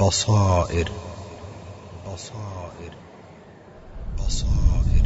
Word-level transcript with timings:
بصائر. 0.00 0.88
بصائر. 2.06 2.92
بصائر. 4.18 5.04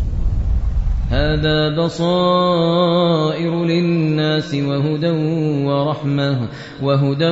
هذا 1.10 1.84
بصائر 1.84 3.64
للناس 3.64 4.54
وهدى 4.54 5.10
ورحمة 5.66 6.48
وهدى 6.82 7.30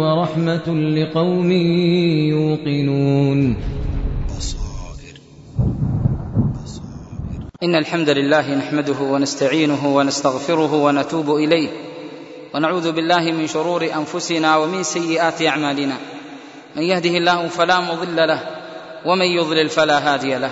ورحمة 0.00 0.68
لقوم 0.74 1.52
يوقنون. 2.32 3.54
بصائر. 4.36 5.20
بصائر. 6.64 7.40
إن 7.62 7.74
الحمد 7.74 8.08
لله 8.08 8.54
نحمده 8.54 9.00
ونستعينه 9.00 9.96
ونستغفره 9.96 10.74
ونتوب 10.74 11.30
إليه 11.30 11.68
ونعوذ 12.54 12.92
بالله 12.92 13.32
من 13.32 13.46
شرور 13.46 13.84
أنفسنا 13.96 14.56
ومن 14.56 14.82
سيئات 14.82 15.42
أعمالنا. 15.42 16.17
من 16.76 16.82
يهده 16.82 17.10
الله 17.10 17.48
فلا 17.48 17.80
مضل 17.80 18.28
له 18.28 18.40
ومن 19.04 19.26
يضلل 19.26 19.68
فلا 19.68 20.14
هادي 20.14 20.34
له. 20.34 20.50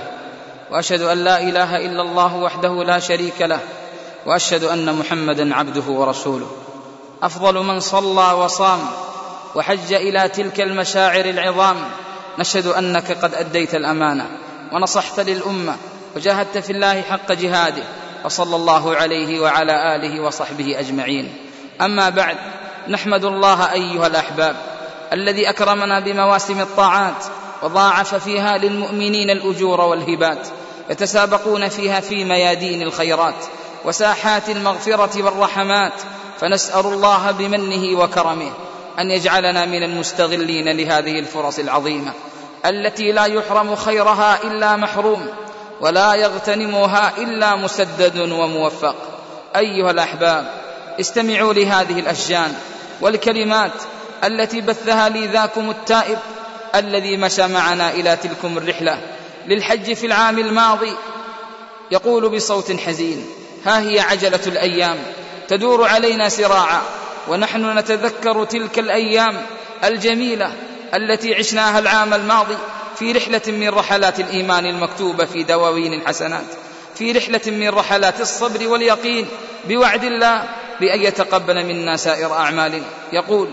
وأشهد 0.70 1.01
أن 1.02 1.24
لا 1.24 1.41
إله 1.43 1.87
إلا 1.87 2.02
الله 2.02 2.37
وحده 2.37 2.84
لا 2.84 2.98
شريك 2.98 3.41
له 3.41 3.61
وأشهد 4.27 4.65
أن 4.65 4.95
محمدا 4.98 5.55
عبده 5.55 5.91
ورسوله. 5.91 6.51
أفضل 7.23 7.55
من 7.55 7.80
صلى 7.80 8.33
وصام 8.33 8.80
وحج 9.55 9.93
إلى 9.93 10.29
تلك 10.29 10.60
المشاعر 10.60 11.24
العظام. 11.24 11.77
نشهد 12.38 12.66
أنك 12.66 13.12
قد 13.12 13.35
أديت 13.35 13.74
الأمانة 13.74 14.27
ونصحت 14.73 15.21
للأمة 15.21 15.77
وجاهدت 16.16 16.59
في 16.59 16.73
الله 16.73 17.02
حق 17.02 17.33
جهاده 17.33 17.83
وصلى 18.24 18.57
الله 18.57 18.96
عليه 18.96 19.41
وعلى 19.41 19.96
آله 19.96 20.21
وصحبه 20.21 20.80
أجمعين. 20.80 21.35
أما 21.80 22.09
بعد 22.09 22.37
نحمد 22.88 23.24
الله 23.24 23.73
أيها 23.73 24.07
الأحباب 24.07 24.57
الذي 25.12 25.51
أكرمنا 25.51 26.01
بمواسم 26.01 26.60
الطاعات 26.60 27.24
وضاعف 27.62 28.15
فيها 28.15 28.59
للمؤمنين 28.59 29.30
الأجور 29.30 29.80
والهبات 29.80 30.49
يتسابقون 30.90 31.68
فيها 31.68 32.01
في 32.01 32.24
ميادين 32.24 32.82
الخيرات 32.82 33.45
وساحات 33.84 34.49
المغفرة 34.49 35.23
والرحمات 35.23 35.93
فنسأل 36.40 36.87
الله 36.87 37.30
بمنه 37.30 38.01
وكرمه 38.01 38.52
أن 38.99 39.10
يجعلنا 39.10 39.66
من 39.66 39.82
المستغلين 39.82 40.77
لهذه 40.77 41.18
الفرص 41.18 41.59
العظيمة 41.59 42.12
التي 42.66 43.12
لا 43.12 43.24
يحرم 43.24 43.77
خيرها 43.77 44.43
إلا 44.45 44.77
محروم 44.77 45.27
ولا 45.80 46.15
يغتنمها 46.15 47.12
إلا 47.18 47.57
مسدد 47.57 48.18
وموفق. 48.18 48.96
أيها 49.57 49.90
الأحباب 49.90 50.51
استمعوا 51.01 51.52
لهذه 51.52 52.01
الأشجان 52.01 52.54
والكلمات 53.01 53.73
التي 54.24 54.60
بثها 54.60 55.09
لي 55.09 55.26
ذاكم 55.26 55.70
التائب 55.70 56.18
الذي 56.74 57.16
مشى 57.16 57.46
معنا 57.46 57.90
إلى 57.90 58.16
تلكم 58.16 58.59
الرحلة 58.59 59.00
للحج 59.46 59.92
في 59.92 60.06
العام 60.06 60.38
الماضي. 60.38 60.92
يقول 61.90 62.28
بصوت 62.28 62.72
حزين 62.80 63.26
ها 63.66 63.80
هي 63.80 64.00
عجلة 64.00 64.41
الأيام 64.47 64.97
تدور 65.48 65.88
علينا 65.88 66.28
سراعا 66.28 66.82
ونحن 67.28 67.78
نتذكر 67.78 68.44
تلك 68.44 68.78
الأيام 68.78 69.47
الجميلة 69.84 70.53
التي 70.94 71.34
عشناها 71.34 71.78
العام 71.78 72.14
الماضي 72.14 72.56
في 72.98 73.12
رحلة 73.12 73.42
من 73.47 73.69
رحلات 73.69 74.20
الإيمان 74.20 74.66
المكتوبة 74.66 75.25
في 75.25 75.42
دواوين 75.42 75.92
الحسنات 75.92 76.44
في 76.94 77.12
رحلة 77.12 77.41
من 77.47 77.69
رحلات 77.69 78.20
الصبر 78.20 78.69
واليقين 78.69 79.28
بوعد 79.69 80.04
الله 80.04 80.42
بأن 80.81 81.00
يتقبل 81.03 81.66
منا 81.66 81.97
سائر 81.97 82.32
أعمالنا. 82.32 82.84
يقول 83.12 83.48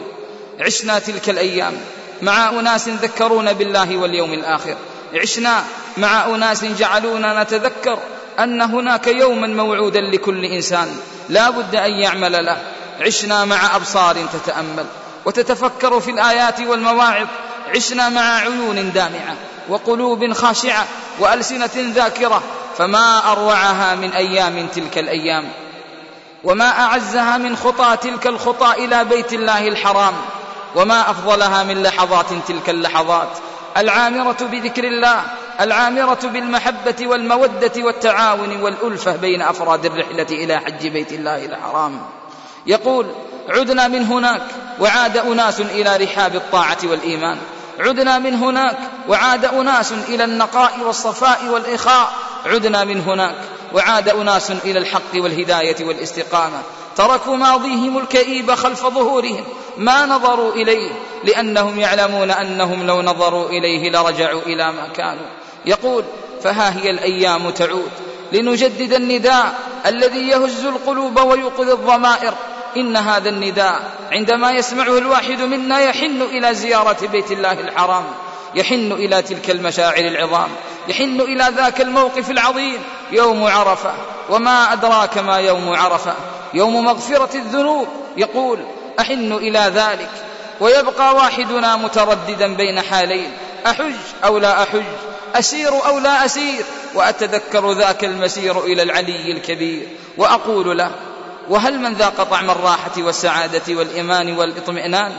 عشنا 0.59 0.99
تلك 0.99 1.29
الأيام 1.29 1.73
مع 2.21 2.49
أناس 2.49 2.89
ذكرونا 2.89 3.51
بالله 3.51 3.97
واليوم 3.97 4.33
الآخر. 4.33 4.75
عشنا 5.15 5.63
مع 5.97 6.25
أناس 6.25 6.65
جعلونا 6.65 7.43
نتذكر 7.43 7.99
أن 8.39 8.61
هناك 8.61 9.07
يوما 9.07 9.47
موعودا 9.47 10.01
لكل 10.01 10.45
إنسان 10.45 10.97
لا 11.29 11.49
بد 11.49 11.75
أن 11.75 11.91
يعمل 11.91 12.45
له. 12.45 12.57
عشنا 13.01 13.45
مع 13.45 13.75
أبصار 13.75 14.15
تتأمل 14.33 14.85
وتتفكر 15.25 15.99
في 15.99 16.11
الآيات 16.11 16.59
والمواعظ. 16.59 17.27
عشنا 17.75 18.09
مع 18.09 18.37
عيون 18.37 18.91
دامعة 18.91 19.35
وقلوب 19.69 20.33
خاشعة 20.33 20.87
وألسنة 21.19 21.69
ذاكرة. 21.75 22.43
فما 22.77 23.31
أروعها 23.31 23.95
من 23.95 24.11
أيام 24.11 24.67
تلك 24.67 24.97
الأيام. 24.97 25.49
وما 26.43 26.69
أعزها 26.69 27.37
من 27.37 27.55
خطى 27.55 27.97
تلك 28.01 28.27
الخطى 28.27 28.85
إلى 28.85 29.05
بيت 29.05 29.33
الله 29.33 29.67
الحرام. 29.67 30.13
وما 30.75 31.11
أفضلها 31.11 31.63
من 31.63 31.83
لحظات 31.83 32.25
تلك 32.47 32.69
اللحظات. 32.69 33.29
العامرة 33.77 34.37
بذكر 34.41 34.83
الله 34.83 35.21
العامرة 35.61 36.19
بالمحبة 36.23 37.07
والمودة 37.07 37.71
والتعاون 37.77 38.61
والألفة 38.61 39.15
بين 39.15 39.41
أفراد 39.41 39.85
الرحلة 39.85 40.27
إلى 40.31 40.59
حج 40.59 40.87
بيت 40.87 41.13
الله 41.13 41.45
الحرام. 41.45 42.01
يقول 42.65 43.05
عدنا 43.49 43.87
من 43.87 44.03
هناك 44.03 44.41
وعاد 44.79 45.17
أناس 45.17 45.59
إلى 45.59 45.97
رحاب 45.97 46.35
الطاعة 46.35 46.77
والإيمان. 46.83 47.37
عدنا 47.79 48.19
من 48.19 48.33
هناك 48.35 48.77
وعاد 49.09 49.45
أناس 49.45 49.91
إلى 49.91 50.23
النقاء 50.23 50.79
والصفاء 50.85 51.45
والإخاء. 51.45 52.13
عدنا 52.45 52.83
من 52.83 53.01
هناك 53.01 53.35
وعاد 53.73 54.09
أناس 54.09 54.51
إلى 54.51 54.79
الحق 54.79 55.13
والهداية 55.15 55.85
والاستقامة. 55.85 56.61
تركوا 56.95 57.37
ماضيهم 57.37 57.97
الكئيب 57.97 58.51
خلف 58.51 58.87
ظهورهم 58.87 59.43
ما 59.77 60.05
نظروا 60.05 60.53
إليه 60.53 60.91
لأنهم 61.23 61.79
يعلمون 61.79 62.31
أنهم 62.31 62.87
لو 62.87 63.01
نظروا 63.01 63.49
إليه 63.49 63.89
لرجعوا 63.89 64.41
إلى 64.41 64.71
ما 64.71 64.87
كانوا. 64.87 65.27
يقول 65.65 66.03
فها 66.43 66.77
هي 66.77 66.89
الأيام 66.89 67.49
تعود. 67.49 67.91
لنجدد 68.31 68.93
النداء 68.93 69.59
الذي 69.85 70.27
يهز 70.29 70.65
القلوب 70.65 71.19
ويوقظ 71.19 71.69
الضمائر. 71.69 72.33
إن 72.77 72.97
هذا 72.97 73.29
النداء 73.29 73.91
عندما 74.11 74.51
يسمعه 74.51 74.97
الواحد 74.97 75.41
منا 75.41 75.81
يحن 75.81 76.21
إلى 76.21 76.53
زيارة 76.53 77.07
بيت 77.07 77.31
الله 77.31 77.51
الحرام 77.51 78.03
يحن 78.55 78.91
إلى 78.91 79.21
تلك 79.21 79.49
المشاعر 79.49 80.05
العظام 80.05 80.49
يحن 80.87 81.21
إلى 81.21 81.49
ذاك 81.55 81.81
الموقف 81.81 82.31
العظيم 82.31 82.79
يوم 83.11 83.43
عرفة. 83.43 83.93
وما 84.29 84.73
أدراك 84.73 85.17
ما 85.17 85.37
يوم 85.37 85.69
عرفة؟ 85.69 86.13
يوم 86.53 86.85
مغفرة 86.85 87.37
الذنوب 87.37 87.87
يقول 88.17 88.59
أحن 88.99 89.33
إلى 89.33 89.59
ذلك 89.59 90.09
ويبقى 90.59 91.15
واحدنا 91.15 91.75
مترددا 91.75 92.55
بين 92.55 92.81
حالين 92.81 93.31
أحج 93.67 93.93
أو 94.25 94.37
لا 94.37 94.63
أحج 94.63 94.83
أسير 95.35 95.85
أو 95.87 95.99
لا 95.99 96.25
أسير 96.25 96.65
وأتذكر 96.95 97.71
ذاك 97.71 98.03
المسير 98.03 98.59
إلى 98.63 98.83
العلي 98.83 99.31
الكبير 99.31 99.87
وأقول 100.17 100.77
له 100.77 100.91
وهل 101.49 101.79
من 101.79 101.93
ذاق 101.93 102.23
طعم 102.23 102.51
الراحة 102.51 102.91
والسعادة 102.97 103.75
والإيمان 103.75 104.37
والإطمئنان؟ 104.37 105.11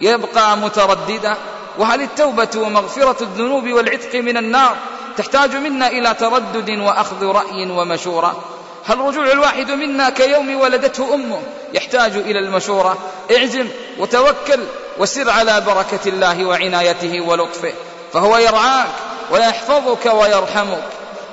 يبقى 0.00 0.56
مترددا 0.56 1.36
وهل 1.78 2.02
التوبة 2.02 2.48
ومغفرة 2.56 3.22
الذنوب 3.22 3.68
والعتق 3.72 4.14
من 4.14 4.36
النار 4.36 4.76
تحتاج 5.16 5.56
منا 5.56 5.88
إلى 5.88 6.14
تردد 6.14 6.70
وأخذ 6.70 7.24
رأي 7.24 7.70
ومشورة؟ 7.70 8.44
هل 8.86 8.98
رجوع 8.98 9.32
الواحد 9.32 9.70
منا 9.70 10.10
كيوم 10.10 10.60
ولدته 10.60 11.14
امه 11.14 11.42
يحتاج 11.74 12.16
إلى 12.16 12.38
المشورة. 12.38 12.98
اعزم 13.36 13.68
وتوكل 13.98 14.60
وسر 14.98 15.30
على 15.30 15.60
بركة 15.60 16.00
الله 16.06 16.44
وعنايته 16.44 17.20
ولطفه 17.20 17.72
فهو 18.12 18.38
يرعاك 18.38 18.88
ويحفظك 19.30 20.06
ويرحمك. 20.14 20.84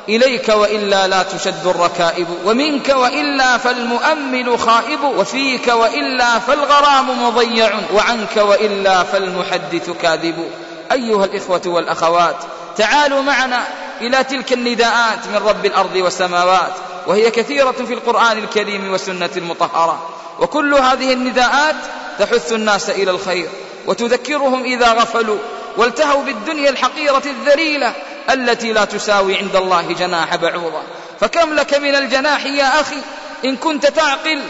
إليك 0.09 0.49
وإلا 0.49 1.07
لا 1.07 1.23
تشد 1.23 1.67
الركائب 1.67 2.27
ومنك 2.45 2.89
وإلا 2.89 3.57
فالمؤمل 3.57 4.59
خائب 4.59 5.03
وفيك 5.03 5.67
وإلا 5.67 6.39
فالغرام 6.39 7.23
مضيع 7.23 7.71
وعنك 7.93 8.37
وإلا 8.37 9.03
فالمحدث 9.03 9.89
كاذب. 10.01 10.49
أيها 10.91 11.25
الإخوة 11.25 11.61
والأخوات 11.65 12.35
تعالوا 12.79 13.21
معنا 13.21 13.67
إلى 14.01 14.23
تلك 14.23 14.53
النداءات 14.53 15.27
من 15.27 15.35
رب 15.35 15.65
الأرض 15.65 15.95
والسماوات 15.95 16.73
وهي 17.07 17.31
كثيرة 17.31 17.71
في 17.71 17.93
القرآن 17.93 18.37
الكريم 18.37 18.91
والسنة 18.91 19.29
المطهرة. 19.37 20.09
وكل 20.39 20.73
هذه 20.73 21.13
النداءات 21.13 21.75
تحث 22.19 22.53
الناس 22.53 22.89
إلى 22.89 23.11
الخير 23.11 23.49
وتذكرهم 23.85 24.63
إذا 24.63 24.93
غفلوا 24.93 25.37
والتهوا 25.77 26.23
بالدنيا 26.23 26.69
الحقيرة 26.69 27.23
الذليلة 27.25 27.93
التي 28.29 28.73
لا 28.73 28.85
تساوي 28.85 29.37
عند 29.37 29.55
الله 29.55 29.81
جناح 29.81 30.35
بعوضة. 30.35 30.81
فكم 31.19 31.53
لك 31.53 31.73
من 31.73 31.95
الجناح 31.95 32.45
يا 32.45 32.81
أخي؟ 32.81 33.01
إن 33.45 33.55
كنت 33.55 33.85
تعقل. 33.85 34.41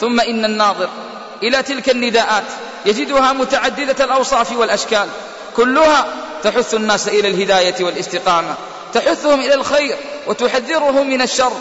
ثم 0.00 0.20
إن 0.20 0.44
الناظر 0.44 0.88
إلى 1.42 1.62
تلك 1.62 1.88
النداءات 1.88 2.44
يجدها 2.86 3.32
متعددة 3.32 4.04
الأوصاف 4.04 4.52
والأشكال 4.52 5.08
كلها 5.56 6.06
تحث 6.44 6.74
الناس 6.74 7.08
إلى 7.08 7.28
الهداية 7.28 7.84
والاستقامة. 7.84 8.54
تحثهم 8.94 9.40
إلى 9.40 9.54
الخير 9.54 9.96
وتحذرهم 10.26 11.10
من 11.10 11.22
الشر. 11.22 11.52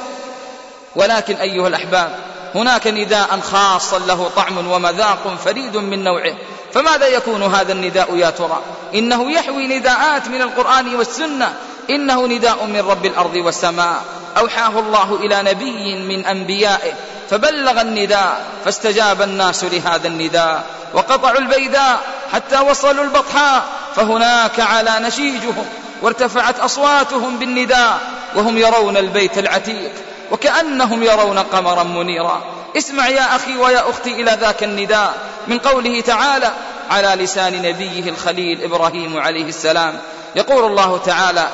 ولكن 0.95 1.35
أيها 1.35 1.67
الأحباب 1.67 2.19
هناك 2.55 2.87
نداء 2.87 3.39
خاصا 3.39 3.99
له 3.99 4.31
طعم 4.35 4.71
ومذاق 4.71 5.37
فريد 5.45 5.77
من 5.77 6.03
نوعه. 6.03 6.35
فماذا 6.73 7.07
يكون 7.07 7.43
هذا 7.43 7.71
النداء 7.71 8.15
يا 8.15 8.29
ترى؟ 8.29 8.61
إنه 8.95 9.31
يحوي 9.31 9.67
نداءات 9.67 10.27
من 10.27 10.41
القرآن 10.41 10.95
والسنة. 10.95 11.53
إنه 11.89 12.27
نداء 12.27 12.65
من 12.65 12.79
رب 12.79 13.05
الأرض 13.05 13.35
والسماء. 13.35 14.03
أوحاه 14.37 14.79
الله 14.79 15.15
إلى 15.15 15.43
نبي 15.43 15.95
من 15.95 16.25
أنبيائه. 16.25 16.93
فبلغ 17.29 17.81
النداء 17.81 18.45
فاستجاب 18.65 19.21
الناس 19.21 19.63
لهذا 19.63 20.07
النداء. 20.07 20.63
وقطعوا 20.93 21.37
البيداء 21.37 22.01
حتى 22.33 22.59
وصلوا 22.59 23.03
البطحاء. 23.03 23.63
فهناك 23.95 24.59
على 24.59 24.91
نشيجهم 25.01 25.65
وارتفعت 26.01 26.59
أصواتهم 26.59 27.39
بالنداء 27.39 27.99
وهم 28.35 28.57
يرون 28.57 28.97
البيت 28.97 29.37
العتيق 29.37 29.91
وكأنهم 30.31 31.03
يرون 31.03 31.39
قمرا 31.39 31.83
منيرا. 31.83 32.43
اسمع 32.77 33.07
يا 33.07 33.35
أخي 33.35 33.57
ويا 33.57 33.89
أختي 33.89 34.13
إلى 34.21 34.37
ذاك 34.41 34.63
النداء 34.63 35.13
من 35.47 35.59
قوله 35.59 36.01
تعالى 36.01 36.51
على 36.89 37.23
لسان 37.23 37.61
نبيه 37.61 38.09
الخليل 38.09 38.63
إبراهيم 38.63 39.17
عليه 39.17 39.45
السلام. 39.45 39.99
يقول 40.35 40.65
الله 40.65 40.97
تعالى 40.97 41.47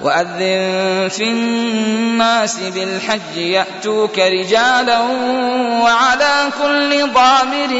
وأذن 0.00 1.08
في 1.08 1.24
الناس 1.24 2.56
بالحج 2.56 3.36
يأتوك 3.36 4.18
رجالا 4.18 5.00
وعلى 5.82 6.48
كل 6.62 7.12
ضامر 7.12 7.72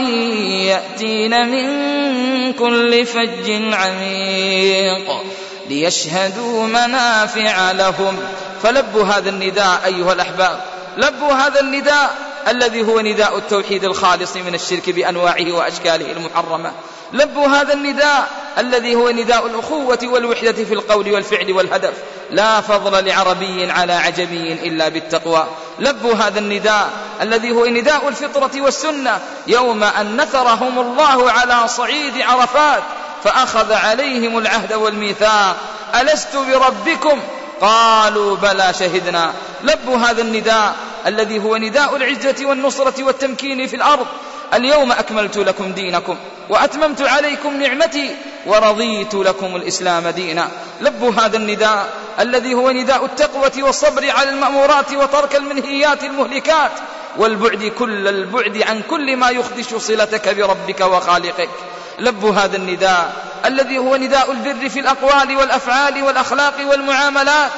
يأتين 0.71 1.49
من 1.49 2.53
كل 2.53 3.07
فج 3.07 3.75
عميق 3.75 5.23
ليشهدوا 5.69 6.67
منافع 6.67 7.73
لهم. 7.73 8.17
فلبوا 8.63 9.05
هذا 9.05 9.31
النداء 9.31 9.81
أيها 9.85 10.13
الأحباب 10.13 10.61
لبوا 10.97 11.33
هذا 11.33 11.61
النداء 11.61 12.15
الذي 12.49 12.83
هو 12.83 13.01
نداء 13.01 13.39
التوحيد 13.39 13.85
الخالص 13.85 14.37
من 14.37 14.55
الشرك 14.55 14.91
بأنواعه 14.91 15.53
وأشكاله 15.53 16.13
المحرمة. 16.13 16.73
لبوا 17.13 17.49
هذا 17.49 17.73
النداء 17.73 18.29
الذي 18.59 18.95
هو 18.95 19.11
نداء 19.11 19.47
الأخوة 19.47 19.99
والوحدة 20.03 20.53
في 20.53 20.75
القول 20.75 21.13
والفعل 21.13 21.53
والهدف. 21.53 21.95
لا 22.31 22.61
فضل 22.61 23.05
لعربي 23.05 23.71
على 23.71 23.93
عجمي 23.93 24.53
إلا 24.53 24.89
بالتقوى. 24.89 25.47
لبوا 25.79 26.15
هذا 26.15 26.39
النداء 26.39 26.91
الذي 27.23 27.53
هو 27.53 27.67
نداء 27.67 28.09
الفطرة 28.09 28.61
والسنة. 28.61 29.19
يوم 29.47 29.85
أن 29.85 30.21
نثرهم 30.21 30.79
الله 30.79 31.31
على 31.31 31.69
صعيد 31.69 32.23
عرفات 32.23 32.83
فأخذ 33.25 33.73
عليهم 33.73 34.39
العهد 34.39 34.73
والميثاق. 34.73 35.57
ألست 36.01 36.37
بربكم؟ 36.37 37.21
قالوا 37.61 38.37
بلى 38.37 38.73
شهدنا. 38.79 39.33
لبوا 39.63 39.97
هذا 39.97 40.23
النداء 40.23 40.75
الذي 41.07 41.39
هو 41.39 41.57
نداء 41.57 41.97
العزة 41.97 42.47
والنصرة 42.47 43.05
والتمكين 43.05 43.67
في 43.67 43.77
الأرض. 43.77 44.07
اليوم 44.55 44.93
أكملت 44.93 45.37
لكم 45.37 45.73
دينكم 45.73 46.17
وأتممت 46.49 47.03
عليكم 47.03 47.63
نعمتي 47.63 48.17
ورضيت 48.47 49.15
لكم 49.15 49.57
الإسلام 49.57 50.09
دينا. 50.09 50.49
لبوا 50.81 51.13
هذا 51.13 51.37
النداء 51.37 51.89
الذي 52.21 52.55
هو 52.55 52.71
نداء 52.71 53.05
التقوى 53.05 53.63
والصبر 53.63 54.11
على 54.11 54.31
المأمورات 54.31 54.93
وترك 54.93 55.37
المنهيات 55.37 56.05
المهلكات 56.05 56.71
والبعد 57.17 57.73
كل 57.79 58.09
البعد 58.09 58.63
عن 58.63 58.83
كل 58.91 59.17
ما 59.17 59.31
يخدش 59.31 59.75
صلتك 59.75 60.29
بربك 60.29 60.81
وخالقك. 60.81 61.51
لبوا 61.99 62.33
هذا 62.33 62.57
النداء 62.57 63.13
الذي 63.45 63.79
هو 63.79 63.97
نداء 63.97 64.33
البر 64.33 64.69
في 64.69 64.81
الأقوال 64.81 65.37
والأفعال 65.37 66.03
والأخلاق 66.03 66.55
والمعاملات. 66.71 67.51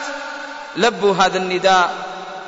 لبوا 0.77 1.15
هذا 1.15 1.39
النداء 1.39 1.91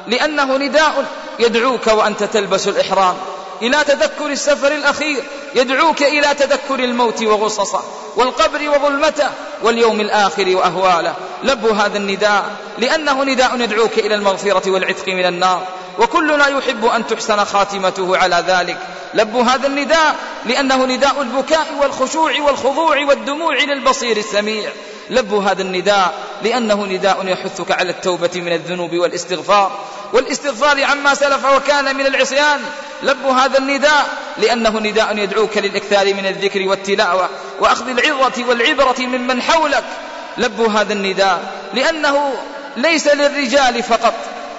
لأنه 0.07 0.57
نداء 0.57 1.05
يدعوك 1.39 1.87
وأنت 1.87 2.25
تلبس 2.25 2.69
الإحرام. 2.69 3.17
إلى 3.65 3.85
تذكر 3.85 4.27
السفر 4.27 4.73
الأخير 4.73 5.25
يدعوك 5.55 6.03
إلى 6.03 6.35
تذكر 6.35 6.75
الموت 6.75 7.23
وغصصه 7.23 7.83
والقبر 8.17 8.69
وظلمته 8.69 9.31
واليوم 9.63 10.01
الآخر 10.01 10.57
وأهواله. 10.57 11.15
لبوا 11.43 11.73
هذا 11.73 11.99
النداء 11.99 12.45
لأنه 12.79 13.25
نداء 13.25 13.61
يدعوك 13.61 13.99
إلى 13.99 14.15
المغفرة 14.15 14.71
والعتق 14.71 15.09
من 15.09 15.27
النار. 15.27 15.67
وكلنا 15.99 16.49
يحب 16.49 16.85
أن 16.85 17.07
تحسن 17.07 17.45
خاتمته 17.45 18.17
على 18.17 18.45
ذلك. 18.47 18.79
لبوا 19.15 19.43
هذا 19.43 19.67
النداء 19.67 20.15
لأنه 20.47 20.87
نداء 20.87 21.23
البكاء 21.23 21.67
والخشوع 21.83 22.41
والخضوع 22.41 23.05
والدموع 23.05 23.57
للبصير 23.57 24.17
السميع. 24.17 24.71
لبوا 25.11 25.43
هذا 25.43 25.63
النداء 25.63 26.15
لأنه 26.43 26.87
نداء 26.87 27.27
يحثك 27.27 27.73
على 27.73 27.91
التوبة 27.91 28.31
من 28.35 28.53
الذنوب 28.53 28.95
والاستغفار. 28.95 29.79
والاستغفار 30.13 30.85
عما 30.85 31.15
سلف 31.15 31.45
وكان 31.45 31.97
من 31.97 32.07
العصيان. 32.07 32.61
لبوا 33.03 33.33
هذا 33.33 33.59
النداء 33.59 34.07
لأنه 34.39 34.81
نداء 34.81 35.19
يدعوك 35.19 35.59
للإكثار 35.59 36.15
من 36.15 36.27
الذكر 36.27 36.69
والتلاوة 36.69 37.29
وأخذ 37.61 37.89
العظة 37.89 38.45
والعبرة 38.49 38.97
ممن 38.99 39.43
حولك. 39.43 39.85
لبوا 40.39 40.69
هذا 40.69 40.93
النداء 40.93 41.41
لأنه 41.75 42.35
ليس 42.77 43.09
للرجال 43.09 43.83
فقط 43.83 44.15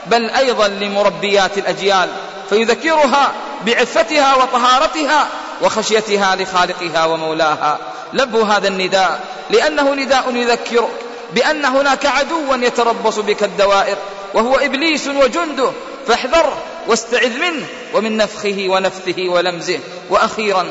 بل 0.05 0.29
أيضا 0.29 0.67
لمربيات 0.67 1.57
الأجيال. 1.57 2.09
فيذكرها 2.49 3.31
بعفتها 3.65 4.35
وطهارتها 4.35 5.27
وخشيتها 5.65 6.35
لخالقها 6.35 7.05
ومولاها. 7.05 7.79
لبوا 8.13 8.43
هذا 8.43 8.67
النداء 8.67 9.19
لأنه 9.49 9.95
نداء 9.95 10.35
يذكرك 10.35 10.89
بأن 11.33 11.65
هناك 11.65 12.05
عدوا 12.05 12.55
يتربص 12.55 13.19
بك 13.19 13.43
الدوائر 13.43 13.97
وهو 14.33 14.55
إبليس 14.55 15.07
وجنده. 15.07 15.71
فاحذره 16.07 16.57
واستعذ 16.87 17.39
منه 17.39 17.65
ومن 17.93 18.17
نفخه 18.17 18.65
ونفثه 18.69 19.29
ولمزه. 19.29 19.79
وأخيرا 20.09 20.65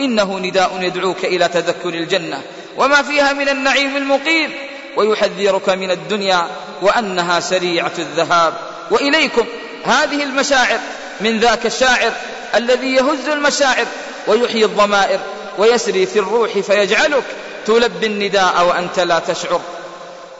إنه 0.00 0.38
نداء 0.38 0.78
يدعوك 0.80 1.24
إلى 1.24 1.48
تذكر 1.48 1.88
الجنة. 1.88 2.42
وما 2.76 3.02
فيها 3.02 3.32
من 3.32 3.48
النعيم 3.48 3.96
المقيم 3.96 4.50
ويحذرك 4.96 5.68
من 5.68 5.90
الدنيا 5.90 6.46
وأنها 6.82 7.40
سريعة 7.40 7.92
الذهاب. 7.98 8.54
وإليكم 8.90 9.44
هذه 9.84 10.22
المشاعر 10.22 10.78
من 11.20 11.38
ذاك 11.38 11.66
الشاعر 11.66 12.12
الذي 12.54 12.94
يهز 12.94 13.28
المشاعر 13.28 13.86
ويحيي 14.26 14.64
الضمائر 14.64 15.20
ويسري 15.58 16.06
في 16.06 16.18
الروح 16.18 16.58
فيجعلك 16.58 17.24
تلبي 17.66 18.06
النداء 18.06 18.64
وأنت 18.66 19.00
لا 19.00 19.18
تشعر. 19.18 19.60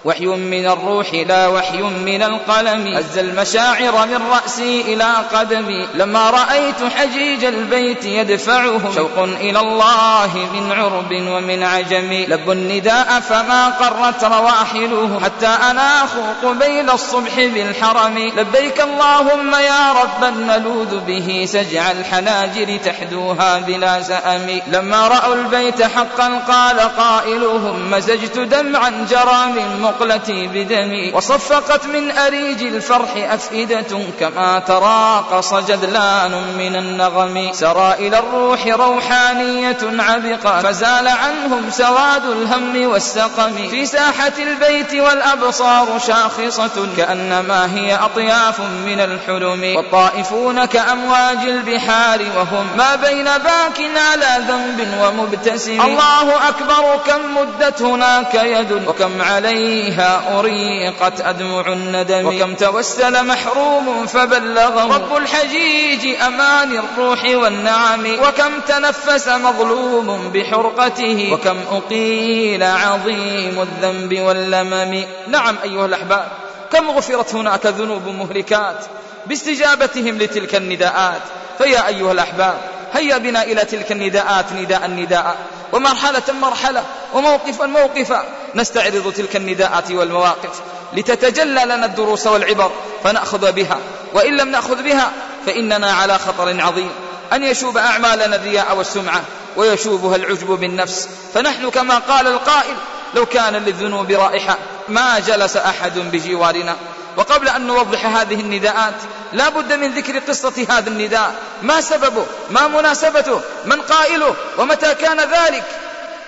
وحي 0.04 0.26
من 0.26 0.66
الروح 0.66 1.14
لا 1.14 1.48
وحي 1.48 1.82
من 1.82 2.22
القلم. 2.22 2.96
هز 2.96 3.18
المشاعر 3.18 4.06
من 4.06 4.20
رأسي 4.32 4.80
إلى 4.80 5.14
قدمي. 5.34 5.88
لما 5.94 6.30
رأيت 6.30 6.92
حجيج 6.96 7.44
البيت 7.44 8.04
يدفعهم. 8.04 8.92
شوق 8.94 9.18
إلى 9.18 9.60
الله 9.60 10.48
من 10.54 10.72
عرب 10.72 11.12
ومن 11.12 11.62
عجم. 11.62 12.12
لب 12.28 12.50
النداء 12.50 13.20
فما 13.20 13.68
قرت 13.68 14.24
رواحلهم. 14.24 15.24
حتى 15.24 15.46
أنا 15.46 16.04
أخوق 16.04 16.52
بين 16.52 16.90
الصبح 16.90 17.34
بالحرم. 17.36 18.18
لبيك 18.36 18.80
اللهم 18.80 19.54
يا 19.54 19.92
ربا 19.92 20.30
نلوذ 20.30 21.00
به. 21.00 21.46
سجع 21.48 21.90
الحناجر 21.90 22.76
تحدوها 22.84 23.58
بلا 23.58 24.02
سأم. 24.02 24.60
لما 24.66 25.08
رأوا 25.08 25.34
البيت 25.34 25.82
حقا 25.82 26.38
قال 26.48 26.80
قائلهم 26.80 27.90
مزجت 27.90 28.38
دمعا 28.38 29.06
جرى 29.10 29.46
من 29.46 29.93
مقلتي 29.94 30.46
بدمي. 30.46 31.12
وصفقت 31.14 31.86
من 31.86 32.10
أريج 32.10 32.62
الفرح 32.62 33.10
أفئدة 33.16 33.98
كما 34.20 34.58
تراقص 34.58 35.54
جذلان 35.54 36.32
من 36.58 36.76
النغم. 36.76 37.50
سرى 37.52 37.94
إلى 37.98 38.18
الروح 38.18 38.66
روحانية 38.66 39.78
عبقا. 39.82 40.60
فزال 40.60 41.08
عنهم 41.08 41.70
سواد 41.70 42.24
الهم 42.24 42.86
والسقم. 42.86 43.52
في 43.70 43.86
ساحة 43.86 44.32
البيت 44.38 44.94
والأبصار 44.94 45.98
شاخصة. 46.06 46.86
كأنما 46.96 47.74
هي 47.74 47.94
أطياف 47.94 48.60
من 48.60 49.00
الحلم. 49.00 49.76
والطائفون 49.76 50.64
كأمواج 50.64 51.38
البحار. 51.38 52.20
وهم 52.36 52.66
ما 52.76 52.96
بين 52.96 53.24
باك 53.24 53.90
على 53.96 54.44
ذنب 54.48 54.88
ومبتسم. 55.00 55.80
الله 55.80 56.48
أكبر 56.48 57.00
كم 57.06 57.36
مدت 57.36 57.82
هناك 57.82 58.34
يد. 58.34 58.72
وكم 58.72 59.22
عليه 59.22 59.83
فيها 59.84 60.38
أريقت 60.38 61.20
أدمع 61.20 61.72
الندم. 61.72 62.26
وكم 62.26 62.54
توسل 62.54 63.26
محروم 63.26 64.06
فبلغه 64.06 64.96
رب 64.96 65.16
الحجيج 65.16 66.20
أمان 66.20 66.78
الروح 66.78 67.24
والنعم. 67.24 68.06
وكم 68.06 68.60
تنفس 68.68 69.28
مظلوم 69.28 70.30
بحرقته. 70.34 71.32
وكم 71.32 71.56
أقيل 71.70 72.62
عظيم 72.62 73.60
الذنب 73.60 74.20
واللمم. 74.20 75.04
نعم 75.28 75.56
أيها 75.64 75.86
الأحباب 75.86 76.28
كم 76.72 76.90
غفرت 76.90 77.34
هناك 77.34 77.66
ذنوب 77.66 78.08
مهلكات 78.08 78.84
باستجابتهم 79.26 80.18
لتلك 80.18 80.54
النداءات. 80.54 81.22
فيا 81.58 81.86
أيها 81.86 82.12
الأحباب 82.12 82.58
هيا 82.94 83.18
بنا 83.18 83.42
إلى 83.42 83.64
تلك 83.64 83.92
النداءات 83.92 84.52
نداء 84.52 84.90
نداء. 84.90 85.36
ومرحلة 85.72 86.22
مرحلة 86.40 86.84
وموقفا 87.12 87.66
موقفا. 87.66 88.24
نستعرض 88.54 89.12
تلك 89.16 89.36
النداءات 89.36 89.90
والمواقف 89.90 90.60
لتتجلى 90.92 91.64
لنا 91.64 91.86
الدروس 91.86 92.26
والعبر 92.26 92.70
فنأخذ 93.04 93.52
بها. 93.52 93.78
وإن 94.12 94.36
لم 94.36 94.48
نأخذ 94.48 94.82
بها 94.82 95.12
فإننا 95.46 95.92
على 95.92 96.18
خطر 96.18 96.60
عظيم. 96.60 96.90
أن 97.32 97.42
يشوب 97.42 97.76
أعمالنا 97.78 98.36
الرياء 98.36 98.76
والسمعة 98.76 99.22
ويشوبها 99.56 100.16
العجب 100.16 100.46
بالنفس. 100.46 101.08
فنحن 101.34 101.70
كما 101.70 101.98
قال 101.98 102.26
القائل 102.26 102.76
لو 103.14 103.26
كان 103.26 103.52
للذنوب 103.52 104.10
رائحة 104.10 104.58
ما 104.88 105.18
جلس 105.18 105.56
أحد 105.56 105.98
بجوارنا. 105.98 106.76
وقبل 107.16 107.48
أن 107.48 107.66
نوضح 107.66 108.06
هذه 108.06 108.40
النداءات 108.40 108.94
لا 109.32 109.48
بد 109.48 109.72
من 109.72 109.94
ذكر 109.94 110.18
قصة 110.18 110.66
هذا 110.70 110.90
النداء. 110.90 111.34
ما 111.62 111.80
سببه؟ 111.80 112.26
ما 112.50 112.68
مناسبته؟ 112.68 113.40
من 113.64 113.80
قائله؟ 113.80 114.34
ومتى 114.58 114.94
كان 114.94 115.20
ذلك؟ 115.20 115.64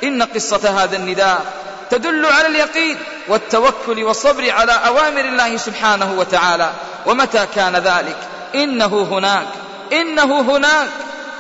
إن 0.05 0.23
قصة 0.23 0.83
هذا 0.83 0.97
النداء 0.97 1.45
تدل 1.91 2.27
على 2.27 2.47
اليقين 2.47 2.99
والتوكل 3.29 4.05
والصبر 4.05 4.51
على 4.51 4.73
أوامر 4.73 5.21
الله 5.21 5.57
سبحانه 5.57 6.13
وتعالى. 6.19 6.71
ومتى 7.07 7.47
كان 7.55 7.77
ذلك؟ 7.77 8.17
إنه 8.55 9.09
هناك. 9.11 9.49
إنه 9.93 10.41
هناك. 10.41 10.89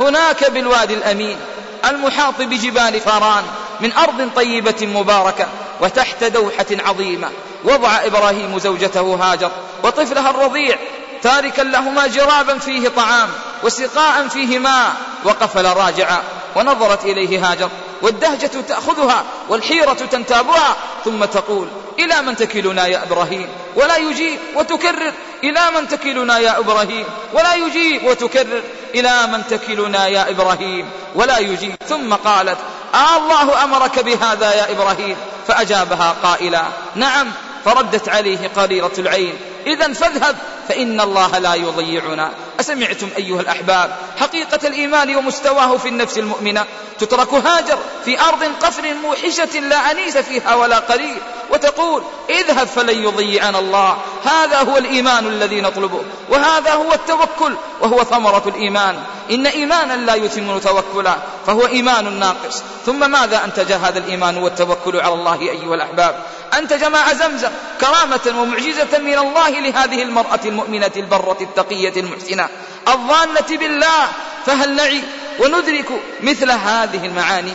هناك 0.00 0.50
بالوادي 0.50 0.94
الأمين 0.94 1.36
المحاط 1.84 2.34
بجبال 2.38 3.00
فاران 3.00 3.44
من 3.80 3.92
أرض 3.92 4.30
طيبة 4.36 4.86
مباركة. 4.86 5.46
وتحت 5.80 6.24
دوحة 6.24 6.66
عظيمة. 6.70 7.30
وضع 7.64 8.04
إبراهيم 8.04 8.58
زوجته 8.58 9.00
هاجر 9.00 9.50
وطفلها 9.84 10.30
الرضيع 10.30 10.78
تاركا 11.22 11.62
لهما 11.62 12.06
جرابا 12.06 12.58
فيه 12.58 12.88
طعام 12.88 13.28
وسقاء 13.62 14.28
فيه 14.28 14.58
ماء 14.58 14.92
وقفل 15.24 15.66
راجعا. 15.66 16.22
ونظرت 16.56 17.04
إليه 17.04 17.50
هاجر 17.52 17.68
والدهجة 18.02 18.60
تأخذها 18.68 19.24
والحيرة 19.48 19.92
تنتابها 19.92 20.76
ثم 21.04 21.24
تقول 21.24 21.68
إلى 21.98 22.22
من 22.22 22.36
تكلنا 22.36 22.86
يا 22.86 23.02
إبراهيم؟ 23.02 23.48
ولا 23.76 23.96
يجيب 23.96 24.38
وتكرر 24.54 25.12
إلى 25.44 25.60
من 25.76 25.88
تكلنا 25.88 26.38
يا 26.38 26.58
إبراهيم؟ 26.58 27.04
ولا 27.32 27.54
يجيب 27.54 28.04
وتكرر 28.04 28.62
إلى 28.94 29.26
من 29.32 29.42
تكلنا 29.50 30.06
يا 30.06 30.30
إبراهيم؟ 30.30 30.90
ولا 31.14 31.38
يجيب. 31.38 31.74
ثم 31.88 32.14
قالت 32.14 32.58
آه 32.94 33.16
الله 33.16 33.64
أمرك 33.64 33.98
بهذا 33.98 34.54
يا 34.54 34.72
إبراهيم؟ 34.72 35.16
فأجابها 35.48 36.16
قائلا 36.22 36.62
نعم. 36.94 37.26
فردت 37.64 38.08
عليه 38.08 38.50
قريرة 38.56 38.92
العين 38.98 39.34
إذا 39.66 39.92
فاذهب 39.92 40.36
فإن 40.68 41.00
الله 41.00 41.38
لا 41.38 41.54
يضيعنا. 41.54 42.30
أسمعتم 42.60 43.08
أيها 43.16 43.40
الأحباب. 43.40 43.96
حقيقة 44.20 44.68
الإيمان 44.68 45.16
ومستواه 45.16 45.76
في 45.76 45.88
النفس 45.88 46.18
المؤمنة. 46.18 46.64
تترك 46.98 47.34
هاجر 47.34 47.78
في 48.04 48.20
أرض 48.20 48.44
قفر 48.62 48.94
موحشة 48.94 49.60
لا 49.60 49.90
أنيس 49.90 50.18
فيها 50.18 50.54
ولا 50.54 50.78
قريب. 50.78 51.18
وتقول 51.50 52.02
اذهب 52.30 52.66
فلن 52.66 53.04
يضيعنا 53.04 53.58
الله. 53.58 53.96
هذا 54.24 54.58
هو 54.58 54.76
الإيمان 54.76 55.26
الذي 55.26 55.60
نطلبه. 55.60 56.02
وهذا 56.28 56.74
هو 56.74 56.92
التوكل 56.92 57.56
وهو 57.80 58.04
ثمرة 58.04 58.42
الإيمان. 58.46 59.02
إن 59.30 59.46
إيمانا 59.46 59.92
لا 59.92 60.14
يتم 60.14 60.58
توكلا 60.58 61.16
فهو 61.46 61.66
إيمان 61.66 62.18
ناقص. 62.18 62.62
ثم 62.86 63.10
ماذا 63.10 63.44
أنتج 63.44 63.72
هذا 63.72 63.98
الإيمان 63.98 64.38
والتوكل 64.38 65.00
على 65.00 65.14
الله 65.14 65.40
أيها 65.40 65.74
الأحباب؟ 65.74 66.22
أنتج 66.58 66.84
ماء 66.84 67.14
زمزم 67.14 67.50
كرامة 67.80 68.40
ومعجزة 68.40 68.98
من 68.98 69.18
الله 69.18 69.50
لهذه 69.50 70.02
المرأة 70.02 70.40
المؤمنة 70.44 70.90
البرة 70.96 71.36
التقية 71.40 71.92
المحسنة. 71.96 72.45
الظانة 72.88 73.58
بالله 73.58 74.08
فهل 74.46 74.76
نعي 74.76 75.02
وندرك 75.38 75.88
مثل 76.22 76.50
هذه 76.50 77.06
المعاني؟ 77.06 77.52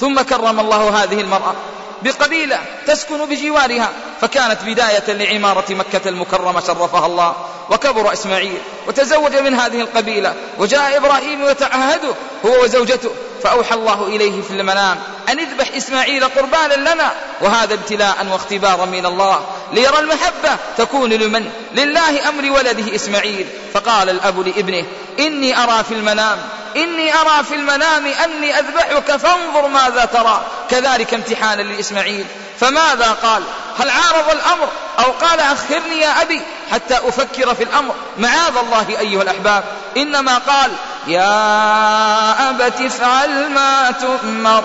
ثم 0.00 0.20
كرم 0.22 0.60
الله 0.60 1.02
هذه 1.02 1.20
المرأة. 1.20 1.54
بقبيلة 2.04 2.58
تسكن 2.86 3.26
بجوارها 3.26 3.90
فكانت 4.20 4.58
بداية 4.66 5.12
لعمارة 5.12 5.74
مكة 5.74 6.08
المكرمة 6.08 6.60
شرفها 6.60 7.06
الله 7.06 7.34
وكبر 7.70 8.12
إسماعيل 8.12 8.58
وتزوج 8.86 9.36
من 9.36 9.54
هذه 9.54 9.80
القبيلة 9.80 10.34
وجاء 10.58 10.96
إبراهيم 10.96 11.48
يتعهده 11.48 12.14
هو 12.46 12.62
وزوجته 12.62 13.10
فأوحى 13.42 13.74
الله 13.74 14.06
إليه 14.06 14.42
في 14.42 14.50
المنام 14.50 14.98
أن 15.28 15.38
اذبح 15.38 15.76
إسماعيل 15.76 16.24
قربانا 16.24 16.74
لنا 16.74 17.12
وهذا 17.40 17.74
ابتلاء 17.74 18.26
واختبارا 18.32 18.84
من 18.84 19.06
الله 19.06 19.40
ليرى 19.72 19.98
المحبة 19.98 20.56
تكون 20.78 21.10
لمن؟ 21.10 21.50
لله 21.74 22.28
أمر 22.28 22.50
ولده 22.50 22.94
إسماعيل. 22.94 23.46
فقال 23.74 24.10
الأب 24.10 24.46
لابنه 24.46 24.84
إني 25.18 25.62
أرى 25.62 25.84
في 25.84 25.94
المنام 25.94 26.38
إني 26.76 27.14
أرى 27.14 27.44
في 27.48 27.54
المنام 27.54 28.06
أني 28.06 28.58
أذبحك 28.58 29.16
فانظر 29.16 29.68
ماذا 29.68 30.04
ترى. 30.04 30.44
كذلك 30.70 31.14
امتحانا 31.14 31.62
لإسماعيل 31.92 32.26
فماذا 32.60 33.16
قال؟ 33.22 33.42
هل 33.78 33.90
عارض 33.90 34.30
الأمر؟ 34.30 34.68
أو 34.98 35.12
قال 35.12 35.40
أخرني 35.40 36.00
يا 36.00 36.22
أبي 36.22 36.40
حتى 36.70 36.94
أفكر 36.94 37.54
في 37.54 37.64
الأمر. 37.64 37.94
معاذ 38.18 38.56
الله 38.56 39.00
أيها 39.00 39.22
الأحباب. 39.22 39.64
إنما 39.96 40.38
قال 40.38 40.70
يا 41.06 42.50
أبت 42.50 42.80
افعل 42.80 43.50
ما 43.50 43.90
تؤمر 43.90 44.64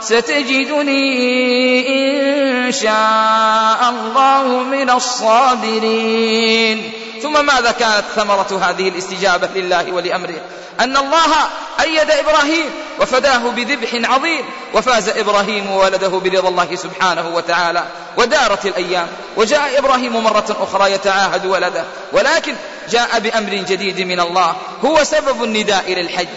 ستجدني 0.00 1.88
إن 1.88 2.72
شاء 2.72 3.90
الله 3.90 4.46
من 4.46 4.90
الصابرين. 4.90 6.92
ثم 7.22 7.46
ماذا 7.46 7.70
كانت 7.70 8.04
ثمرة 8.16 8.60
هذه 8.62 8.88
الاستجابة 8.88 9.48
لله 9.54 9.92
ولأمره؟ 9.92 10.40
أن 10.80 10.96
الله 10.96 11.34
أيد 11.80 12.10
إبراهيم 12.10 12.70
وفداه 13.00 13.38
بذبح 13.38 14.10
عظيم 14.10 14.44
وفاز 14.74 15.08
إبراهيم 15.08 15.70
وولده 15.70 16.08
برضا 16.08 16.48
الله 16.48 16.74
سبحانه 16.74 17.28
وتعالى 17.34 17.84
ودارت 18.16 18.66
الأيام. 18.66 19.06
وجاء 19.36 19.78
إبراهيم 19.78 20.24
مرة 20.24 20.56
أخرى 20.60 20.92
يتعاهد 20.92 21.46
ولده 21.46 21.84
ولكن 22.12 22.54
جاء 22.90 23.18
بأمر 23.18 23.50
جديد 23.50 24.00
من 24.00 24.20
الله 24.20 24.56
هو 24.84 25.04
سبب 25.04 25.44
النداء 25.44 25.92
للحج. 25.92 26.28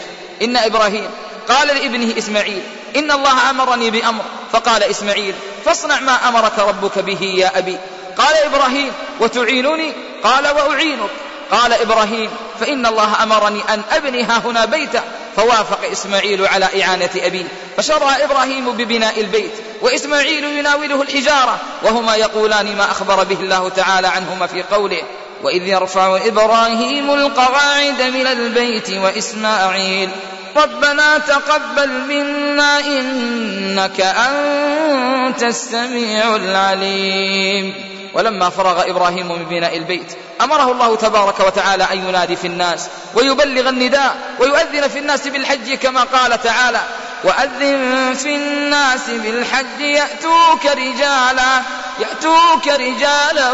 إن 0.41 0.57
إبراهيم 0.57 1.09
قال 1.49 1.67
لابنه 1.67 2.17
إسماعيل 2.17 2.61
إن 2.95 3.11
الله 3.11 3.49
أمرني 3.49 3.91
بأمر 3.91 4.23
فقال 4.51 4.83
إسماعيل 4.83 5.35
فاصنع 5.65 5.99
ما 5.99 6.27
أمرك 6.27 6.59
ربك 6.59 6.99
به 6.99 7.23
يا 7.23 7.57
أبي. 7.57 7.77
قال 8.17 8.35
إبراهيم 8.45 8.91
وتعينني؟ 9.19 9.93
قال 10.23 10.47
وأعينك. 10.47 11.09
قال 11.51 11.73
إبراهيم 11.73 12.29
فإن 12.59 12.85
الله 12.85 13.23
أمرني 13.23 13.61
أن 13.69 13.81
أبني 13.91 14.23
ها 14.23 14.41
هنا 14.45 14.65
بيتا 14.65 15.03
فوافق 15.35 15.79
إسماعيل 15.91 16.45
على 16.47 16.83
إعانة 16.83 17.09
أبيه. 17.15 17.43
فشرع 17.77 18.17
إبراهيم 18.23 18.71
ببناء 18.71 19.21
البيت 19.21 19.51
وإسماعيل 19.81 20.43
يناوله 20.43 21.01
الحجارة 21.01 21.57
وهما 21.83 22.15
يقولان 22.15 22.75
ما 22.77 22.91
أخبر 22.91 23.23
به 23.23 23.39
الله 23.39 23.69
تعالى 23.69 24.07
عنهما 24.07 24.47
في 24.47 24.63
قوله 24.63 25.01
وإذ 25.43 25.67
يرفع 25.67 26.17
إبراهيم 26.25 27.11
القواعد 27.11 28.01
من 28.01 28.27
البيت 28.27 28.89
وإسماعيل 28.89 30.09
ربنا 30.57 31.17
تقبل 31.17 31.89
منا 31.89 32.79
إنك 32.79 34.01
أنت 34.01 35.43
السميع 35.43 36.35
العليم. 36.35 37.73
ولما 38.13 38.49
فرغ 38.49 38.89
إبراهيم 38.89 39.31
من 39.31 39.45
بناء 39.45 39.77
البيت 39.77 40.17
أمره 40.41 40.71
الله 40.71 40.95
تبارك 40.95 41.39
وتعالى 41.39 41.87
أن 41.91 42.09
ينادي 42.09 42.35
في 42.35 42.47
الناس 42.47 42.87
ويبلغ 43.15 43.69
النداء 43.69 44.15
ويؤذن 44.39 44.87
في 44.87 44.99
الناس 44.99 45.27
بالحج 45.27 45.73
كما 45.73 46.03
قال 46.03 46.41
تعالى 46.41 46.81
وأذن 47.23 48.13
في 48.13 48.35
الناس 48.35 49.09
بالحج 49.09 49.79
يأتوك 49.79 50.65
رجالا 50.65 51.61
يأتوك 51.99 52.67
رجالا 52.67 53.51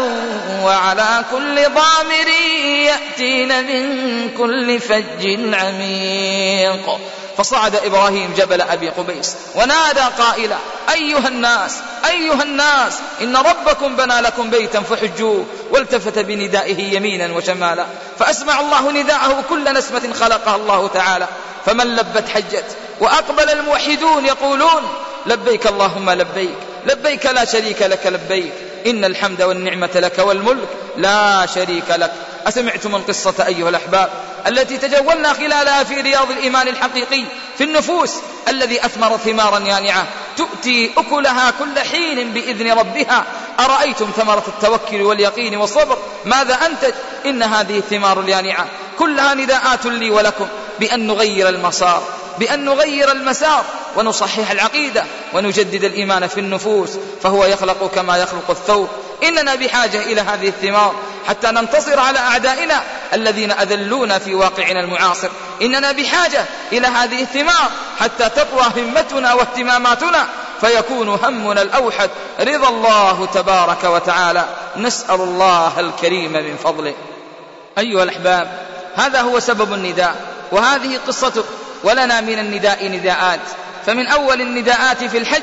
وعلى 0.62 1.24
كل 1.30 1.64
ضامر 1.74 2.28
يأتين 2.86 3.66
من 3.66 4.30
كل 4.36 4.80
فج 4.80 5.54
عميق. 5.54 6.98
فصعد 7.38 7.76
إبراهيم 7.76 8.34
جبل 8.36 8.60
أبي 8.60 8.88
قبيس 8.88 9.36
ونادى 9.54 10.00
قائلا 10.18 10.56
أيها 10.92 11.28
الناس 11.28 11.76
أيها 12.10 12.42
الناس 12.42 12.98
إن 13.20 13.36
ربكم 13.36 13.96
بنى 13.96 14.20
لكم 14.20 14.50
بيتا 14.50 14.80
فحجوه 14.80 15.44
والتفت 15.70 16.18
بندائه 16.18 16.96
يمينا 16.96 17.36
وشمالا 17.36 17.86
فأسمع 18.18 18.60
الله 18.60 18.92
نداءه 18.92 19.44
كل 19.48 19.74
نسمة 19.74 20.12
خلقها 20.12 20.56
الله 20.56 20.88
تعالى 20.88 21.26
فمن 21.66 21.96
لبت 21.96 22.28
حجت 22.28 22.76
وأقبل 23.00 23.50
الموحدون 23.50 24.26
يقولون 24.26 24.82
لبيك 25.26 25.66
اللهم 25.66 26.10
لبيك 26.10 26.56
لبيك 26.86 27.26
لا 27.26 27.44
شريك 27.44 27.82
لك 27.82 28.06
لبيك 28.06 28.52
إن 28.86 29.04
الحمد 29.04 29.42
والنعمة 29.42 29.90
لك 29.94 30.18
والملك 30.18 30.68
لا 30.96 31.46
شريك 31.54 31.90
لك. 31.90 32.12
أسمعتم 32.46 32.96
القصة 32.96 33.46
أيها 33.46 33.68
الأحباب 33.68 34.10
التي 34.46 34.76
تجولنا 34.78 35.32
خلالها 35.32 35.84
في 35.84 36.00
رياض 36.00 36.30
الإيمان 36.30 36.68
الحقيقي 36.68 37.24
في 37.58 37.64
النفوس 37.64 38.14
الذي 38.48 38.84
أثمر 38.84 39.16
ثمارا 39.16 39.58
يانعة. 39.58 40.06
تؤتي 40.36 40.90
أكلها 40.98 41.50
كل 41.50 41.78
حين 41.80 42.32
بإذن 42.32 42.72
ربها. 42.72 43.24
أرأيتم 43.60 44.10
ثمرة 44.16 44.44
التوكل 44.48 45.02
واليقين 45.02 45.56
والصبر؟ 45.56 45.98
ماذا 46.24 46.54
أنتج 46.54 46.94
إن 47.26 47.42
هذه 47.42 47.78
الثمار 47.78 48.20
اليانعة. 48.20 48.66
كلها 48.98 49.34
نداءات 49.34 49.86
لي 49.86 50.10
ولكم 50.10 50.46
بأن 50.80 51.06
نغير 51.06 51.48
المسار. 51.48 52.02
بأن 52.38 52.64
نغير 52.64 53.12
المسار 53.12 53.64
ونصحح 53.96 54.50
العقيدة 54.50 55.04
ونجدد 55.34 55.84
الإيمان 55.84 56.26
في 56.26 56.40
النفوس 56.40 56.90
فهو 57.22 57.44
يخلق 57.44 57.90
كما 57.94 58.16
يخلق 58.16 58.50
الثوب. 58.50 58.88
إننا 59.24 59.54
بحاجة 59.54 60.02
إلى 60.02 60.20
هذه 60.20 60.48
الثمار 60.48 60.94
حتى 61.28 61.50
ننتصر 61.50 62.00
على 62.00 62.18
أعدائنا 62.18 62.82
الذين 63.14 63.50
أذلونا 63.50 64.18
في 64.18 64.34
واقعنا 64.34 64.80
المعاصر. 64.80 65.28
إننا 65.62 65.92
بحاجة 65.92 66.44
إلى 66.72 66.86
هذه 66.86 67.22
الثمار 67.22 67.70
حتى 68.00 68.28
تقوى 68.28 68.64
همتنا 68.76 69.34
واهتماماتنا 69.34 70.26
فيكون 70.60 71.08
همنا 71.08 71.62
الأوحد 71.62 72.10
رضا 72.40 72.68
الله 72.68 73.28
تبارك 73.34 73.84
وتعالى. 73.84 74.44
نسأل 74.76 75.20
الله 75.20 75.80
الكريم 75.80 76.32
من 76.32 76.56
فضله. 76.64 76.94
أيها 77.78 78.02
الأحباب 78.02 78.68
هذا 78.96 79.20
هو 79.20 79.40
سبب 79.40 79.72
النداء 79.72 80.16
وهذه 80.52 80.98
قصته 81.06 81.44
ولنا 81.84 82.20
من 82.20 82.38
النداء 82.38 82.88
نداءات. 82.88 83.40
فمن 83.86 84.06
أول 84.06 84.40
النداءات 84.40 85.04
في 85.04 85.18
الحج 85.18 85.42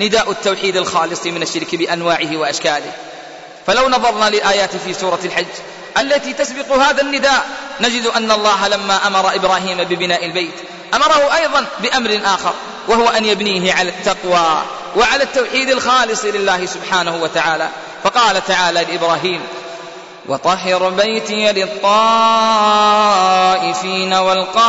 نداء 0.00 0.30
التوحيد 0.30 0.76
الخالص 0.76 1.26
من 1.26 1.42
الشرك 1.42 1.74
بأنواعه 1.74 2.36
وأشكاله. 2.36 2.92
فلو 3.66 3.88
نظرنا 3.88 4.30
للآيات 4.30 4.76
في 4.76 4.94
سورة 4.94 5.18
الحج 5.24 5.46
التي 5.98 6.32
تسبق 6.32 6.72
هذا 6.72 7.02
النداء 7.02 7.46
نجد 7.80 8.06
أن 8.06 8.30
الله 8.30 8.68
لما 8.68 9.06
أمر 9.06 9.34
إبراهيم 9.34 9.84
ببناء 9.84 10.26
البيت 10.26 10.54
أمره 10.94 11.36
أيضا 11.36 11.66
بأمر 11.80 12.20
آخر 12.24 12.52
وهو 12.88 13.08
أن 13.08 13.24
يبنيه 13.24 13.72
على 13.72 13.88
التقوى 13.88 14.62
وعلى 14.96 15.22
التوحيد 15.22 15.70
الخالص 15.70 16.24
لله 16.24 16.66
سبحانه 16.66 17.22
وتعالى. 17.22 17.68
فقال 18.04 18.44
تعالى 18.46 18.84
لإبراهيم 18.84 19.40
وطهر 20.28 20.88
بيتي 20.88 21.52
للطائفين 21.52 21.82
والقائمين 24.14 24.60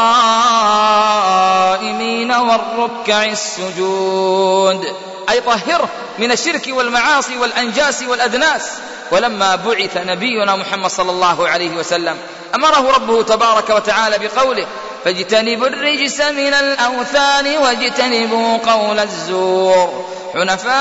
والركع 2.32 3.26
السجود 3.26 4.96
أي 5.30 5.42
طهره 5.42 5.90
من 6.20 6.32
الشرك 6.32 6.68
والمعاصي 6.68 7.38
والأنجاس 7.38 8.04
والأدناس 8.04 8.72
ولما 9.12 9.56
بعث 9.56 9.98
نبينا 9.98 10.56
محمد 10.56 10.90
صلى 10.90 11.12
الله 11.12 11.48
عليه 11.50 11.70
وسلم 11.70 12.18
أمره 12.56 12.92
ربه 12.92 13.24
تبارك 13.24 13.70
وتعالى 13.70 14.18
بقوله 14.18 14.68
فاجتنبوا 15.06 15.68
الرجس 15.68 16.22
من 16.22 16.54
الأوثان 16.54 17.58
واجتنبوا 17.58 18.58
قول 18.58 19.00
الزور. 19.00 20.06
حنفاء 20.34 20.74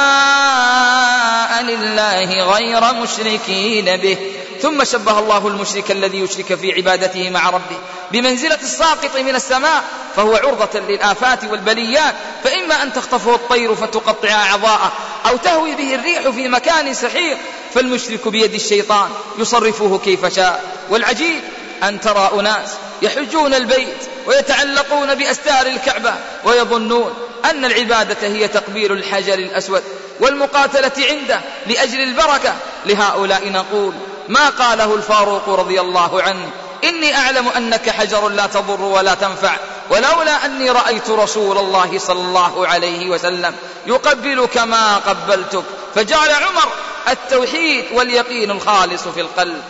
لله 1.63 2.55
غير 2.55 2.95
مشركين 2.95 3.97
به. 3.97 4.19
ثم 4.63 4.85
شبه 4.85 5.19
الله 5.19 5.49
المشرك 5.49 5.91
الذي 5.91 6.21
يشرك 6.21 6.55
في 6.55 6.73
عبادته 6.73 7.31
مع 7.31 7.51
ربه 7.51 7.79
بمنزلة 8.13 8.59
الساقط 8.63 9.17
من 9.17 9.35
السماء 9.35 9.85
فهو 10.17 10.37
عرضة 10.37 10.81
للآفات 10.81 11.45
والبليات 11.45 12.15
فإما 12.45 12.83
أن 12.83 12.93
تخطفه 12.93 13.35
الطير 13.35 13.75
فتقطع 13.75 14.29
أعضاءه 14.29 14.93
أو 15.29 15.37
تهوي 15.37 15.75
به 15.75 15.95
الريح 15.95 16.29
في 16.29 16.49
مكان 16.49 16.95
سحيق 16.95 17.39
فالمشرك 17.75 18.29
بيد 18.29 18.55
الشيطان 18.55 19.11
يصرفه 19.39 19.99
كيف 19.99 20.35
شاء. 20.35 20.65
والعجيب 20.91 21.41
أن 21.83 22.01
ترى 22.01 22.31
أناس 22.41 22.71
يحجون 23.03 23.55
البيت 23.55 24.09
ويتعلقون 24.27 25.15
بأستار 25.15 25.67
الكعبة 25.67 26.15
ويظنون 26.45 27.15
أن 27.45 27.65
العبادة 27.65 28.29
هي 28.29 28.49
تقبيل 28.49 28.93
الحجر 28.93 29.35
الأسود 29.35 29.83
والمقاتلة 30.21 30.93
عنده 31.11 31.41
لأجل 31.67 32.01
البركة. 32.01 32.55
لهؤلاء 32.87 33.53
نقول 33.53 33.95
ما 34.33 34.49
قاله 34.49 34.95
الفاروق 34.95 35.49
رضي 35.49 35.81
الله 35.81 36.23
عنه؟ 36.23 36.51
إني 36.85 37.17
أعلم 37.17 37.49
أنك 37.49 37.91
حجر 37.91 38.29
لا 38.29 38.47
تضر 38.47 38.83
ولا 38.83 39.15
تنفع 39.15 39.57
ولولا 39.91 40.45
أني 40.45 40.71
رأيت 40.71 41.11
رسول 41.11 41.59
الله 41.59 41.99
صلى 41.99 42.21
الله 42.21 42.69
عليه 42.69 43.11
وسلم 43.11 43.55
يقبلك 43.87 44.59
ما 44.59 44.97
قبلتك. 44.97 45.65
فجعل 45.95 46.31
عمر 46.31 46.69
التوحيد 47.09 47.85
واليقين 47.93 48.51
الخالص 48.51 49.09
في 49.09 49.21
القلب. 49.21 49.63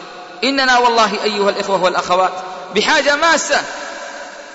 إننا 0.45 0.79
والله 0.79 1.25
أيها 1.25 1.51
الإخوة 1.51 1.83
والأخوات 1.83 2.33
بحاجة 2.75 3.17
ماسة 3.17 3.63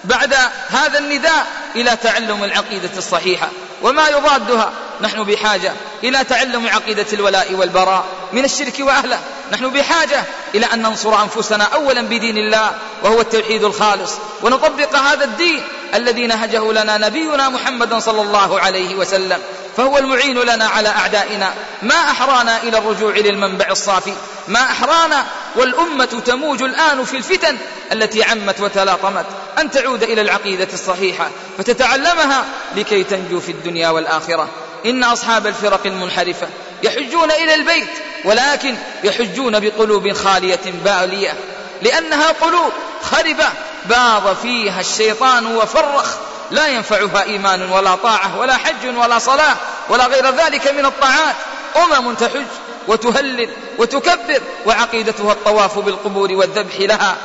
بعد 0.03 0.33
هذا 0.69 0.99
النداء 0.99 1.47
إلى 1.75 1.95
تعلم 1.95 2.43
العقيدة 2.43 2.97
الصحيحة. 2.97 3.49
وما 3.81 4.07
يضادها. 4.07 4.71
نحن 5.01 5.23
بحاجة 5.23 5.73
إلى 6.03 6.23
تعلم 6.23 6.67
عقيدة 6.67 7.05
الولاء 7.13 7.53
والبراء 7.53 8.05
من 8.33 8.45
الشرك 8.45 8.73
وأهله. 8.79 9.19
نحن 9.51 9.69
بحاجة 9.69 10.23
إلى 10.55 10.65
أن 10.65 10.81
ننصر 10.81 11.21
أنفسنا 11.21 11.63
أولا 11.63 12.01
بدين 12.01 12.37
الله 12.37 12.71
وهو 13.03 13.21
التوحيد 13.21 13.63
الخالص. 13.63 14.13
ونطبق 14.43 14.95
هذا 14.95 15.23
الدين 15.23 15.61
الذي 15.93 16.27
نهجه 16.27 16.71
لنا 16.71 16.97
نبينا 16.97 17.49
محمد 17.49 17.93
صلى 17.93 18.21
الله 18.21 18.59
عليه 18.59 18.95
وسلم. 18.95 19.39
فهو 19.77 19.97
المعين 19.97 20.39
لنا 20.39 20.65
على 20.65 20.89
أعدائنا. 20.89 21.53
ما 21.81 21.95
أحرانا 21.95 22.63
إلى 22.63 22.77
الرجوع 22.77 23.11
للمنبع 23.15 23.65
الصافي. 23.69 24.13
ما 24.47 24.59
أحرانا 24.59 25.25
والأمة 25.55 26.21
تموج 26.25 26.63
الآن 26.63 27.05
في 27.05 27.17
الفتن 27.17 27.57
التي 27.91 28.23
عمت 28.23 28.61
وتلاطمت. 28.61 29.25
أن 29.59 29.71
تعود 29.71 30.03
إلى 30.03 30.21
العقيدة 30.21 30.67
الصحيحة 30.73 31.29
فتتعلمها 31.57 32.45
لكي 32.75 33.03
تنجو 33.03 33.39
في 33.39 33.51
الدنيا 33.51 33.89
والآخرة. 33.89 34.49
إن 34.85 35.03
أصحاب 35.03 35.47
الفرق 35.47 35.81
المنحرفة 35.85 36.47
يحجون 36.83 37.31
إلى 37.31 37.53
البيت 37.53 37.89
ولكن 38.25 38.75
يحجون 39.03 39.59
بقلوب 39.59 40.13
خالية 40.13 40.73
بالية. 40.85 41.33
لأنها 41.81 42.31
قلوب 42.31 42.71
خربة 43.03 43.45
باض 43.85 44.35
فيها 44.35 44.79
الشيطان 44.79 45.55
وفرخ. 45.55 46.15
لا 46.51 46.67
ينفعها 46.67 47.23
إيمان 47.23 47.69
ولا 47.71 47.95
طاعة 47.95 48.39
ولا 48.39 48.57
حج 48.57 48.95
ولا 48.97 49.19
صلاة 49.19 49.55
ولا 49.89 50.05
غير 50.05 50.29
ذلك 50.29 50.67
من 50.67 50.85
الطاعات. 50.85 51.35
أمم 51.75 52.13
تحج 52.13 52.45
وتهلل 52.87 53.49
وتكبر 53.77 54.41
وعقيدتها 54.65 55.31
الطواف 55.31 55.79
بالقبور 55.79 56.31
والذبح 56.31 56.79
لها. 56.79 57.15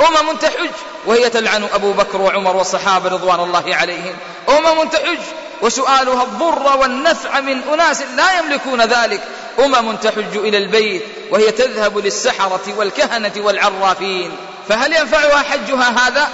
أمم 0.00 0.36
تحج 0.36 0.70
وهي 1.06 1.30
تلعن 1.30 1.68
أبو 1.74 1.92
بكر 1.92 2.20
وعمر 2.20 2.56
والصحابة 2.56 3.08
رضوان 3.10 3.40
الله 3.40 3.76
عليهم. 3.76 4.16
أمم 4.48 4.88
تحج 4.88 5.18
وسؤالها 5.62 6.22
الضر 6.22 6.76
والنفع 6.76 7.40
من 7.40 7.62
أناس 7.72 8.02
لا 8.16 8.38
يملكون 8.38 8.82
ذلك. 8.82 9.20
أمم 9.58 9.96
تحج 9.96 10.36
إلى 10.36 10.58
البيت 10.58 11.02
وهي 11.30 11.50
تذهب 11.50 11.98
للسحرة 11.98 12.74
والكهنة 12.76 13.32
والعرافين. 13.36 14.36
فهل 14.68 14.92
ينفعها 14.92 15.42
حجها 15.42 16.08
هذا؟ 16.08 16.28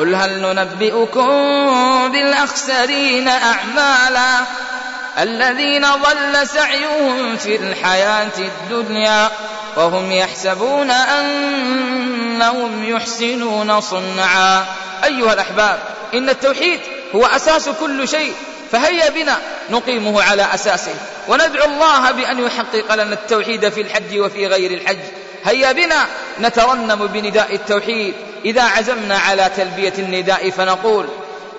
قل 0.00 0.14
هل 0.14 0.40
ننبئكم 0.42 1.28
بالأخسرين 2.12 3.28
أعمالا 3.28 4.40
الذين 5.18 5.86
ضل 5.86 6.48
سعيهم 6.48 7.36
في 7.36 7.56
الحياة 7.56 8.38
الدنيا 8.38 9.30
وهم 9.76 10.12
يحسبون 10.12 10.90
أنهم 10.90 12.84
يحسنون 12.84 13.80
صنعا 13.80 14.64
أيها 15.04 15.32
الأحباب 15.32 15.78
إن 16.14 16.28
التوحيد 16.28 16.80
هو 17.14 17.26
أساس 17.26 17.68
كل 17.68 18.08
شيء 18.08 18.32
فهيا 18.72 19.10
بنا 19.10 19.36
نقيمه 19.70 20.22
على 20.22 20.46
أساسه 20.54 20.94
وندعو 21.28 21.64
الله 21.64 22.10
بأن 22.10 22.38
يحقق 22.38 22.94
لنا 22.94 23.14
التوحيد 23.14 23.68
في 23.68 23.80
الحج 23.80 24.18
وفي 24.18 24.46
غير 24.46 24.70
الحج 24.70 25.19
هيا 25.44 25.72
بنا 25.72 26.06
نترنم 26.40 27.06
بنداء 27.06 27.54
التوحيد. 27.54 28.14
إذا 28.44 28.62
عزمنا 28.62 29.18
على 29.18 29.50
تلبية 29.56 29.92
النداء 29.98 30.50
فنقول 30.50 31.06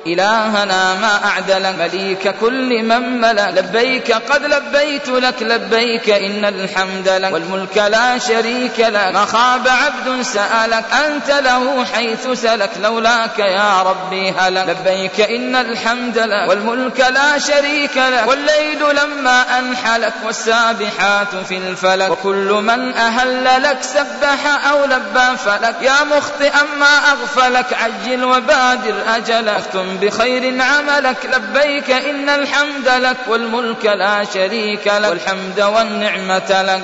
إلهنا 0.08 0.96
ما 0.96 1.26
أعدل 1.26 1.78
مليك 1.80 2.36
كل 2.42 2.84
من 2.84 3.22
ملا 3.22 3.52
لبيك 3.52 4.12
قد 4.12 4.46
لبيت 4.46 5.10
لك 5.10 5.42
لبيك 5.42 6.10
إن 6.10 6.46
الحمد 6.46 7.10
لك. 7.10 7.34
والملك 7.34 7.78
لا 7.78 8.18
شريك 8.18 8.80
لك. 8.80 9.14
ما 9.14 9.26
خاب 9.26 9.68
عبد 9.68 10.22
سألك 10.22 10.86
أنت 11.06 11.32
له 11.32 11.86
حيث 11.86 12.28
سلك. 12.28 12.70
لولاك 12.84 13.40
يا 13.40 13.82
ربي 13.82 14.32
هلك. 14.32 14.70
لبيك 14.70 15.22
إن 15.22 15.56
الحمد 15.56 16.18
لك. 16.18 16.50
والملك 16.50 17.00
لا 17.00 17.38
شريك 17.38 17.98
لك. 17.98 18.28
والليل 18.28 18.96
لما 18.96 19.60
أنحلك 19.60 20.14
والسابحات 20.26 21.36
في 21.48 21.58
الفلك. 21.58 22.12
وكل 22.12 22.52
من 22.52 22.94
أهل 22.94 23.64
لك 23.64 23.78
سبح 23.84 24.68
أو 24.72 24.86
لبى 24.86 25.38
فلك. 25.38 25.76
يا 25.82 26.04
مخطئا 26.18 26.64
ما 26.80 27.12
أغفلك 27.12 27.74
عجل 27.74 28.24
وبادر 28.24 28.96
أجلك. 29.16 29.91
بخير 29.98 30.62
عملك 30.62 31.26
لبيك 31.26 31.92
إن 31.92 32.30
الحمد 32.30 32.88
لك 32.88 33.18
والملك 33.28 33.86
لا 33.86 34.24
شريك 34.34 34.88
لك 34.88 35.10
والحمد 35.10 35.62
والنعمة 35.62 36.62
لك. 36.62 36.84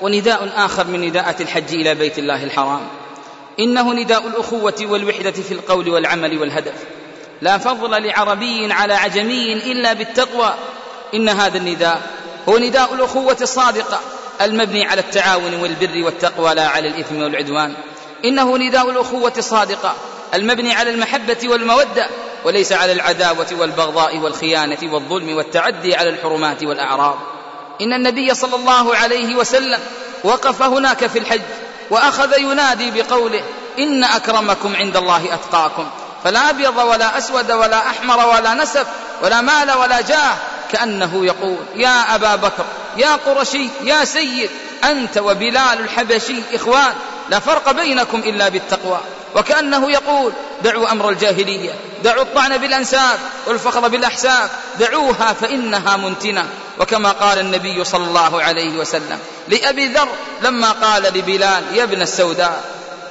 ونداء 0.00 0.52
آخر 0.56 0.86
من 0.86 1.00
نداءات 1.00 1.40
الحج 1.40 1.74
إلى 1.74 1.94
بيت 1.94 2.18
الله 2.18 2.44
الحرام. 2.44 2.88
إنه 3.60 3.94
نداء 3.94 4.26
الأخوة 4.26 4.74
والوحدة 4.80 5.30
في 5.30 5.52
القول 5.52 5.88
والعمل 5.88 6.38
والهدف. 6.38 6.74
لا 7.42 7.58
فضل 7.58 8.06
لعربي 8.06 8.72
على 8.72 8.94
عجمي 8.94 9.52
إلا 9.52 9.92
بالتقوى. 9.92 10.54
إن 11.14 11.28
هذا 11.28 11.58
النداء 11.58 12.02
هو 12.48 12.58
نداء 12.58 12.94
الأخوة 12.94 13.36
الصادقة 13.40 14.00
المبني 14.40 14.86
على 14.86 15.00
التعاون 15.00 15.54
والبر 15.54 16.04
والتقوى 16.04 16.54
لا 16.54 16.68
على 16.68 16.88
الإثم 16.88 17.22
والعدوان. 17.22 17.74
إنه 18.24 18.58
نداء 18.58 18.90
الأخوة 18.90 19.32
الصادقة 19.38 19.94
المبني 20.34 20.74
على 20.74 20.90
المحبة 20.90 21.38
والمودة 21.44 22.06
وليس 22.44 22.72
على 22.72 22.92
العداوة 22.92 23.46
والبغضاء 23.52 24.18
والخيانة 24.18 24.78
والظلم 24.82 25.36
والتعدي 25.36 25.96
على 25.96 26.10
الحرمات 26.10 26.64
والأعراض. 26.64 27.18
إن 27.80 27.92
النبي 27.92 28.34
صلى 28.34 28.56
الله 28.56 28.96
عليه 28.96 29.36
وسلم 29.36 29.80
وقف 30.24 30.62
هناك 30.62 31.06
في 31.06 31.18
الحج 31.18 31.42
وأخذ 31.90 32.38
ينادي 32.38 32.90
بقوله 32.90 33.42
إن 33.78 34.04
أكرمكم 34.04 34.76
عند 34.76 34.96
الله 34.96 35.34
أتقاكم. 35.34 35.86
فلا 36.24 36.50
أبيض 36.50 36.76
ولا 36.76 37.18
أسود 37.18 37.52
ولا 37.52 37.90
أحمر 37.90 38.28
ولا 38.28 38.54
نسب 38.54 38.86
ولا 39.22 39.40
مال 39.40 39.72
ولا 39.72 40.00
جاه 40.00 40.34
كأنه 40.72 41.26
يقول 41.26 41.58
يا 41.76 42.14
أبا 42.14 42.36
بكر 42.36 42.64
يا 42.96 43.16
قرشي 43.16 43.68
يا 43.82 44.04
سيد 44.04 44.50
أنت 44.84 45.18
وبلال 45.18 45.78
الحبشي 45.80 46.36
إخوان 46.54 46.94
لا 47.30 47.38
فرق 47.38 47.70
بينكم 47.72 48.18
إلا 48.18 48.48
بالتقوى. 48.48 49.00
وكأنه 49.34 49.90
يقول 49.90 50.32
دعوا 50.62 50.92
أمر 50.92 51.10
الجاهلية 51.10 51.72
دعوا 52.04 52.22
الطعن 52.22 52.56
بالأنساب 52.56 53.18
والفخر 53.46 53.88
بالأحساب 53.88 54.50
دعوها 54.80 55.32
فإنها 55.32 55.96
منتنة. 55.96 56.46
وكما 56.80 57.10
قال 57.10 57.38
النبي 57.38 57.84
صلى 57.84 58.04
الله 58.04 58.42
عليه 58.42 58.78
وسلم 58.78 59.18
لأبي 59.48 59.86
ذر 59.86 60.08
لما 60.42 60.72
قال 60.72 61.02
لبلال 61.02 61.62
يا 61.74 61.82
ابن 61.82 62.02
السوداء. 62.02 62.64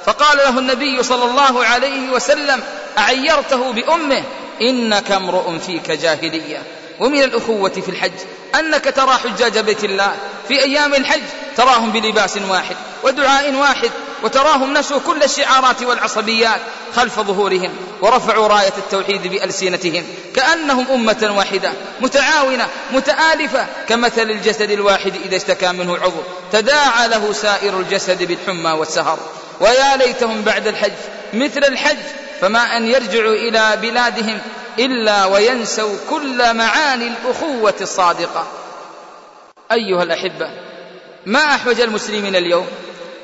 فقال 0.06 0.38
له 0.38 0.58
النبي 0.58 1.02
صلى 1.02 1.24
الله 1.24 1.64
عليه 1.64 2.10
وسلم 2.10 2.62
أعيرته 2.98 3.72
بأمه 3.72 4.22
إنك 4.60 5.10
امرؤ 5.10 5.58
فيك 5.58 5.90
جاهلية. 5.90 6.62
ومن 7.00 7.22
الأخوة 7.22 7.70
في 7.70 7.88
الحج 7.88 8.12
أنك 8.58 8.94
ترى 8.96 9.10
حجاج 9.12 9.58
بيت 9.58 9.84
الله 9.84 10.16
في 10.48 10.62
أيام 10.62 10.94
الحج 10.94 11.22
تراهم 11.56 11.90
بلباس 11.90 12.38
واحد 12.48 12.76
ودعاء 13.02 13.54
واحد 13.54 13.90
وتراهم 14.22 14.78
نسوا 14.78 15.00
كل 15.06 15.22
الشعارات 15.22 15.82
والعصبيات 15.82 16.60
خلف 16.96 17.20
ظهورهم 17.20 17.70
ورفعوا 18.02 18.46
راية 18.46 18.72
التوحيد 18.78 19.26
بألسنتهم 19.26 20.04
كأنهم 20.34 20.86
أمة 20.90 21.34
واحدة 21.36 21.72
متعاونة 22.00 22.68
متآلفة 22.92 23.66
كمثل 23.88 24.30
الجسد 24.30 24.70
الواحد 24.70 25.12
إذا 25.24 25.36
اشتكى 25.36 25.72
منه 25.72 25.96
عضو 25.96 26.22
تداعى 26.52 27.08
له 27.08 27.32
سائر 27.32 27.80
الجسد 27.80 28.22
بالحمى 28.22 28.70
والسهر. 28.70 29.18
ويا 29.60 29.96
ليتهم 29.96 30.42
بعد 30.42 30.66
الحج 30.66 30.92
مثل 31.32 31.64
الحج 31.64 31.96
فما 32.44 32.76
أن 32.76 32.86
يرجعوا 32.86 33.34
إلى 33.34 33.78
بلادهم 33.82 34.38
إلا 34.78 35.24
وينسوا 35.24 35.96
كل 36.10 36.54
معاني 36.54 37.08
الأخوة 37.08 37.74
الصادقة. 37.80 38.46
أيها 39.72 40.02
الأحبة 40.02 40.50
ما 41.26 41.54
أحوج 41.54 41.80
المسلمين 41.80 42.36
اليوم 42.36 42.66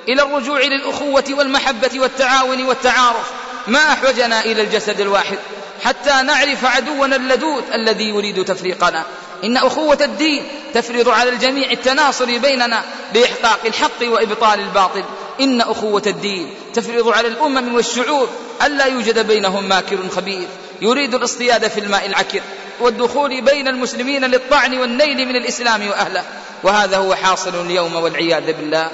إلى 0.09 0.23
الرجوع 0.23 0.61
للأخوة 0.61 1.25
والمحبة 1.31 1.91
والتعاون 2.01 2.65
والتعارف؟ 2.65 3.31
ما 3.67 3.93
أحوجنا 3.93 4.41
إلى 4.45 4.63
الجسد 4.63 5.01
الواحد 5.01 5.39
حتى 5.85 6.23
نعرف 6.23 6.65
عدونا 6.65 7.17
اللدود 7.17 7.65
الذي 7.75 8.09
يريد 8.09 8.45
تفريقنا؟ 8.45 9.05
إن 9.45 9.57
أخوة 9.57 9.99
الدين 10.01 10.45
تفرض 10.75 11.09
على 11.09 11.31
الجميع 11.31 11.71
التناصر 11.71 12.39
بيننا 12.39 12.83
لإحقاق 13.15 13.61
الحق 13.67 14.03
وإبطال 14.03 14.61
الباطل. 14.61 15.05
إن 15.41 15.61
أخوة 15.61 16.03
الدين 16.07 16.55
تفرض 16.75 17.09
على 17.09 17.29
الأمم 17.29 17.75
والشعوب 17.75 18.29
ألا 18.63 18.85
يوجد 18.85 19.27
بينهم 19.27 19.69
ماكر 19.69 19.99
خبيث 20.17 20.49
يريد 20.83 21.15
الاصطياد 21.15 21.69
في 21.69 21.81
الماء 21.81 22.07
العكر 22.07 22.41
والدخول 22.81 23.41
بين 23.41 23.69
المسلمين 23.69 24.25
للطعن 24.25 24.79
والنيل 24.79 25.29
من 25.29 25.37
الإسلام 25.37 25.89
وأهله. 25.89 26.25
وهذا 26.63 26.97
هو 26.97 27.15
حاصل 27.15 27.67
اليوم 27.67 27.97
والعياذ 27.97 28.53
بالله. 28.53 28.91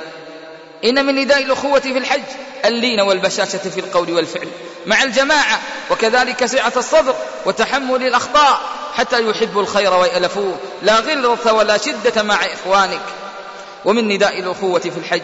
إن 0.85 1.07
من 1.07 1.15
نداء 1.15 1.43
الأخوة 1.43 1.81
في 1.81 1.99
الحج 1.99 2.23
اللين 2.65 3.01
والبشاشة 3.01 3.59
في 3.59 3.81
القول 3.81 4.13
والفعل. 4.13 4.49
مع 4.87 5.03
الجماعة 5.03 5.61
وكذلك 5.91 6.47
سعة 6.47 6.73
الصدر 6.77 7.15
وتحمل 7.47 8.03
الأخطاء 8.03 8.61
حتى 8.95 9.31
يحبوا 9.31 9.63
الخير 9.63 9.95
ويألفوه. 9.95 10.57
لا 10.83 11.01
غلظة 11.01 11.53
ولا 11.53 11.79
شدة 11.79 12.23
مع 12.23 12.39
إخوانك. 12.45 13.03
ومن 13.85 14.09
نداء 14.09 14.39
الأخوة 14.39 14.81
في 14.81 14.99
الحج 14.99 15.23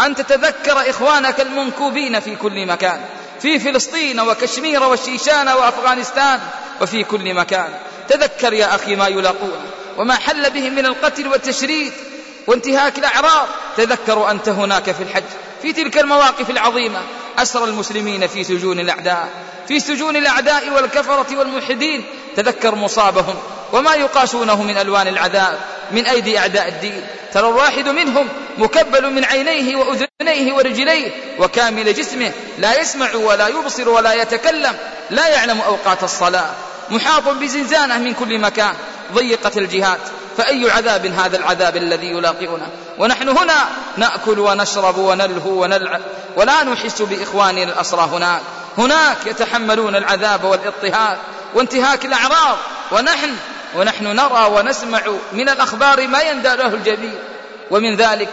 أن 0.00 0.14
تتذكر 0.14 0.90
إخوانك 0.90 1.40
المنكوبين 1.40 2.20
في 2.20 2.36
كل 2.36 2.66
مكان 2.66 3.00
في 3.42 3.58
فلسطين 3.58 4.20
وكشمير 4.20 4.82
والشيشان 4.82 5.48
وأفغانستان 5.48 6.40
وفي 6.80 7.04
كل 7.04 7.34
مكان. 7.34 7.74
تذكر 8.08 8.52
يا 8.52 8.74
أخي 8.74 8.96
ما 8.96 9.08
يلاقون 9.08 9.60
وما 9.98 10.14
حل 10.14 10.50
بهم 10.50 10.74
من 10.74 10.86
القتل 10.86 11.28
والتشريد 11.28 11.92
وانتهاك 12.46 12.98
الأعراض. 12.98 13.48
تذكروا 13.76 14.30
أنت 14.30 14.48
هناك 14.48 14.90
في 14.90 15.02
الحج. 15.02 15.24
في 15.66 15.72
تلك 15.72 15.98
المواقف 15.98 16.50
العظيمة 16.50 17.02
أسر 17.38 17.64
المسلمين 17.64 18.26
في 18.26 18.44
سجون 18.44 18.80
الأعداء 18.80 19.28
في 19.68 19.80
سجون 19.80 20.16
الأعداء 20.16 20.70
والكفرة 20.70 21.38
والملحدين 21.38 22.04
تذكر 22.36 22.74
مصابهم 22.74 23.34
وما 23.72 23.94
يقاسونه 23.94 24.62
من 24.62 24.76
ألوان 24.78 25.08
العذاب 25.08 25.58
من 25.90 26.06
أيدي 26.06 26.38
أعداء 26.38 26.68
الدين 26.68 27.06
ترى 27.32 27.48
الواحد 27.48 27.88
منهم 27.88 28.28
مكبل 28.58 29.12
من 29.12 29.24
عينيه 29.24 29.76
وأذنيه 29.76 30.52
ورجليه 30.52 31.10
وكامل 31.38 31.94
جسمه 31.94 32.32
لا 32.58 32.80
يسمع 32.80 33.14
ولا 33.14 33.48
يبصر 33.48 33.88
ولا 33.88 34.12
يتكلم 34.12 34.76
لا 35.10 35.28
يعلم 35.28 35.60
أوقات 35.60 36.02
الصلاة 36.02 36.50
محاط 36.90 37.28
بزنزانة 37.28 37.98
من 37.98 38.14
كل 38.14 38.38
مكان 38.38 38.74
ضيقت 39.12 39.58
الجهات 39.58 40.00
فأي 40.38 40.70
عذاب 40.70 41.06
هذا 41.06 41.36
العذاب 41.36 41.76
الذي 41.76 42.06
يلاقئنا؟ 42.06 42.66
ونحن 42.98 43.28
هنا 43.28 43.68
نأكل 43.96 44.38
ونشرب 44.38 44.98
ونلهو 44.98 45.62
ونلعب 45.62 46.00
ولا 46.36 46.64
نحس 46.64 47.02
بإخواننا 47.02 47.62
الأسرى 47.62 48.08
هناك. 48.12 48.40
هناك 48.78 49.16
يتحملون 49.26 49.96
العذاب 49.96 50.44
والإضطهاد 50.44 51.18
وانتهاك 51.54 52.04
الأعراض. 52.04 52.56
ونحن 52.92 53.30
ونحن 53.76 54.04
نرى 54.06 54.50
ونسمع 54.52 55.00
من 55.32 55.48
الأخبار 55.48 56.08
ما 56.08 56.20
يندى 56.20 56.48
له 56.48 56.66
الجبين 56.66 57.18
ومن 57.70 57.96
ذلك 57.96 58.28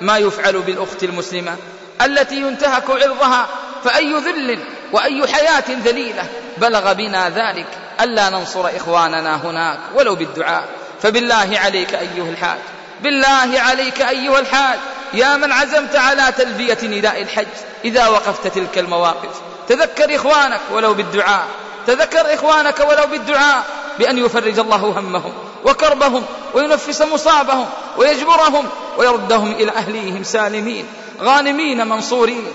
ما 0.00 0.18
يفعل 0.18 0.62
بالأخت 0.62 1.04
المسلمة 1.04 1.56
التي 2.02 2.36
ينتهك 2.36 2.90
عرضها 2.90 3.46
فأي 3.84 4.14
ذل 4.14 4.58
وأي 4.92 5.26
حياة 5.26 5.64
ذليلة 5.84 6.28
بلغ 6.58 6.92
بنا 6.92 7.28
ذلك. 7.28 7.66
ألا 8.00 8.30
ننصر 8.30 8.76
إخواننا 8.76 9.36
هناك 9.36 9.78
ولو 9.94 10.14
بالدعاء. 10.14 10.64
فبالله 11.04 11.58
عليك 11.58 11.94
أيها 11.94 12.30
الحاج. 12.30 12.58
بالله 13.02 13.60
عليك 13.60 14.00
أيها 14.00 14.38
الحاج. 14.38 14.78
يا 15.14 15.36
من 15.36 15.52
عزمت 15.52 15.96
على 15.96 16.32
تلبية 16.38 16.78
نداء 16.82 17.22
الحج. 17.22 17.46
إذا 17.84 18.08
وقفت 18.08 18.46
تلك 18.46 18.78
المواقف. 18.78 19.40
تذكر 19.68 20.16
إخوانك 20.16 20.60
ولو 20.72 20.94
بالدعاء. 20.94 21.46
تذكر 21.86 22.34
إخوانك 22.34 22.80
ولو 22.80 23.06
بالدعاء. 23.06 23.64
بأن 23.98 24.18
يفرج 24.18 24.58
الله 24.58 24.76
همهم 24.76 25.32
وكربهم 25.64 26.24
وينفس 26.54 27.02
مصابهم 27.02 27.66
ويجبرهم 27.96 28.68
ويردهم 28.98 29.52
إلى 29.52 29.72
أهليهم 29.72 30.22
سالمين. 30.22 30.86
غانمين 31.20 31.86
منصورين. 31.86 32.46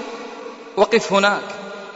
وقف 0.78 1.14
هناك. 1.14 1.42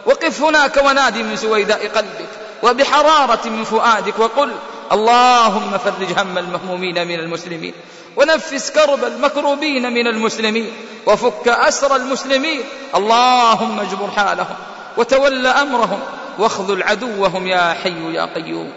وقف 0.05 0.41
هناك 0.41 0.77
ونادي 0.85 1.23
من 1.23 1.35
سويداء 1.35 1.87
قلبك. 1.87 2.29
وبحرارة 2.63 3.49
من 3.49 3.63
فؤادك. 3.63 4.19
وقل 4.19 4.51
اللهم 4.93 5.77
فرج 5.77 6.19
هم 6.19 6.37
المهمومين 6.37 7.07
من 7.07 7.19
المسلمين 7.19 7.73
ونفس 8.15 8.71
كرب 8.71 9.03
المكروبين 9.03 9.93
من 9.93 10.07
المسلمين 10.07 10.71
وفك 11.05 11.47
أسر 11.47 11.95
المسلمين 11.95 12.61
اللهم 12.95 13.79
اجبر 13.79 14.11
حالهم 14.11 14.55
وتول 14.97 15.47
أمرهم 15.47 15.99
واخذل 16.39 16.83
عدوهم 16.83 17.47
يا 17.47 17.77
حي 17.83 18.13
يا 18.13 18.25
قيوم. 18.35 18.71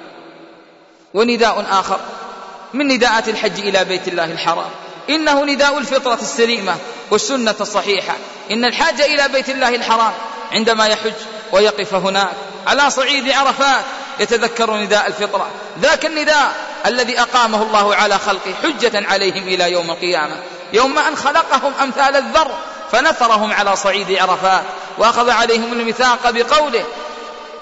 ونداء 1.14 1.66
آخر 1.70 2.00
من 2.74 2.88
نداءات 2.88 3.28
الحج 3.28 3.60
إلى 3.60 3.84
بيت 3.84 4.08
الله 4.08 4.24
الحرام. 4.24 4.70
إنه 5.10 5.44
نداء 5.44 5.78
الفطرة 5.78 6.18
السليمة 6.22 6.76
والسنة 7.10 7.54
الصحيحة. 7.60 8.14
إن 8.50 8.64
الحاج 8.64 9.00
إلى 9.00 9.28
بيت 9.28 9.48
الله 9.48 9.74
الحرام 9.74 10.12
عندما 10.52 10.86
يحج 10.86 11.12
ويقف 11.52 11.94
هناك 11.94 12.32
على 12.66 12.90
صعيد 12.90 13.30
عرفات 13.30 13.84
يتذكر 14.20 14.76
نداء 14.76 15.06
الفطرة. 15.06 15.46
ذاك 15.80 16.06
النداء 16.06 16.54
الذي 16.86 17.20
أقامه 17.20 17.62
الله 17.62 17.94
على 17.94 18.18
خلقه 18.18 18.54
حجة 18.62 19.06
عليهم 19.08 19.48
إلى 19.48 19.72
يوم 19.72 19.90
القيامة. 19.90 20.36
يوم 20.72 20.98
أن 20.98 21.16
خلقهم 21.16 21.72
أمثال 21.82 22.16
الذر 22.16 22.50
فنثرهم 22.92 23.52
على 23.52 23.76
صعيد 23.76 24.18
عرفات. 24.18 24.64
وأخذ 24.98 25.30
عليهم 25.30 25.72
الميثاق 25.72 26.30
بقوله 26.30 26.84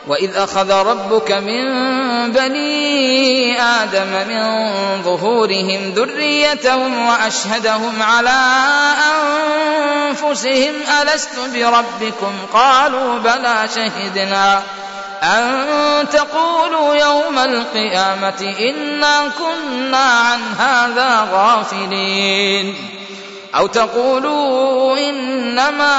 وإذ 0.07 0.37
أخذ 0.37 0.73
ربك 0.73 1.33
من 1.33 1.63
بني 2.33 3.63
آدم 3.63 4.29
من 4.29 4.43
ظهورهم 5.03 5.93
ذريتهم 5.97 7.07
وأشهدهم 7.07 8.03
على 8.03 8.41
أنفسهم 10.11 10.75
ألست 11.03 11.39
بربكم 11.55 12.33
قالوا 12.53 13.19
بلى 13.19 13.69
شهدنا 13.75 14.63
أن 15.25 16.09
تقولوا 16.09 16.95
يوم 16.95 17.39
القيامة 17.39 18.55
إنا 18.61 19.29
كنا 19.29 19.97
عن 19.97 20.41
هذا 20.59 21.29
غافلين. 21.33 22.75
أو 23.55 23.67
تقولوا 23.67 24.99
إنما 24.99 25.95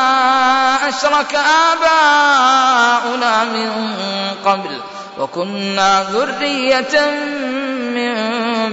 أشرك 0.89 1.35
آباؤنا 1.71 3.43
من 3.43 3.71
قبل 4.45 4.81
وكنا 5.19 6.03
ذرية 6.11 7.11
من 7.95 8.15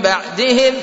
بعدهم. 0.00 0.74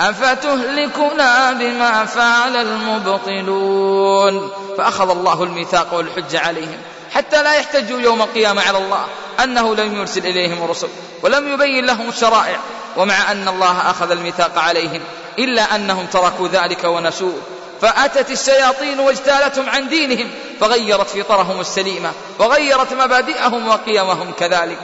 أفتهلكنا 0.00 1.52
بما 1.52 2.04
فعل 2.04 2.56
المبطلون؟ 2.56 4.50
فأخذ 4.78 5.10
الله 5.10 5.42
الميثاق 5.42 5.94
والحج 5.94 6.36
عليهم. 6.36 6.78
حتى 7.14 7.42
لا 7.42 7.54
يحتجوا 7.54 8.00
يوم 8.00 8.22
القيامة 8.22 8.62
على 8.62 8.78
الله 8.78 9.06
أنه 9.44 9.74
لم 9.74 9.94
يرسل 9.94 10.26
إليهم 10.26 10.64
الرسل 10.64 10.88
ولم 11.22 11.52
يبين 11.52 11.86
لهم 11.86 12.08
الشرائع 12.08 12.58
ومع 12.96 13.32
أن 13.32 13.48
الله 13.48 13.90
أخذ 13.90 14.10
الميثاق 14.10 14.58
عليهم 14.58 15.00
إلا 15.38 15.74
أنهم 15.74 16.06
تركوا 16.06 16.48
ذلك 16.48 16.84
ونسوه. 16.84 17.38
فأتت 17.82 18.30
الشياطين 18.30 19.00
واجتالتهم 19.00 19.68
عن 19.68 19.88
دينهم 19.88 20.30
فغيرت 20.60 21.08
فطرهم 21.08 21.60
السليمة 21.60 22.12
وغيرت 22.38 22.92
مبادئهم 22.92 23.68
وقيمهم 23.68 24.32
كذلك. 24.38 24.78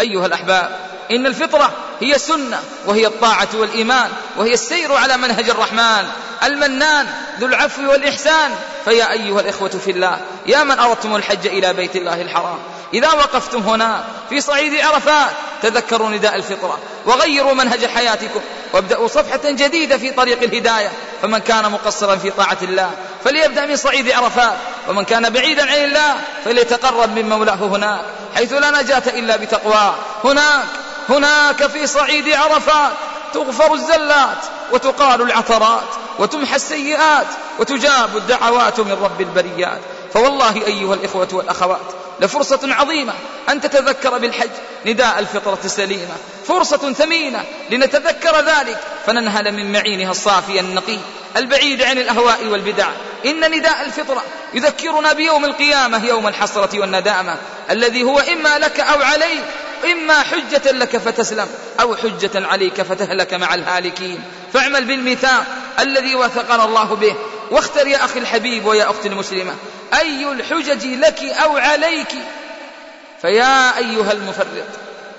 أيها 0.00 0.26
الأحباب 0.26 0.93
إن 1.10 1.26
الفطرة 1.26 1.70
هي 2.00 2.14
السنة 2.14 2.60
وهي 2.86 3.06
الطاعة 3.06 3.48
والإيمان 3.54 4.10
وهي 4.36 4.54
السير 4.54 4.94
على 4.94 5.16
منهج 5.16 5.50
الرحمن. 5.50 6.04
المنان 6.42 7.06
ذو 7.40 7.46
العفو 7.46 7.90
والإحسان. 7.90 8.50
فيا 8.84 9.12
أيها 9.12 9.40
الإخوة 9.40 9.68
في 9.68 9.90
الله 9.90 10.20
يا 10.46 10.64
من 10.64 10.78
أردتم 10.78 11.16
الحج 11.16 11.46
إلى 11.46 11.72
بيت 11.72 11.96
الله 11.96 12.22
الحرام. 12.22 12.58
إذا 12.94 13.12
وقفتم 13.12 13.58
هنا 13.58 14.04
في 14.28 14.40
صعيد 14.40 14.80
عرفات 14.80 15.30
تذكروا 15.62 16.10
نداء 16.10 16.36
الفطرة 16.36 16.78
وغيروا 17.06 17.54
منهج 17.54 17.86
حياتكم 17.86 18.40
وابدأوا 18.72 19.08
صفحة 19.08 19.40
جديدة 19.44 19.98
في 19.98 20.10
طريق 20.10 20.42
الهداية. 20.42 20.92
فمن 21.22 21.38
كان 21.38 21.70
مقصرا 21.70 22.16
في 22.16 22.30
طاعة 22.30 22.58
الله 22.62 22.90
فليبدأ 23.24 23.66
من 23.66 23.76
صعيد 23.76 24.10
عرفات. 24.10 24.56
ومن 24.88 25.04
كان 25.04 25.30
بعيدا 25.30 25.62
عن 25.62 25.78
الله 25.78 26.14
فليتقرب 26.44 27.16
من 27.16 27.28
مولاه 27.28 27.54
هناك 27.54 28.00
حيث 28.34 28.52
لا 28.52 28.82
نجاة 28.82 29.02
إلا 29.06 29.36
بتقواه. 29.36 29.94
هناك 30.24 30.64
هناك 31.08 31.66
في 31.66 31.86
صعيد 31.86 32.28
عرفات 32.28 32.92
تغفر 33.34 33.74
الزلات 33.74 34.38
وتقال 34.72 35.22
العثرات 35.22 35.88
وتمحى 36.18 36.56
السيئات 36.56 37.26
وتجاب 37.58 38.16
الدعوات 38.16 38.80
من 38.80 38.92
رب 38.92 39.20
البريات. 39.20 39.80
فوالله 40.14 40.66
أيها 40.66 40.94
الإخوة 40.94 41.28
والأخوات 41.32 41.92
لفرصة 42.20 42.60
عظيمة 42.64 43.12
أن 43.48 43.60
تتذكر 43.60 44.18
بالحج 44.18 44.50
نداء 44.86 45.18
الفطرة 45.18 45.58
السليمة. 45.64 46.14
فرصة 46.48 46.92
ثمينة 46.92 47.44
لنتذكر 47.70 48.36
ذلك 48.36 48.78
فننهل 49.06 49.52
من 49.52 49.72
معينها 49.72 50.10
الصافي 50.10 50.60
النقي 50.60 50.98
البعيد 51.36 51.82
عن 51.82 51.98
الأهواء 51.98 52.46
والبدع. 52.46 52.86
إن 53.26 53.50
نداء 53.50 53.84
الفطرة 53.84 54.22
يذكرنا 54.54 55.12
بيوم 55.12 55.44
القيامة 55.44 56.06
يوم 56.06 56.28
الحسرة 56.28 56.80
والندامة 56.80 57.36
الذي 57.70 58.02
هو 58.02 58.18
إما 58.18 58.58
لك 58.58 58.80
أو 58.80 59.02
عليك 59.02 59.44
إما 59.92 60.22
حجة 60.22 60.72
لك 60.72 60.96
فتسلم 60.96 61.46
أو 61.80 61.96
حجة 61.96 62.46
عليك 62.46 62.82
فتهلك 62.82 63.34
مع 63.34 63.54
الهالكين. 63.54 64.24
فاعمل 64.52 64.84
بالميثاق 64.84 65.46
الذي 65.80 66.14
وثقنا 66.14 66.64
الله 66.64 66.94
به. 66.94 67.14
واختر 67.50 67.86
يا 67.86 68.04
أخي 68.04 68.18
الحبيب 68.18 68.66
ويا 68.66 68.90
أختي 68.90 69.08
المسلمة 69.08 69.54
أي 70.00 70.32
الحجج 70.32 70.86
لك 70.86 71.22
أو 71.22 71.56
عليك؟ 71.56 72.14
فيا 73.22 73.78
أيها 73.78 74.12
المفرط 74.12 74.66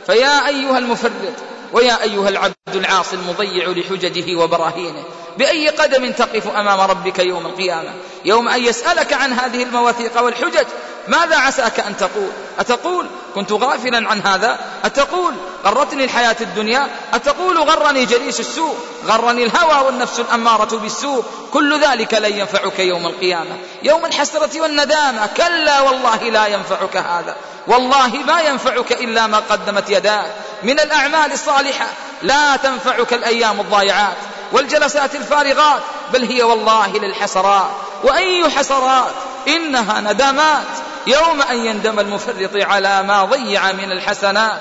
فيا 0.05 0.47
أيها 0.47 0.77
المفرط 0.77 1.33
ويا 1.73 2.03
أيها 2.03 2.29
العبد 2.29 2.55
العاصي 2.75 3.15
المضيع 3.15 3.69
لحججه 3.69 4.35
وبراهينه. 4.35 5.03
بأي 5.37 5.69
قدم 5.69 6.11
تقف 6.11 6.47
أمام 6.47 6.79
ربك 6.79 7.19
يوم 7.19 7.45
القيامة؟ 7.45 7.93
يوم 8.25 8.47
أن 8.47 8.65
يسألك 8.65 9.13
عن 9.13 9.33
هذه 9.33 9.63
المواثيق 9.63 10.21
والحجج 10.21 10.65
ماذا 11.07 11.37
عساك 11.37 11.79
أن 11.79 11.97
تقول؟ 11.97 12.31
أتقول 12.59 13.07
كنت 13.35 13.51
غافلا 13.51 14.09
عن 14.09 14.21
هذا؟ 14.21 14.59
أتقول 14.85 15.33
غرتني 15.65 16.03
الحياة 16.03 16.35
الدنيا؟ 16.41 16.87
أتقول 17.13 17.57
غرني 17.57 18.05
جليس 18.05 18.39
السوء؟ 18.39 18.77
غرني 19.05 19.43
الهوى 19.43 19.85
والنفس 19.85 20.19
الأمارة 20.19 20.77
بالسوء؟ 20.77 21.23
كل 21.53 21.79
ذلك 21.79 22.13
لن 22.13 22.39
ينفعك 22.39 22.79
يوم 22.79 23.07
القيامة. 23.07 23.57
يوم 23.83 24.05
الحسرة 24.05 24.61
والندامة. 24.61 25.29
كلا 25.37 25.81
والله 25.81 26.23
لا 26.23 26.47
ينفعك 26.47 26.97
هذا. 26.97 27.35
والله 27.67 28.07
ما 28.07 28.41
ينفعك 28.41 28.91
إلا 28.91 29.27
ما 29.27 29.41
قدمت 29.49 29.89
يداك. 29.89 30.35
من 30.63 30.79
الأعمال 30.79 31.31
الصالحة 31.31 31.87
لا 32.21 32.55
تنفعك 32.55 33.13
الأيام 33.13 33.59
الضائعات 33.59 34.17
والجلسات 34.51 35.15
الفارغات. 35.15 35.81
بل 36.13 36.23
هي 36.23 36.43
والله 36.43 36.87
للحسرات. 36.87 37.69
وأي 38.03 38.49
حسرات؟ 38.49 39.13
إنها 39.47 40.01
ندامات. 40.01 40.65
يوم 41.07 41.41
أن 41.41 41.65
يندم 41.65 41.99
المفرط 41.99 42.55
على 42.55 43.03
ما 43.03 43.25
ضيع 43.25 43.71
من 43.71 43.91
الحسنات 43.91 44.59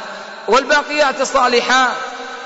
والباقيات 0.48 1.20
الصالحات 1.20 1.92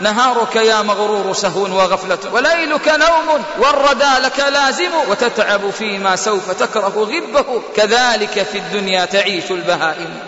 نهارك 0.00 0.56
يا 0.56 0.82
مغرور 0.82 1.32
سهو 1.32 1.62
وغفلة 1.62 2.18
وليلك 2.32 2.88
نوم 2.88 3.44
والردى 3.58 4.22
لك 4.22 4.40
لازم 4.40 4.90
وتتعب 5.08 5.70
فيما 5.70 6.16
سوف 6.16 6.50
تكره 6.50 6.88
غبه 6.88 7.62
كذلك 7.76 8.42
في 8.42 8.58
الدنيا 8.58 9.04
تعيش 9.04 9.50
البهائم. 9.50 10.18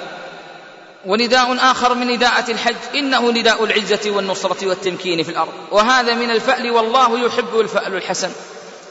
ونداء 1.07 1.57
آخر 1.71 1.95
من 1.95 2.07
نداءة 2.07 2.51
الحج 2.51 2.77
إنه 2.95 3.31
نداء 3.31 3.65
العزة 3.65 4.11
والنصرة 4.11 4.67
والتمكين 4.67 5.23
في 5.23 5.31
الأرض. 5.31 5.53
وهذا 5.71 6.15
من 6.15 6.31
الفأل 6.31 6.71
والله 6.71 7.27
يحب 7.27 7.61
الفأل 7.61 7.95
الحسن. 7.95 8.31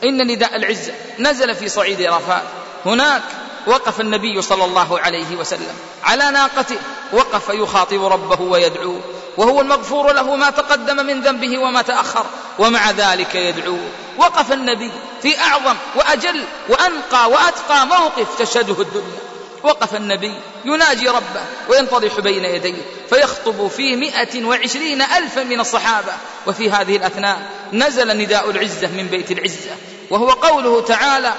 إن 0.04 0.32
نداء 0.32 0.56
العزة 0.56 0.94
نزل 1.20 1.56
في 1.56 1.70
صعيد 1.70 2.02
رفاء. 2.02 2.44
هناك 2.86 3.22
وقف 3.70 4.02
النبي 4.02 4.42
صلى 4.42 4.66
الله 4.66 5.00
عليه 5.00 5.36
وسلم 5.36 5.76
على 6.04 6.32
ناقته 6.32 6.78
وقف 7.14 7.50
يخاطب 7.50 8.06
ربه 8.06 8.42
ويدعوه 8.42 9.02
وهو 9.38 9.62
المغفور 9.62 10.14
له 10.14 10.36
ما 10.36 10.50
تقدم 10.50 11.06
من 11.06 11.22
ذنبه 11.22 11.58
وما 11.58 11.82
تأخر 11.82 12.26
ومع 12.60 12.92
ذلك 12.92 13.36
يدعوه 13.36 13.90
وقف 14.18 14.52
النبي 14.52 14.92
في 15.22 15.40
أعظم 15.40 15.76
وأجل 15.96 16.44
وأنقى 16.70 17.30
وأتقى 17.30 17.88
موقف 17.88 18.40
تشهده 18.40 18.82
الدنيا. 18.82 19.20
وقف 19.64 19.96
النبي 19.96 20.34
يناجي 20.66 21.10
ربه 21.10 21.42
وينطرح 21.70 22.20
بين 22.20 22.46
يديه 22.46 22.82
فيخطب 23.10 23.68
في 23.68 23.96
مئة 23.96 24.46
وعشرين 24.46 25.02
ألفا 25.02 25.44
من 25.44 25.60
الصحابة. 25.60 26.14
وفي 26.48 26.72
هذه 26.72 26.96
الأثناء 26.96 27.40
نزل 27.74 28.18
نداء 28.18 28.50
العزة 28.50 28.88
من 28.88 29.08
بيت 29.12 29.32
العزة 29.32 29.76
وهو 30.10 30.30
قوله 30.30 30.82
تعالى 30.82 31.34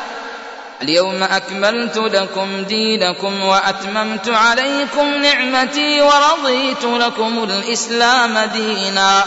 اليوم 0.83 1.23
أكملت 1.23 1.97
لكم 1.97 2.62
دينكم 2.62 3.45
وأتممت 3.45 4.29
عليكم 4.29 5.14
نعمتي 5.14 6.01
ورضيت 6.01 6.85
لكم 6.85 7.45
الإسلام 7.45 8.38
دينا. 8.38 9.25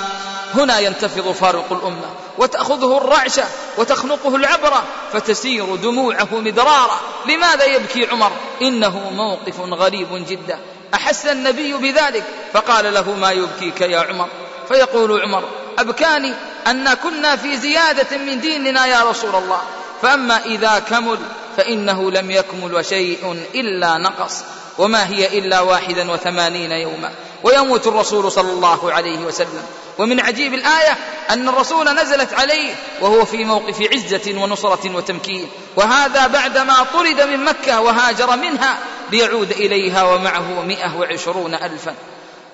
هنا 0.54 0.80
ينتفض 0.80 1.32
فاروق 1.32 1.72
الأمة 1.72 2.10
وتأخذه 2.38 2.98
الرعشة 2.98 3.44
وتخنقه 3.78 4.36
العبرة 4.36 4.84
فتسير 5.14 5.76
دموعه 5.76 6.28
مدرارا 6.32 7.00
لماذا 7.26 7.66
يبكي 7.66 8.06
عمر؟ 8.06 8.32
إنه 8.62 9.12
موقف 9.12 9.60
غريب 9.60 10.26
جدا. 10.30 10.60
أحس 10.94 11.26
النبي 11.26 11.74
بذلك؟ 11.74 12.24
فقال 12.54 12.94
له 12.94 13.12
ما 13.12 13.32
يبكيك 13.32 13.82
يا 13.82 14.00
عمر. 14.00 14.28
فيقول 14.68 15.22
عمر 15.22 15.44
أبكاني 15.80 16.34
أن 16.68 16.94
كنا 16.94 17.36
في 17.36 17.58
زيادة 17.58 18.18
من 18.18 18.42
ديننا 18.42 18.86
يا 18.86 19.04
رسول 19.04 19.36
الله. 19.36 19.62
فأما 20.04 20.46
إذا 20.46 20.80
كمل 20.90 21.18
فإنه 21.58 22.12
لم 22.12 22.32
يكمل 22.32 22.86
شيء 22.86 23.46
إلا 23.56 23.98
نقص. 23.98 24.44
وما 24.78 25.08
هي 25.08 25.40
إلا 25.40 25.60
واحدا 25.60 26.12
وثمانين 26.12 26.72
يوما. 26.72 27.12
ويموت 27.44 27.88
الرسول 27.88 28.32
صلى 28.32 28.52
الله 28.52 28.94
عليه 28.94 29.20
وسلم. 29.20 29.64
ومن 29.98 30.20
عجيب 30.20 30.54
الآية 30.54 30.98
أن 31.30 31.50
الرسول 31.50 31.96
نزلت 31.96 32.34
عليه 32.34 32.76
وهو 33.02 33.26
في 33.26 33.44
موقف 33.44 33.82
عزة 33.94 34.42
ونصرة 34.42 34.96
وتمكين. 34.96 35.50
وهذا 35.76 36.28
بعدما 36.28 36.86
طرد 36.94 37.22
من 37.22 37.46
مكة 37.46 37.82
وهاجر 37.82 38.36
منها 38.36 38.78
ليعود 39.12 39.52
إليها 39.52 40.04
ومعه 40.04 40.62
مئة 40.62 40.98
وعشرون 40.98 41.54
ألفا. 41.54 41.96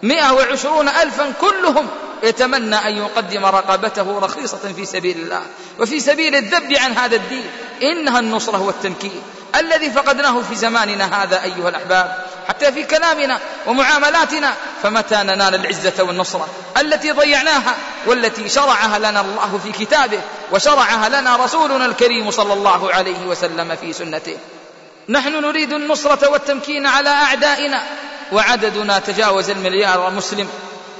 مئة 0.04 0.34
وعشرون 0.34 0.90
ألفا 0.90 1.34
كلهم 1.42 1.88
يتمنى 2.24 2.76
أن 2.76 2.98
يقدم 2.98 3.46
رقبته 3.46 4.20
رخيصة 4.20 4.74
في 4.76 4.86
سبيل 4.86 5.18
الله 5.18 5.42
وفي 5.80 6.00
سبيل 6.00 6.36
الذب 6.36 6.74
عن 6.74 6.98
هذا 6.98 7.16
الدين. 7.16 7.46
إنها 7.84 8.20
النصرة 8.20 8.62
والتمكين 8.62 9.22
الذي 9.56 9.92
فقدناه 9.92 10.42
في 10.42 10.56
زماننا 10.56 11.24
هذا 11.24 11.44
أيها 11.44 11.70
الأحباب. 11.70 12.26
حتى 12.48 12.72
في 12.72 12.84
كلامنا 12.84 13.40
ومعاملاتنا 13.68 14.54
فمتى 14.84 15.16
ننال 15.16 15.56
العزة 15.56 16.04
والنصرة 16.04 16.48
التي 16.78 17.12
ضيعناها 17.12 17.76
والتي 18.06 18.50
شرعها 18.50 19.00
لنا 19.00 19.22
الله 19.22 19.60
في 19.64 19.86
كتابه 19.86 20.22
وشرعها 20.52 21.10
لنا 21.10 21.36
رسولنا 21.36 21.86
الكريم 21.86 22.32
صلى 22.32 22.54
الله 22.54 22.94
عليه 22.94 23.26
وسلم 23.28 23.76
في 23.76 23.94
سنته. 23.94 24.38
نحن 25.10 25.42
نريد 25.42 25.74
النصرة 25.74 26.30
والتمكين 26.30 26.88
على 26.88 27.10
أعدائنا 27.10 27.84
وعددنا 28.32 29.00
تجاوز 29.00 29.50
المليار 29.50 30.10
مسلم. 30.10 30.50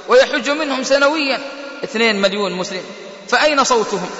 ويحج 0.08 0.50
منهم 0.50 0.84
سنويا. 0.84 1.38
اثنين 1.84 2.20
مليون 2.20 2.52
مسلم. 2.52 2.82
فأين 3.28 3.64
صوتهم؟ 3.64 4.10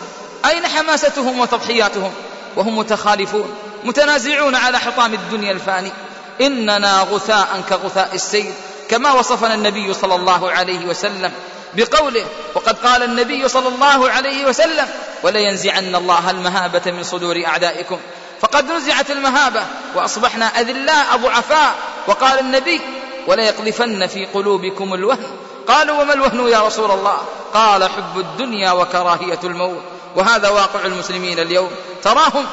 أين 0.44 0.66
حماستهم 0.66 1.38
وتضحياتهم؟ 1.40 2.12
وهم 2.56 2.78
متخالفون 2.78 3.54
متنازعون 3.84 4.54
على 4.54 4.78
حطام 4.78 5.14
الدنيا 5.14 5.52
الفاني. 5.52 5.92
إننا 6.40 7.00
غثاء 7.00 7.62
كغثاء 7.70 8.10
السيل 8.14 8.52
كما 8.88 9.12
وصفنا 9.12 9.54
النبي 9.54 9.94
صلى 9.94 10.14
الله 10.14 10.50
عليه 10.50 10.86
وسلم 10.86 11.32
بقوله 11.74 12.24
وقد 12.54 12.78
قال 12.78 13.02
النبي 13.02 13.48
صلى 13.48 13.68
الله 13.68 14.10
عليه 14.10 14.46
وسلم 14.46 14.88
ولينزعن 15.22 15.94
الله 15.94 16.30
المهابة 16.30 16.90
من 16.92 17.02
صدور 17.02 17.46
أعدائكم 17.46 17.98
فقد 18.40 18.72
نزعت 18.72 19.10
المهابة 19.10 19.62
وأصبحنا 19.94 20.46
أذلاء 20.46 21.16
ضعفاء. 21.16 21.74
وقال 22.06 22.38
النبي 22.38 22.80
ولا 23.26 23.42
يقذفن 23.42 24.06
في 24.06 24.26
قلوبكم 24.26 24.94
الوهن 24.94 25.30
قالوا 25.70 26.02
وما 26.02 26.12
الوهن 26.12 26.48
يا 26.48 26.60
رسول 26.60 26.90
الله؟ 26.90 27.18
قال 27.54 27.84
حب 27.84 28.18
الدنيا 28.18 28.72
وكراهية 28.72 29.38
الموت. 29.44 29.82
وهذا 30.16 30.48
واقع 30.48 30.84
المسلمين 30.84 31.38
اليوم. 31.38 31.70
تراهم 32.02 32.46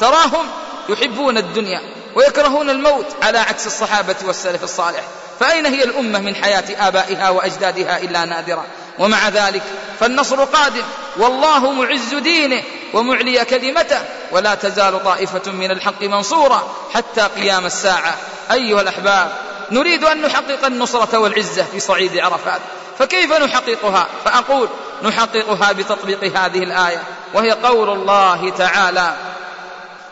تراهم 0.00 0.46
يحبون 0.88 1.38
الدنيا 1.38 1.80
ويكرهون 2.14 2.70
الموت 2.70 3.06
على 3.22 3.38
عكس 3.38 3.66
الصحابة 3.66 4.16
والسلف 4.24 4.64
الصالح. 4.64 5.02
فأين 5.40 5.66
هي 5.66 5.84
الأمة 5.84 6.18
من 6.18 6.34
حياة 6.34 6.88
آبائها 6.88 7.30
وأجدادها 7.30 8.02
إلا 8.02 8.24
نادرا 8.24 8.64
ومع 8.98 9.28
ذلك 9.28 9.62
فالنصر 10.00 10.44
قادم. 10.44 10.82
والله 11.16 11.72
معز 11.72 12.14
دينه 12.14 12.62
ومعلي 12.94 13.44
كلمته. 13.44 14.00
ولا 14.32 14.54
تزال 14.54 15.04
طائفة 15.04 15.52
من 15.52 15.70
الحق 15.70 16.02
منصورة 16.02 16.66
حتى 16.94 17.20
قيام 17.20 17.66
الساعة. 17.66 18.16
أيها 18.52 18.80
الأحباب 18.80 19.53
نريد 19.70 20.04
أن 20.04 20.22
نحقق 20.22 20.64
النصرة 20.66 21.18
والعزة 21.18 21.64
في 21.72 21.80
صعيد 21.80 22.18
عرفات. 22.18 22.60
فكيف 22.98 23.32
نحققها؟ 23.32 24.06
فأقول 24.24 24.68
نحققها 25.02 25.72
بتطبيق 25.72 26.24
هذه 26.24 26.58
الآية 26.58 27.02
وهي 27.34 27.50
قول 27.50 27.90
الله 27.90 28.50
تعالى 28.50 29.14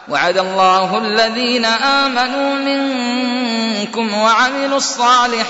وعد 0.09 0.38
الله 0.38 0.99
الذين 0.99 1.65
آمنوا 1.65 2.55
منكم 2.55 4.15
وعملوا 4.15 4.77
الصالحات 4.77 5.45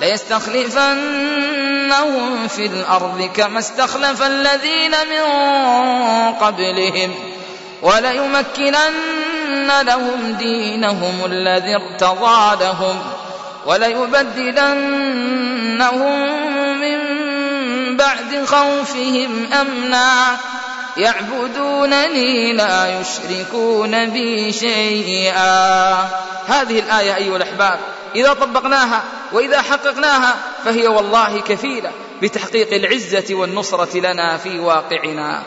ليستخلفنهم 0.00 2.48
في 2.48 2.66
الأرض 2.66 3.30
كما 3.36 3.58
استخلف 3.58 4.22
الذين 4.22 4.90
من 4.90 5.22
قبلهم 6.32 7.14
وليمكنن 7.84 9.70
لهم 9.82 10.32
دينهم 10.38 11.24
الذي 11.24 11.76
ارتضى 11.76 12.64
لهم 12.64 12.98
وليبدلنهم 13.66 14.84
من 16.80 16.98
بعد 17.96 18.44
خوفهم 18.44 19.52
أمنا 19.52 20.36
يعبدونني 20.96 22.52
لا 22.52 23.00
يشركون 23.00 24.10
بي 24.10 24.52
شيئا. 24.52 25.92
هذه 26.46 26.78
الآية 26.78 27.16
أيها 27.16 27.36
الأحباب 27.36 27.78
إذا 28.16 28.32
طبقناها 28.32 29.02
وإذا 29.32 29.62
حققناها 29.62 30.36
فهي 30.64 30.86
والله 30.86 31.40
كفيلة 31.40 31.90
بتحقيق 32.22 32.74
العزة 32.74 33.34
والنصرة 33.34 33.98
لنا 33.98 34.36
في 34.36 34.58
واقعنا. 34.58 35.42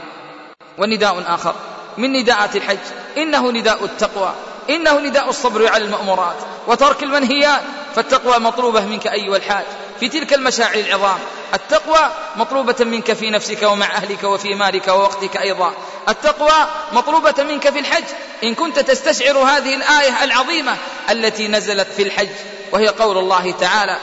ونداء 0.78 1.24
آخر. 1.28 1.56
من 1.98 2.14
نداءات 2.14 2.56
الحج. 2.56 2.78
إنه 3.18 3.52
نداء 3.52 3.86
التقوى. 3.86 4.34
إنه 4.70 5.00
نداء 5.00 5.30
الصبر 5.30 5.68
على 5.68 5.84
المأمورات. 5.84 6.36
وترك 6.68 7.04
المنهيات. 7.04 7.62
فالتقوى 7.96 8.40
مطلوبة 8.40 8.82
منك 8.82 9.08
أيها 9.08 9.38
الحاج. 9.38 9.66
في 10.00 10.10
تلك 10.10 10.34
المشاعر 10.34 10.76
العظام. 10.76 11.20
التقوى 11.54 12.10
مطلوبة 12.36 12.76
منك 12.80 13.14
في 13.14 13.30
نفسك 13.30 13.64
ومع 13.64 13.86
أهلك 13.86 14.24
وفي 14.24 14.56
مالك 14.56 14.88
ووقتك 14.88 15.38
أيضا. 15.38 15.74
التقوى 16.10 16.68
مطلوبة 16.92 17.44
منك 17.44 17.70
في 17.70 17.80
الحج. 17.80 18.04
إن 18.44 18.56
كنت 18.56 18.80
تستشعر 18.80 19.38
هذه 19.38 19.76
الآية 19.76 20.24
العظيمة 20.24 20.76
التي 21.10 21.48
نزلت 21.48 21.88
في 21.98 22.04
الحج. 22.04 22.30
وهي 22.72 22.88
قول 22.88 23.18
الله 23.18 23.52
تعالى 23.52 23.98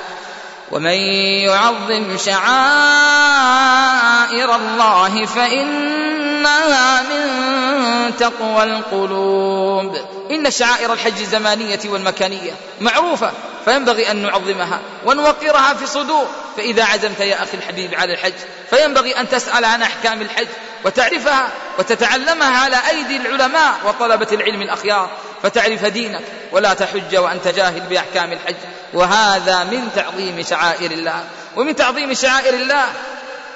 ومن 0.70 0.94
يعظم 1.44 2.16
شعائر 2.16 2.44
الله 4.56 5.26
فإنها 5.26 7.02
من 7.02 7.24
تقوى 8.16 8.62
القلوب. 8.62 9.96
إن 10.30 10.50
شعائر 10.50 10.92
الحج 10.92 11.20
الزمانية 11.20 11.80
والمكانية 11.84 12.52
معروفة 12.80 13.32
فينبغي 13.64 14.10
أن 14.10 14.16
نعظمها 14.16 14.80
ونوقرها 15.06 15.74
في 15.74 15.86
صدور. 15.86 16.26
فإذا 16.56 16.84
عزمت 16.84 17.20
يا 17.20 17.42
أخي 17.42 17.56
الحبيب 17.56 17.94
على 17.94 18.12
الحج 18.12 18.32
فينبغي 18.70 19.20
أن 19.20 19.28
تسأل 19.28 19.64
عن 19.64 19.82
أحكام 19.82 20.22
الحج 20.22 20.46
وتعرفها 20.84 21.48
وتتعلمها 21.78 22.58
على 22.64 22.76
أيدي 22.90 23.16
العلماء 23.16 23.72
وطلبة 23.84 24.28
العلم 24.32 24.62
الأخيار. 24.62 25.10
فتعرف 25.42 25.84
دينك 25.84 26.22
ولا 26.52 26.74
تحج 26.74 27.16
وأنت 27.16 27.48
جاهل 27.48 27.80
بأحكام 27.80 28.32
الحج. 28.32 28.54
وهذا 28.94 29.64
من 29.64 29.88
تعظيم 29.96 30.42
شعائر 30.42 30.90
الله. 30.90 31.24
ومن 31.56 31.76
تعظيم 31.76 32.14
شعائر 32.14 32.54
الله 32.54 32.84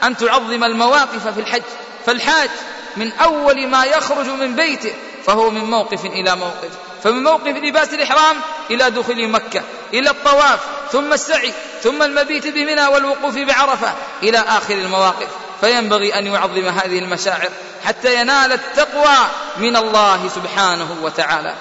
أن 0.03 0.16
تعظم 0.16 0.64
المواقف 0.64 1.29
في 1.29 1.40
الحج. 1.40 1.62
فالحاج 2.07 2.51
من 2.96 3.12
أول 3.12 3.66
ما 3.66 3.85
يخرج 3.85 4.27
من 4.27 4.57
بيته 4.57 4.94
فهو 5.27 5.51
من 5.51 5.64
موقف 5.64 6.05
إلى 6.05 6.37
موقف. 6.37 6.70
فمن 7.05 7.22
موقف 7.22 7.46
لباس 7.46 7.94
الإحرام 7.94 8.37
إلى 8.70 8.90
دخول 8.90 9.29
مكة 9.29 9.62
إلى 9.94 10.11
الطواف 10.11 10.61
ثم 10.92 11.12
السعي 11.12 11.53
ثم 11.83 12.03
المبيت 12.03 12.46
بمنى 12.46 12.87
والوقوف 12.87 13.38
بعرفة 13.38 13.92
إلى 14.22 14.38
آخر 14.38 14.74
المواقف. 14.74 15.29
فينبغي 15.61 16.18
أن 16.18 16.27
يعظم 16.27 16.68
هذه 16.68 16.98
المشاعر 16.98 17.51
حتى 17.85 18.20
ينال 18.20 18.53
التقوى 18.53 19.16
من 19.57 19.77
الله 19.77 20.29
سبحانه 20.29 20.96
وتعالى. 21.03 21.55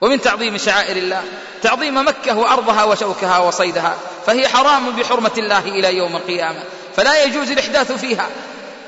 ومن 0.00 0.20
تعظيم 0.20 0.58
شعائر 0.58 0.96
الله 0.96 1.22
تعظيم 1.62 2.06
مكة 2.06 2.38
وأرضها 2.38 2.84
وشوكها 2.84 3.38
وصيدها 3.38 3.96
فهي 4.26 4.48
حرام 4.48 4.90
بحرمة 4.90 5.30
الله 5.38 5.58
إلى 5.58 5.96
يوم 5.96 6.16
القيامة. 6.16 6.62
فلا 6.96 7.24
يجوز 7.24 7.50
الإحداث 7.50 7.92
فيها 7.92 8.28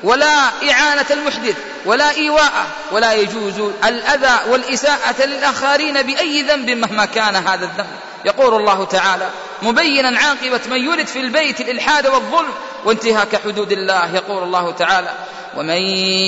ولا 0.02 0.48
إعانة 0.70 1.06
المحدث 1.10 1.56
ولا 1.86 2.10
إيواءه 2.10 2.66
ولا 2.92 3.12
يجوز 3.12 3.72
الأذى 3.84 4.50
والإساءة 4.50 5.24
للآخرين 5.24 6.02
بأي 6.02 6.42
ذنب 6.42 6.70
مهما 6.70 7.04
كان 7.04 7.36
هذا 7.36 7.64
الذنب. 7.64 7.96
يقول 8.24 8.54
الله 8.54 8.84
تعالى 8.84 9.28
مبينا 9.62 10.18
عاقبة 10.18 10.60
من 10.70 10.84
يرد 10.84 11.06
في 11.06 11.20
البيت 11.20 11.60
الإلحاد 11.60 12.06
والظلم 12.06 12.52
وانتهاك 12.84 13.40
حدود 13.44 13.72
الله. 13.72 14.14
يقول 14.14 14.42
الله 14.42 14.72
تعالى 14.72 15.12
ومن 15.56 15.80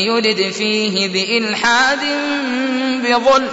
يرد 0.09 0.53
فيه 0.53 1.09
بإلحاد 1.09 2.01
بظلم 3.05 3.51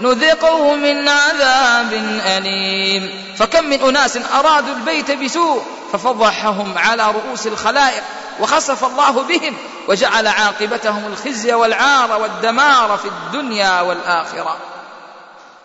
نذقه 0.00 0.74
من 0.74 1.08
عذاب 1.08 1.92
أليم. 2.26 3.34
فكم 3.38 3.64
من 3.64 3.80
أناس 3.80 4.16
أرادوا 4.16 4.74
البيت 4.74 5.10
بسوء 5.10 5.62
ففضحهم 5.92 6.78
على 6.78 7.10
رؤوس 7.10 7.46
الخلائق 7.46 8.02
وخسف 8.40 8.84
الله 8.84 9.22
بهم 9.22 9.56
وجعل 9.88 10.26
عاقبتهم 10.26 11.06
الخزي 11.06 11.52
والعار 11.52 12.20
والدمار 12.20 12.98
في 12.98 13.08
الدنيا 13.08 13.80
والآخرة. 13.80 14.56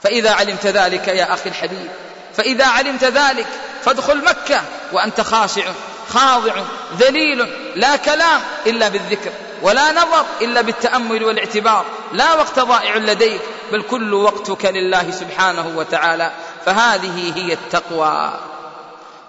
فإذا 0.03 0.31
علمت 0.31 0.65
ذلك 0.65 1.07
يا 1.07 1.33
أخي 1.33 1.49
الحبيب 1.49 1.89
فإذا 2.37 2.65
علمت 2.65 3.03
ذلك 3.03 3.47
فادخل 3.85 4.23
مكة 4.23 4.61
وأنت 4.91 5.21
خاشع 5.21 5.63
خاضع 6.09 6.53
ذليل 6.99 7.47
لا 7.75 7.95
كلام 7.95 8.41
إلا 8.65 8.89
بالذكر. 8.89 9.31
ولا 9.61 9.91
نظر 9.91 10.25
إلا 10.41 10.61
بالتأمل 10.61 11.23
والاعتبار. 11.23 11.85
لا 12.13 12.33
وقت 12.33 12.59
ضائع 12.59 12.97
لديك 12.97 13.41
بل 13.71 13.81
كل 13.81 14.13
وقتك 14.13 14.65
لله 14.65 15.11
سبحانه 15.11 15.77
وتعالى. 15.77 16.31
فهذه 16.65 17.33
هي 17.35 17.53
التقوى. 17.53 18.39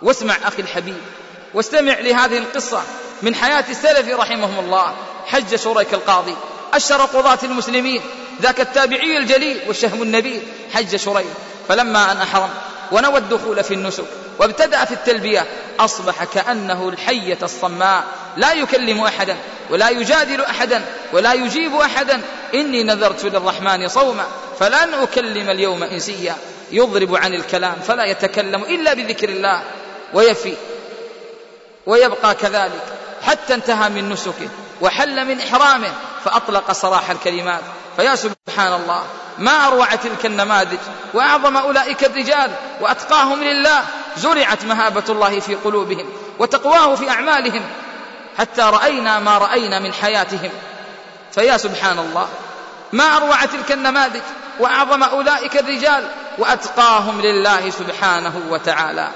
واسمع 0.02 0.34
أخي 0.44 0.62
الحبيب 0.62 1.00
واستمع 1.54 1.98
لهذه 1.98 2.38
القصة 2.38 2.82
من 3.22 3.34
حياة 3.34 3.64
السلف 3.70 4.08
رحمهم 4.08 4.64
الله. 4.64 4.94
حج 5.26 5.54
شريك 5.54 5.94
القاضي 5.94 6.34
أشهر 6.74 7.00
قضاة 7.00 7.38
المسلمين 7.42 8.00
ذاك 8.42 8.60
التابعي 8.60 9.18
الجليل 9.18 9.60
والشهم 9.66 10.02
النبيل. 10.02 10.42
حج 10.74 10.96
شريك 10.96 11.26
فلما 11.68 12.12
أن 12.12 12.16
أحرم 12.16 12.50
ونوى 12.92 13.18
الدخول 13.18 13.64
في 13.64 13.74
النسك 13.74 14.04
وابتدأ 14.38 14.84
في 14.84 14.92
التلبية 14.94 15.46
أصبح 15.80 16.24
كأنه 16.24 16.88
الحية 16.88 17.38
الصماء. 17.42 18.04
لا 18.36 18.52
يكلم 18.52 19.00
أحدا 19.00 19.36
ولا 19.70 19.88
يجادل 19.88 20.40
أحدا 20.40 20.84
ولا 21.12 21.32
يجيب 21.32 21.74
أحدا. 21.74 22.20
إني 22.54 22.82
نذرت 22.82 23.24
للرحمن 23.24 23.88
صوما 23.88 24.24
فلن 24.60 24.94
أكلم 24.94 25.50
اليوم 25.50 25.82
إنسيا. 25.82 26.36
يضرب 26.72 27.16
عن 27.16 27.34
الكلام 27.34 27.76
فلا 27.88 28.04
يتكلم 28.04 28.62
إلا 28.62 28.94
بذكر 28.94 29.28
الله. 29.28 29.62
ويفي 30.14 30.54
ويبقى 31.86 32.34
كذلك. 32.34 32.84
حتى 33.22 33.54
انتهى 33.54 33.88
من 33.88 34.08
نسكه 34.08 34.48
وحل 34.80 35.24
من 35.24 35.40
إحرامه 35.40 35.92
فأطلق 36.24 36.72
صراح 36.72 37.10
الكلمات. 37.10 37.60
فيا 37.96 38.16
سبحان 38.16 38.72
الله 38.72 39.02
ما 39.38 39.66
أروع 39.66 39.94
تلك 39.94 40.26
النماذج؟ 40.26 40.78
وأعظم 41.14 41.56
أولئك 41.56 42.04
الرجال 42.04 42.50
وأتقاهم 42.80 43.44
لله. 43.44 43.82
زرعت 44.16 44.64
مهابة 44.64 45.04
الله 45.08 45.40
في 45.40 45.54
قلوبهم 45.54 46.06
وتقواه 46.38 46.94
في 46.94 47.10
أعمالهم 47.10 47.62
حتى 48.38 48.62
رأينا 48.62 49.18
ما 49.18 49.38
رأينا 49.38 49.78
من 49.78 49.92
حياتهم. 49.92 50.50
فيا 51.32 51.56
سبحان 51.56 51.98
الله 51.98 52.28
ما 52.92 53.16
أروع 53.16 53.44
تلك 53.44 53.72
النماذج؟ 53.72 54.22
وأعظم 54.60 55.02
أولئك 55.02 55.56
الرجال 55.56 56.08
وأتقاهم 56.38 57.20
لله 57.20 57.70
سبحانه 57.70 58.42
وتعالى. 58.50 59.08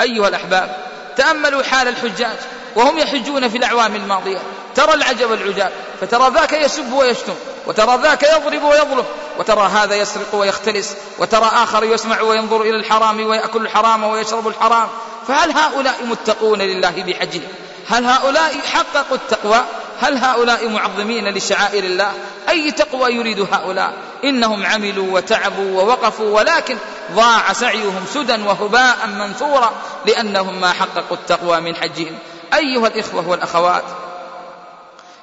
أيها 0.00 0.28
الأحباب 0.28 0.76
تأملوا 1.16 1.62
حال 1.62 1.88
الحجاج 1.88 2.36
وهم 2.76 2.98
يحجون 2.98 3.48
في 3.48 3.58
الأعوام 3.58 3.96
الماضية. 3.96 4.38
ترى 4.74 4.94
العجب 4.94 5.32
العجاب 5.32 5.72
فترى 6.00 6.30
ذاك 6.34 6.52
يسب 6.52 6.92
ويشتم 6.92 7.34
وترى 7.66 7.98
ذاك 8.02 8.22
يضرب 8.22 8.62
ويظلم 8.62 9.04
وترى 9.38 9.68
هذا 9.68 9.94
يسرق 9.94 10.34
ويختلس 10.34 10.96
وترى 11.18 11.50
آخر 11.52 11.84
يسمع 11.84 12.20
وينظر 12.20 12.60
إلى 12.60 12.76
الحرام 12.76 13.26
ويأكل 13.26 13.62
الحرام 13.62 14.04
ويشرب 14.04 14.48
الحرام. 14.48 14.88
فهل 15.28 15.50
هؤلاء 15.50 16.04
متقون 16.04 16.58
لله 16.58 17.04
بحجهم؟ 17.06 17.48
هل 17.88 18.04
هؤلاء 18.04 18.54
حققوا 18.72 19.16
التقوى؟ 19.16 19.60
هل 20.00 20.18
هؤلاء 20.18 20.68
معظمين 20.68 21.28
لشعائر 21.28 21.84
الله؟ 21.84 22.12
أي 22.48 22.70
تقوى 22.70 23.10
يريد 23.10 23.46
هؤلاء؟ 23.52 23.92
إنهم 24.24 24.66
عملوا 24.66 25.14
وتعبوا 25.14 25.82
ووقفوا 25.82 26.36
ولكن 26.36 26.76
ضاع 27.12 27.52
سعيهم 27.52 28.04
سدى 28.14 28.42
وهباء 28.42 28.96
منثورا 29.06 29.72
لأنهم 30.06 30.60
ما 30.60 30.72
حققوا 30.72 31.16
التقوى 31.16 31.60
من 31.60 31.76
حجهم. 31.76 32.18
أيها 32.54 32.86
الإخوة 32.86 33.28
والأخوات 33.28 33.84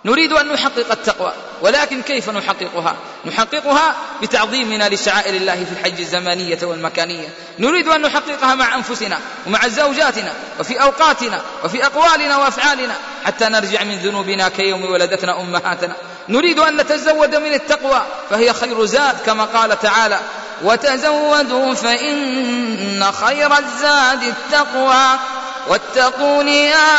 نريد 0.06 0.34
أن 0.34 0.47
نحقق 0.47 0.91
التقوى 0.91 1.34
ولكن 1.62 2.02
كيف 2.02 2.30
نحققها؟ 2.30 2.95
نحققها 3.26 3.95
بتعظيمنا 4.22 4.89
لشعائر 4.89 5.36
الله 5.36 5.56
في 5.56 5.72
الحج 5.72 5.99
الزمانية 5.99 6.60
والمكانية. 6.64 7.28
نريد 7.60 7.88
أن 7.88 8.02
نحققها 8.02 8.56
مع 8.56 8.76
أنفسنا 8.76 9.20
ومع 9.47 9.68
زوجاتنا 9.68 10.34
وفي 10.60 10.82
أوقاتنا 10.82 11.41
وفي 11.64 11.86
أقوالنا 11.86 12.38
وأفعالنا 12.38 12.95
حتى 13.26 13.45
نرجع 13.45 13.84
من 13.84 13.95
ذنوبنا 13.95 14.49
كيوم 14.49 14.86
ولدتنا 14.86 15.41
أمهاتنا. 15.41 15.95
نريد 16.30 16.60
أن 16.60 16.78
نتزود 16.78 17.36
من 17.36 17.54
التقوى 17.54 18.02
فهي 18.30 18.54
خير 18.54 18.86
زاد 18.86 19.18
كما 19.26 19.45
قال 19.45 19.80
تعالى 19.80 20.20
وتزودوا 20.64 21.74
فإن 21.74 23.12
خير 23.12 23.58
الزاد 23.58 24.24
التقوى. 24.24 25.20
واتقون 25.68 26.47
يا 26.47 26.97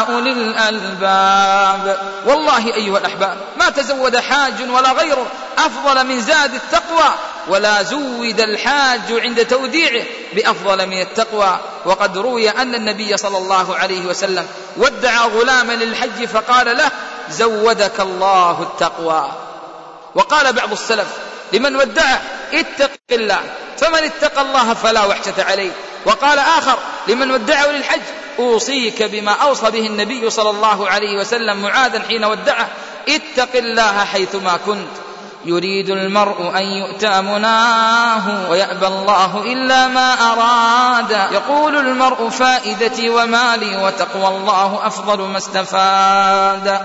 أولي 0.00 0.32
الألباب. 0.32 1.98
والله 2.26 2.74
أيها 2.74 2.98
الأحباب 2.98 3.36
ما 3.56 3.70
تزود 3.70 4.16
حاج 4.16 4.70
ولا 4.70 4.92
غيره 4.92 5.26
أفضل 5.58 6.06
من 6.06 6.20
زاد 6.20 6.54
التقوى 6.54 7.14
ولا 7.48 7.82
زود 7.82 8.40
الحاج 8.40 9.00
عند 9.10 9.46
توديعه 9.46 10.04
بأفضل 10.32 10.86
من 10.86 11.00
التقوى. 11.00 11.58
وقد 11.84 12.18
روي 12.18 12.50
أن 12.50 12.74
النبي 12.74 13.16
صلى 13.16 13.38
الله 13.38 13.76
عليه 13.76 14.06
وسلم 14.06 14.46
ودع 14.76 15.26
غلاما 15.26 15.72
للحج 15.72 16.24
فقال 16.24 16.76
له 16.76 16.90
زودك 17.30 18.00
الله 18.00 18.62
التقوى. 18.62 19.32
وقال 20.14 20.52
بعض 20.52 20.72
السلف 20.72 21.08
لمن 21.52 21.76
ودعه 21.76 22.22
اتق 22.52 22.90
الله 23.12 23.40
فمن 23.78 23.98
اتقى 23.98 24.42
الله 24.42 24.74
فلا 24.74 25.04
وحشة 25.04 25.44
عليه. 25.44 25.70
وقال 26.06 26.38
آخر 26.38 26.78
لمن 27.08 27.30
ودعه 27.30 27.66
للحج 27.66 28.00
أوصيك 28.38 29.02
بما 29.02 29.32
أوصى 29.32 29.70
به 29.70 29.86
النبي 29.86 30.30
صلى 30.30 30.50
الله 30.50 30.88
عليه 30.88 31.18
وسلم 31.20 31.62
معاذا 31.62 32.02
حين 32.08 32.24
ودعه 32.24 32.68
اتق 33.08 33.56
الله 33.56 34.04
حيثما 34.04 34.56
كنت. 34.66 34.88
يريد 35.46 35.90
المرء 35.90 36.52
أن 36.56 36.62
يؤتى 36.62 37.20
مناه 37.20 38.50
ويأبى 38.50 38.86
الله 38.86 39.42
إلا 39.42 39.86
ما 39.88 40.32
أراد. 40.32 41.10
يقول 41.32 41.76
المرء 41.76 42.28
فائدتي 42.28 43.10
ومالي 43.10 43.76
وتقوى 43.76 44.28
الله 44.28 44.86
أفضل 44.86 45.20
ما 45.20 45.38
استفاد. 45.38 46.80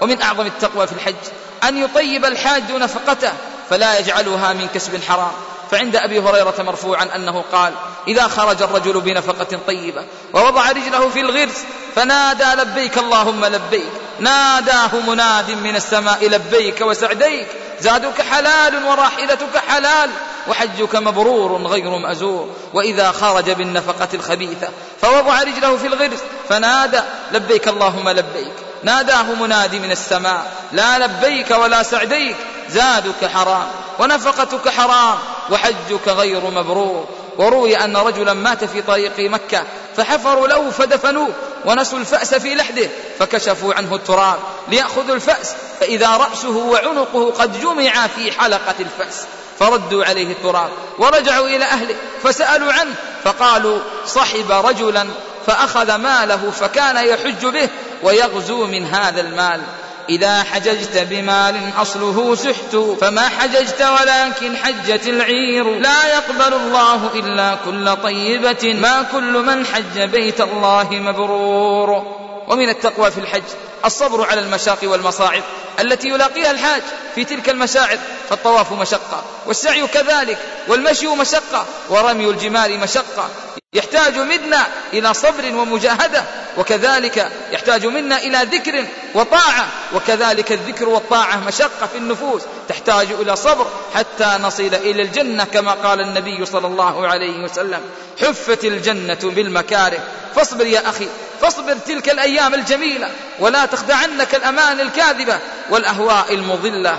ومن 0.00 0.22
أعظم 0.22 0.46
التقوى 0.46 0.86
في 0.86 0.92
الحج 0.92 1.24
أن 1.68 1.78
يطيب 1.78 2.24
الحاج 2.24 2.72
نفقته 2.72 3.32
فلا 3.70 3.98
يجعلها 3.98 4.52
من 4.52 4.68
كسب 4.74 5.02
حرام. 5.08 5.32
فعند 5.74 5.96
أبي 5.96 6.20
هريرة 6.20 6.54
مرفوعا 6.58 7.08
أنه 7.14 7.44
قال 7.52 7.72
إذا 8.08 8.28
خرج 8.28 8.62
الرجل 8.62 9.00
بنفقة 9.00 9.58
طيبة 9.66 10.04
ووضع 10.32 10.70
رجله 10.70 11.08
في 11.08 11.20
الغرس 11.20 11.64
فنادى 11.96 12.62
لبيك 12.62 12.98
اللهم 12.98 13.44
لبيك 13.44 13.90
ناداه 14.20 14.90
مناد 15.08 15.50
من 15.50 15.76
السماء 15.76 16.28
لبيك 16.28 16.80
وسعديك 16.80 17.46
زادك 17.80 18.22
حلال 18.22 18.84
وراحلتك 18.84 19.58
حلال 19.68 20.10
وحجك 20.48 20.96
مبرور 20.96 21.62
غير 21.62 21.90
مأزور 21.98 22.48
وإذا 22.74 23.12
خرج 23.12 23.50
بالنفقة 23.50 24.08
الخبيثة 24.14 24.68
فوضع 25.02 25.42
رجله 25.42 25.76
في 25.76 25.86
الغرس 25.86 26.20
فنادى 26.48 27.00
لبيك 27.32 27.68
اللهم 27.68 28.08
لبيك. 28.08 28.54
ناداه 28.84 29.22
منادي 29.22 29.78
من 29.78 29.90
السماء 29.90 30.52
لا 30.72 30.98
لبيك 30.98 31.50
ولا 31.50 31.82
سعديك 31.82 32.36
زادك 32.68 33.26
حرام 33.34 33.66
ونفقتك 33.98 34.68
حرام 34.68 35.18
وحجك 35.50 36.08
غير 36.08 36.50
مبرور. 36.50 37.06
وروي 37.38 37.76
أن 37.76 37.96
رجلا 37.96 38.32
مات 38.32 38.64
في 38.64 38.82
طريق 38.82 39.18
مكة 39.18 39.64
فحفروا 39.96 40.48
له 40.48 40.70
فدفنوه 40.70 41.28
ونسوا 41.64 41.98
الفأس 41.98 42.34
في 42.34 42.54
لحده 42.54 42.88
فكشفوا 43.18 43.74
عنه 43.74 43.94
التراب 43.94 44.38
ليأخذوا 44.68 45.14
الفأس 45.14 45.54
فإذا 45.80 46.16
رأسه 46.16 46.56
وعنقه 46.56 47.30
قد 47.30 47.60
جمع 47.60 48.06
في 48.06 48.32
حلقة 48.32 48.74
الفأس. 48.80 49.26
فردوا 49.58 50.04
عليه 50.04 50.32
التراب 50.32 50.70
ورجعوا 50.98 51.46
إلى 51.46 51.64
أهله 51.64 51.96
فسألوا 52.22 52.72
عنه 52.72 52.94
فقالوا 53.24 53.78
صحب 54.06 54.52
رجلا 54.52 55.06
فأخذ 55.46 55.94
ماله 55.94 56.50
فكان 56.50 56.96
يحج 56.96 57.46
به 57.46 57.68
ويغزو 58.02 58.66
من 58.66 58.86
هذا 58.86 59.20
المال. 59.20 59.60
إذا 60.08 60.42
حججت 60.42 61.06
بمال 61.10 61.70
أصله 61.78 62.34
سحت 62.34 62.76
فما 63.00 63.28
حججت 63.28 63.86
ولكن 64.00 64.56
حجت 64.56 65.08
العير. 65.08 65.78
لا 65.78 66.06
يقبل 66.06 66.54
الله 66.54 67.10
إلا 67.14 67.56
كل 67.64 67.96
طيبة 67.96 68.74
ما 68.74 69.02
كل 69.12 69.42
من 69.42 69.66
حج 69.66 70.00
بيت 70.00 70.40
الله 70.40 70.88
مبرور. 70.90 72.23
ومن 72.48 72.68
التقوى 72.68 73.10
في 73.10 73.18
الحج 73.20 73.42
الصبر 73.84 74.26
على 74.26 74.40
المشاق 74.40 74.78
والمصاعب 74.82 75.42
التي 75.80 76.08
يلاقيها 76.08 76.50
الحاج 76.50 76.82
في 77.14 77.24
تلك 77.24 77.48
المشاعر 77.48 77.98
فالطواف 78.30 78.72
مشقة 78.72 79.24
والسعي 79.46 79.86
كذلك 79.86 80.38
والمشي 80.68 81.06
مشقة 81.06 81.66
ورمي 81.88 82.28
الجمال 82.28 82.80
مشقة. 82.80 83.28
يحتاج 83.72 84.18
منا 84.18 84.66
إلى 84.92 85.14
صبر 85.14 85.54
ومجاهدة 85.56 86.24
وكذلك 86.58 87.32
يحتاج 87.52 87.86
منا 87.86 88.18
إلى 88.18 88.38
ذكر 88.52 88.84
وطاعة 89.14 89.66
وكذلك 89.94 90.52
الذكر 90.52 90.88
والطاعة 90.88 91.36
مشقة 91.36 91.86
في 91.92 91.98
النفوس. 91.98 92.42
تحتاج 92.68 93.12
إلى 93.12 93.36
صبر 93.36 93.66
حتى 93.94 94.38
نصل 94.42 94.74
إلى 94.74 95.02
الجنة 95.02 95.44
كما 95.44 95.72
قال 95.72 96.00
النبي 96.00 96.46
صلى 96.46 96.66
الله 96.66 97.06
عليه 97.06 97.44
وسلم 97.44 97.80
حفت 98.20 98.64
الجنة 98.64 99.18
بالمكاره 99.22 99.98
فاصبر 100.36 100.66
يا 100.66 100.88
أخي. 100.88 101.08
فاصبر 101.40 101.74
تلك 101.74 102.10
الأيام 102.10 102.54
الجميلة 102.54 103.08
ولا 103.38 103.66
تخدعنك 103.66 104.34
الأمان 104.34 104.80
الكاذبة 104.80 105.38
والأهواء 105.70 106.34
المضلة. 106.34 106.98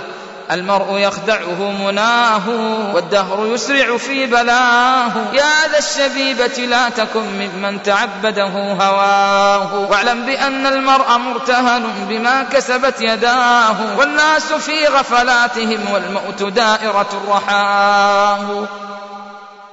المرء 0.50 0.98
يخدعه 0.98 1.70
مناه 1.70 2.48
والدهر 2.94 3.46
يسرع 3.46 3.96
في 3.96 4.26
بلاه. 4.26 5.12
يا 5.32 5.68
ذا 5.72 5.78
الشبيبة 5.78 6.46
لا 6.46 6.88
تكن 6.88 7.20
ممن 7.20 7.82
تعبده 7.82 8.48
هواه. 8.72 9.74
واعلم 9.90 10.26
بأن 10.26 10.66
المرء 10.66 11.16
مرتهن 11.16 12.06
بما 12.08 12.42
كسبت 12.42 13.00
يداه. 13.00 13.98
والناس 13.98 14.52
في 14.52 14.86
غفلاتهم 14.86 15.90
والموت 15.92 16.42
دائرة 16.42 17.22
رحاه 17.28 18.66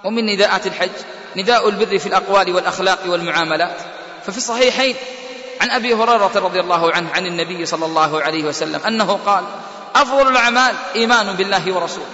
ومن 0.03 0.25
نداءات 0.25 0.67
الحج 0.67 0.89
نداء 1.35 1.69
البر 1.69 1.99
في 1.99 2.07
الأقوال 2.07 2.55
والأخلاق 2.55 2.99
والمعاملات. 3.05 3.77
ففي 4.25 4.37
الصحيحين 4.37 4.95
عن 5.61 5.71
أبي 5.71 5.93
هريرة 5.93 6.31
رضي 6.35 6.59
الله 6.59 6.91
عنه 6.91 7.09
عن 7.13 7.25
النبي 7.25 7.65
صلى 7.65 7.85
الله 7.85 8.21
عليه 8.21 8.43
وسلم 8.43 8.81
أنه 8.87 9.19
قال 9.25 9.43
أفضل 9.95 10.27
الأعمال 10.27 10.75
إيمان 10.95 11.33
بالله 11.33 11.73
ورسوله 11.73 12.05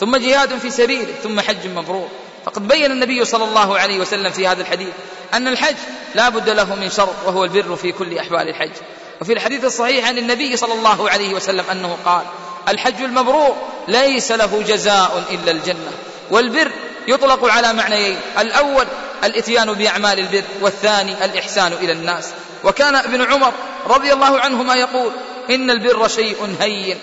ثم 0.00 0.16
جهاد 0.16 0.58
في 0.58 0.70
سبيله 0.70 1.14
ثم 1.22 1.40
حج 1.40 1.66
مبرور. 1.66 2.08
فقد 2.44 2.68
بين 2.68 2.92
النبي 2.92 3.24
صلى 3.24 3.44
الله 3.44 3.78
عليه 3.78 4.00
وسلم 4.00 4.30
في 4.30 4.46
هذا 4.46 4.60
الحديث 4.62 4.88
أن 5.34 5.48
الحج 5.48 5.76
لا 6.14 6.28
بد 6.28 6.48
له 6.48 6.74
من 6.74 6.90
شرط 6.90 7.14
وهو 7.26 7.44
البر 7.44 7.76
في 7.76 7.92
كل 7.92 8.18
أحوال 8.18 8.48
الحج. 8.48 8.72
وفي 9.20 9.32
الحديث 9.32 9.64
الصحيح 9.64 10.08
عن 10.08 10.18
النبي 10.18 10.56
صلى 10.56 10.74
الله 10.74 11.10
عليه 11.10 11.34
وسلم 11.34 11.64
أنه 11.72 11.96
قال 12.04 12.22
الحج 12.68 13.02
المبرور 13.02 13.56
ليس 13.88 14.32
له 14.32 14.62
جزاء 14.68 15.24
إلا 15.30 15.50
الجنة 15.50 15.92
والبر 16.30 16.70
يطلق 17.08 17.44
على 17.44 17.72
معنيين 17.72 18.18
الأول 18.38 18.86
الإتيان 19.24 19.72
بأعمال 19.72 20.18
البر 20.18 20.44
والثاني 20.60 21.24
الإحسان 21.24 21.72
إلى 21.72 21.92
الناس. 21.92 22.28
وكان 22.64 22.96
ابن 22.96 23.22
عمر 23.22 23.52
رضي 23.86 24.12
الله 24.12 24.40
عنهما 24.40 24.74
يقول 24.74 25.12
إن 25.50 25.70
البر 25.70 26.08
شيء 26.08 26.56
هين 26.60 26.98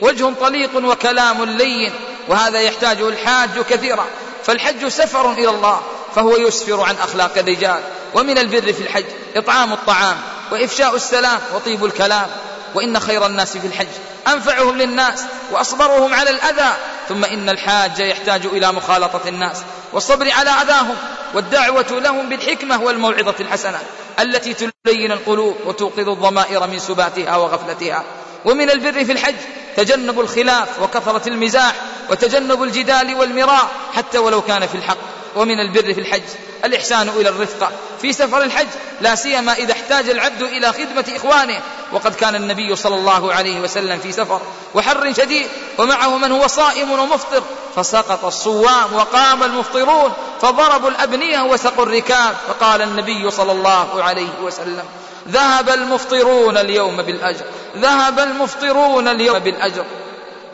وجه 0.00 0.32
طليق 0.40 0.70
وكلام 0.76 1.44
لين 1.44 1.92
وهذا 2.28 2.60
يحتاجه 2.60 3.08
الحاج 3.08 3.60
كثيرا. 3.70 4.06
فالحج 4.44 4.88
سفر 4.88 5.32
إلى 5.32 5.48
الله 5.48 5.80
فهو 6.14 6.36
يسفر 6.36 6.80
عن 6.80 6.94
أخلاق 7.02 7.38
الرجال. 7.38 7.80
ومن 8.14 8.38
البر 8.38 8.72
في 8.72 8.80
الحج 8.80 9.04
إطعام 9.36 9.72
الطعام 9.72 10.16
وإفشاء 10.50 10.96
السلام 10.96 11.40
وطيب 11.54 11.84
الكلام. 11.84 12.26
وإن 12.74 13.00
خير 13.00 13.26
الناس 13.26 13.56
في 13.56 13.66
الحج 13.66 13.86
أنفعهم 14.28 14.78
للناس 14.78 15.24
وأصبرهم 15.50 16.14
على 16.14 16.30
الأذى. 16.30 16.72
ثم 17.08 17.24
إن 17.24 17.48
الحاج 17.48 17.98
يحتاج 17.98 18.46
إلى 18.46 18.72
مخالطة 18.72 19.28
الناس. 19.28 19.56
والصبر 19.92 20.30
على 20.30 20.50
أذاهم 20.50 20.96
والدعوة 21.34 21.86
لهم 21.90 22.28
بالحكمة 22.28 22.82
والموعظة 22.82 23.34
الحسنة 23.40 23.78
التي 24.20 24.54
تلين 24.84 25.12
القلوب 25.12 25.56
وتوقظ 25.66 26.08
الضمائر 26.08 26.66
من 26.66 26.78
سباتها 26.78 27.36
وغفلتها. 27.36 28.04
ومن 28.44 28.70
البر 28.70 29.04
في 29.04 29.12
الحج 29.12 29.34
تجنب 29.76 30.20
الخلاف 30.20 30.82
وكثرة 30.82 31.28
المزاح 31.28 31.74
وتجنب 32.10 32.62
الجدال 32.62 33.14
والمراء 33.14 33.68
حتى 33.94 34.18
ولو 34.18 34.42
كان 34.42 34.66
في 34.66 34.74
الحق. 34.74 34.98
ومن 35.36 35.60
البر 35.60 35.94
في 35.94 36.00
الحج 36.00 36.22
الإحسان 36.64 37.08
إلى 37.08 37.28
الرفقة 37.28 37.70
في 38.02 38.12
سفر 38.12 38.42
الحج 38.42 38.66
لا 39.00 39.14
سيما 39.14 39.52
إذا 39.52 39.72
احتاج 39.72 40.08
العبد 40.08 40.42
إلى 40.42 40.72
خدمة 40.72 41.04
إخوانه. 41.16 41.60
وقد 41.92 42.14
كان 42.14 42.34
النبي 42.34 42.76
صلى 42.76 42.94
الله 42.94 43.32
عليه 43.34 43.60
وسلم 43.60 43.98
في 43.98 44.12
سفر 44.12 44.40
وحر 44.74 45.12
شديد 45.12 45.46
ومعه 45.78 46.16
من 46.16 46.32
هو 46.32 46.46
صائم 46.46 46.90
ومفطر 46.90 47.42
فسقط 47.76 48.24
الصوام 48.24 48.94
وقام 48.94 49.42
المفطرون 49.42 50.12
فضربوا 50.42 50.90
الأبنية 50.90 51.40
وسقوا 51.40 51.84
الركاب 51.84 52.34
فقال 52.48 52.82
النبي 52.82 53.30
صلى 53.30 53.52
الله 53.52 54.02
عليه 54.02 54.40
وسلم 54.42 54.84
ذهب 55.28 55.68
المفطرون 55.68 56.56
اليوم 56.56 57.02
بالأجر 57.02 57.44
ذهب 57.76 58.18
المفطرون 58.18 59.08
اليوم 59.08 59.38
بالأجر. 59.38 59.84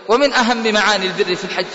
ومن 0.08 0.32
أهم 0.32 0.72
معاني 0.72 1.06
البر 1.06 1.34
في 1.34 1.44
الحج 1.44 1.66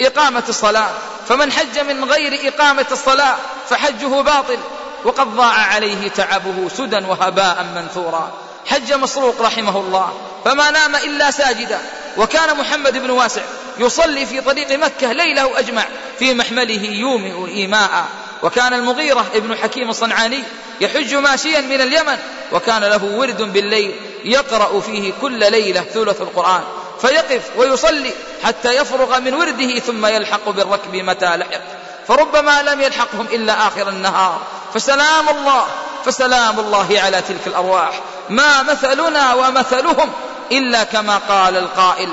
إقامة 0.00 0.42
الصلاة 0.48 0.90
فمن 1.28 1.52
حج 1.52 1.78
من 1.78 2.04
غير 2.04 2.48
إقامة 2.48 2.86
الصلاة 2.92 3.36
فحجه 3.68 4.20
باطل 4.20 4.58
وقد 5.04 5.36
ضاع 5.36 5.54
عليه 5.54 6.08
تعبه 6.08 6.68
سدى 6.76 6.96
وهباء 6.96 7.66
منثورا. 7.74 8.32
حج 8.66 8.92
مسروق 8.92 9.42
رحمه 9.42 9.80
الله 9.80 10.12
فما 10.44 10.70
نام 10.70 10.96
إلا 10.96 11.30
ساجدا. 11.30 11.78
وكان 12.16 12.56
محمد 12.56 12.92
بن 12.92 13.10
واسع 13.10 13.42
يصلي 13.78 14.26
في 14.26 14.40
طريق 14.40 14.72
مكة 14.72 15.12
ليله 15.12 15.58
أجمع 15.58 15.84
في 16.18 16.34
محمله 16.34 16.84
يومئ 16.84 17.54
إيماء. 17.54 18.04
وكان 18.42 18.74
المغيرة 18.74 19.26
ابن 19.34 19.56
حكيم 19.56 19.90
الصنعاني 19.90 20.42
يحج 20.80 21.14
ماشيا 21.14 21.60
من 21.60 21.80
اليمن 21.80 22.18
وكان 22.52 22.84
له 22.84 23.04
ورد 23.04 23.42
بالليل 23.42 23.94
يقرأ 24.24 24.80
فيه 24.80 25.12
كل 25.20 25.38
ليلة 25.50 25.80
ثلث 25.80 26.20
القرآن. 26.20 26.62
فيقف 27.00 27.42
ويصلي 27.56 28.12
حتى 28.44 28.76
يفرغ 28.76 29.20
من 29.20 29.34
ورده 29.34 29.78
ثم 29.78 30.06
يلحق 30.06 30.48
بالركب 30.48 30.96
متى 30.96 31.36
لحق. 31.36 31.79
فربما 32.10 32.62
لم 32.62 32.80
يلحقهم 32.80 33.26
إلا 33.32 33.66
آخر 33.66 33.88
النهار. 33.88 34.40
فسلام 34.74 35.28
الله 35.28 35.66
فسلام 36.04 36.60
الله 36.60 37.00
على 37.00 37.22
تلك 37.22 37.46
الأرواح. 37.46 38.00
ما 38.30 38.62
مثلنا 38.62 39.34
ومثلهم 39.34 40.10
إلا 40.52 40.84
كما 40.84 41.18
قال 41.28 41.56
القائل 41.56 42.08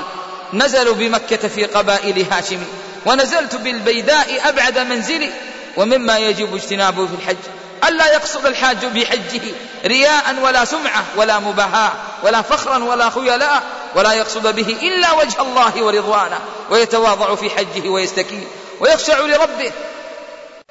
نزلوا 0.52 0.94
بمكة 0.94 1.48
في 1.48 1.64
قبائل 1.64 2.26
هاشم 2.32 2.58
ونزلت 3.06 3.56
بالبيداء 3.56 4.48
أبعد 4.48 4.78
منزلي 4.78 5.30
ومما 5.76 6.18
يجب 6.18 6.54
اجتنابه 6.54 7.06
في 7.06 7.14
الحج. 7.22 7.36
ألا 7.88 8.12
يقصد 8.12 8.46
الحاج 8.46 8.86
بحجه 8.86 9.42
رياء 9.84 10.36
ولا 10.42 10.64
سمعة 10.64 11.04
ولا 11.16 11.38
مباهاة 11.38 11.92
ولا 12.22 12.42
فخرا 12.42 12.84
ولا 12.84 13.10
خيلاء 13.10 13.62
ولا 13.94 14.12
يقصد 14.12 14.54
به 14.54 14.76
إلا 14.82 15.12
وجه 15.12 15.42
الله 15.42 15.82
ورضوانه 15.82 16.40
ويتواضع 16.70 17.34
في 17.34 17.50
حجه 17.50 17.88
ويستكين. 17.88 18.48
ويخشع 18.80 19.20
لربه 19.20 19.72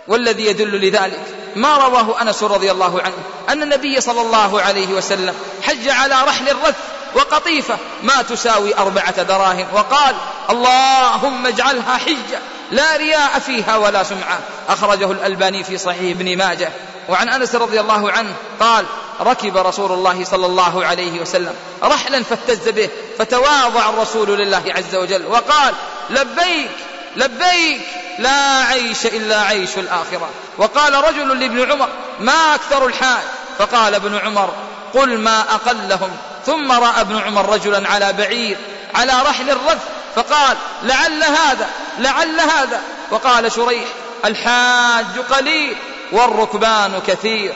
والذي 0.07 0.45
يدل 0.45 0.87
لذلك. 0.87 1.21
ما 1.55 1.77
رواه 1.77 2.21
أنس 2.21 2.43
رضي 2.43 2.71
الله 2.71 3.01
عنه 3.01 3.15
أن 3.49 3.63
النبي 3.63 4.01
صلى 4.01 4.21
الله 4.21 4.61
عليه 4.61 4.87
وسلم 4.87 5.35
حج 5.63 5.89
على 5.89 6.15
رحل 6.27 6.49
الرث 6.49 6.75
وقطيفة 7.15 7.77
ما 8.03 8.21
تساوي 8.21 8.77
أربعة 8.77 9.23
دراهم 9.23 9.67
وقال 9.73 10.15
اللهم 10.49 11.47
اجعلها 11.47 11.97
حجة 11.97 12.39
لا 12.71 12.95
رياء 12.97 13.39
فيها 13.39 13.77
ولا 13.77 14.03
سمعة. 14.03 14.39
أخرجه 14.69 15.11
الألباني 15.11 15.63
في 15.63 15.77
صحيح 15.77 16.17
ابن 16.17 16.37
ماجه. 16.37 16.71
وعن 17.09 17.29
أنس 17.29 17.55
رضي 17.55 17.79
الله 17.79 18.11
عنه 18.11 18.33
قال 18.59 18.85
ركب 19.21 19.57
رسول 19.57 19.91
الله 19.91 20.23
صلى 20.23 20.45
الله 20.45 20.85
عليه 20.85 21.21
وسلم 21.21 21.55
رحلا 21.83 22.23
فاهتز 22.23 22.69
به 22.69 22.89
فتواضع 23.19 23.89
الرسول 23.89 24.39
لله 24.39 24.63
عز 24.67 24.95
وجل 24.95 25.25
وقال 25.25 25.73
لبيك 26.09 26.69
لبيك 27.15 27.81
لا 28.19 28.63
عيش 28.63 29.05
إلا 29.05 29.41
عيش 29.41 29.77
الآخرة. 29.77 30.29
وقال 30.57 30.93
رجل 30.93 31.39
لابن 31.39 31.71
عمر 31.71 31.89
ما 32.19 32.55
أكثر 32.55 32.85
الحاج 32.85 33.23
فقال 33.59 33.95
ابن 33.95 34.17
عمر 34.17 34.53
قل 34.93 35.17
ما 35.17 35.41
أقلهم. 35.41 36.17
ثم 36.45 36.71
رأى 36.71 37.01
ابن 37.01 37.19
عمر 37.19 37.49
رجلا 37.49 37.89
على 37.89 38.13
بعير 38.13 38.57
على 38.95 39.13
رحل 39.25 39.49
الرث 39.49 39.83
فقال 40.15 40.57
لعل 40.83 41.23
هذا 41.23 41.69
لعل 41.99 42.39
هذا. 42.39 42.81
وقال 43.11 43.51
شريح 43.51 43.85
الحاج 44.25 45.19
قليل 45.29 45.75
والركبان 46.11 47.01
كثير. 47.07 47.53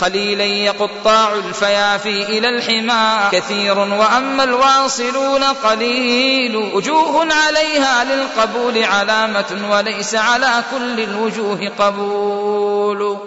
خليلا 0.00 0.44
يقطاع 0.44 1.34
الفيافي 1.34 2.22
إلى 2.22 2.48
الحمى. 2.48 3.30
كثير 3.32 3.78
وأما 3.78 4.44
الواصلون 4.44 5.44
قليل. 5.44 6.56
وجوه 6.56 7.34
عليها 7.34 8.04
للقبول 8.04 8.84
علامة 8.84 9.68
وليس 9.70 10.14
على 10.14 10.62
كل 10.70 11.00
الوجوه 11.00 11.72
قبول. 11.78 13.18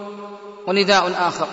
ونداء 0.68 1.14
آخر. 1.20 1.47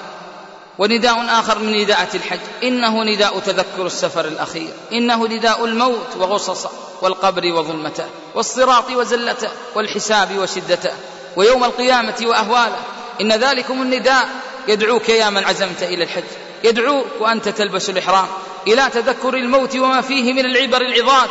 ونداء 0.79 1.27
آخر 1.41 1.59
من 1.59 1.83
نداءة 1.83 2.17
الحج. 2.17 2.41
إنه 2.63 3.05
نداء 3.05 3.39
تذكر 3.39 3.87
السفر 3.87 4.25
الأخير. 4.25 4.71
إنه 4.93 5.27
نداء 5.27 5.65
الموت 5.65 6.17
وغصصه 6.19 6.71
والقبر 7.03 7.53
وظلمته 7.53 8.05
والصراط 8.35 8.91
وزلته 8.91 9.49
والحساب 9.75 10.39
وشدته 10.39 10.93
ويوم 11.37 11.65
القيامة 11.65 12.17
وأهواله. 12.23 12.81
إن 13.21 13.33
ذلكم 13.33 13.83
النداء. 13.83 14.29
يدعوك 14.69 15.09
يا 15.09 15.31
من 15.31 15.45
عزمت 15.45 15.83
إلى 15.83 16.05
الحج. 16.05 16.25
يدعوك 16.65 17.07
وأنت 17.21 17.49
تلبس 17.49 17.91
الإحرام. 17.91 18.27
إلى 18.67 18.91
تذكر 18.95 19.35
الموت 19.35 19.77
وما 19.77 20.01
فيه 20.01 20.33
من 20.33 20.47
العبر 20.47 20.81
العظات. 20.81 21.31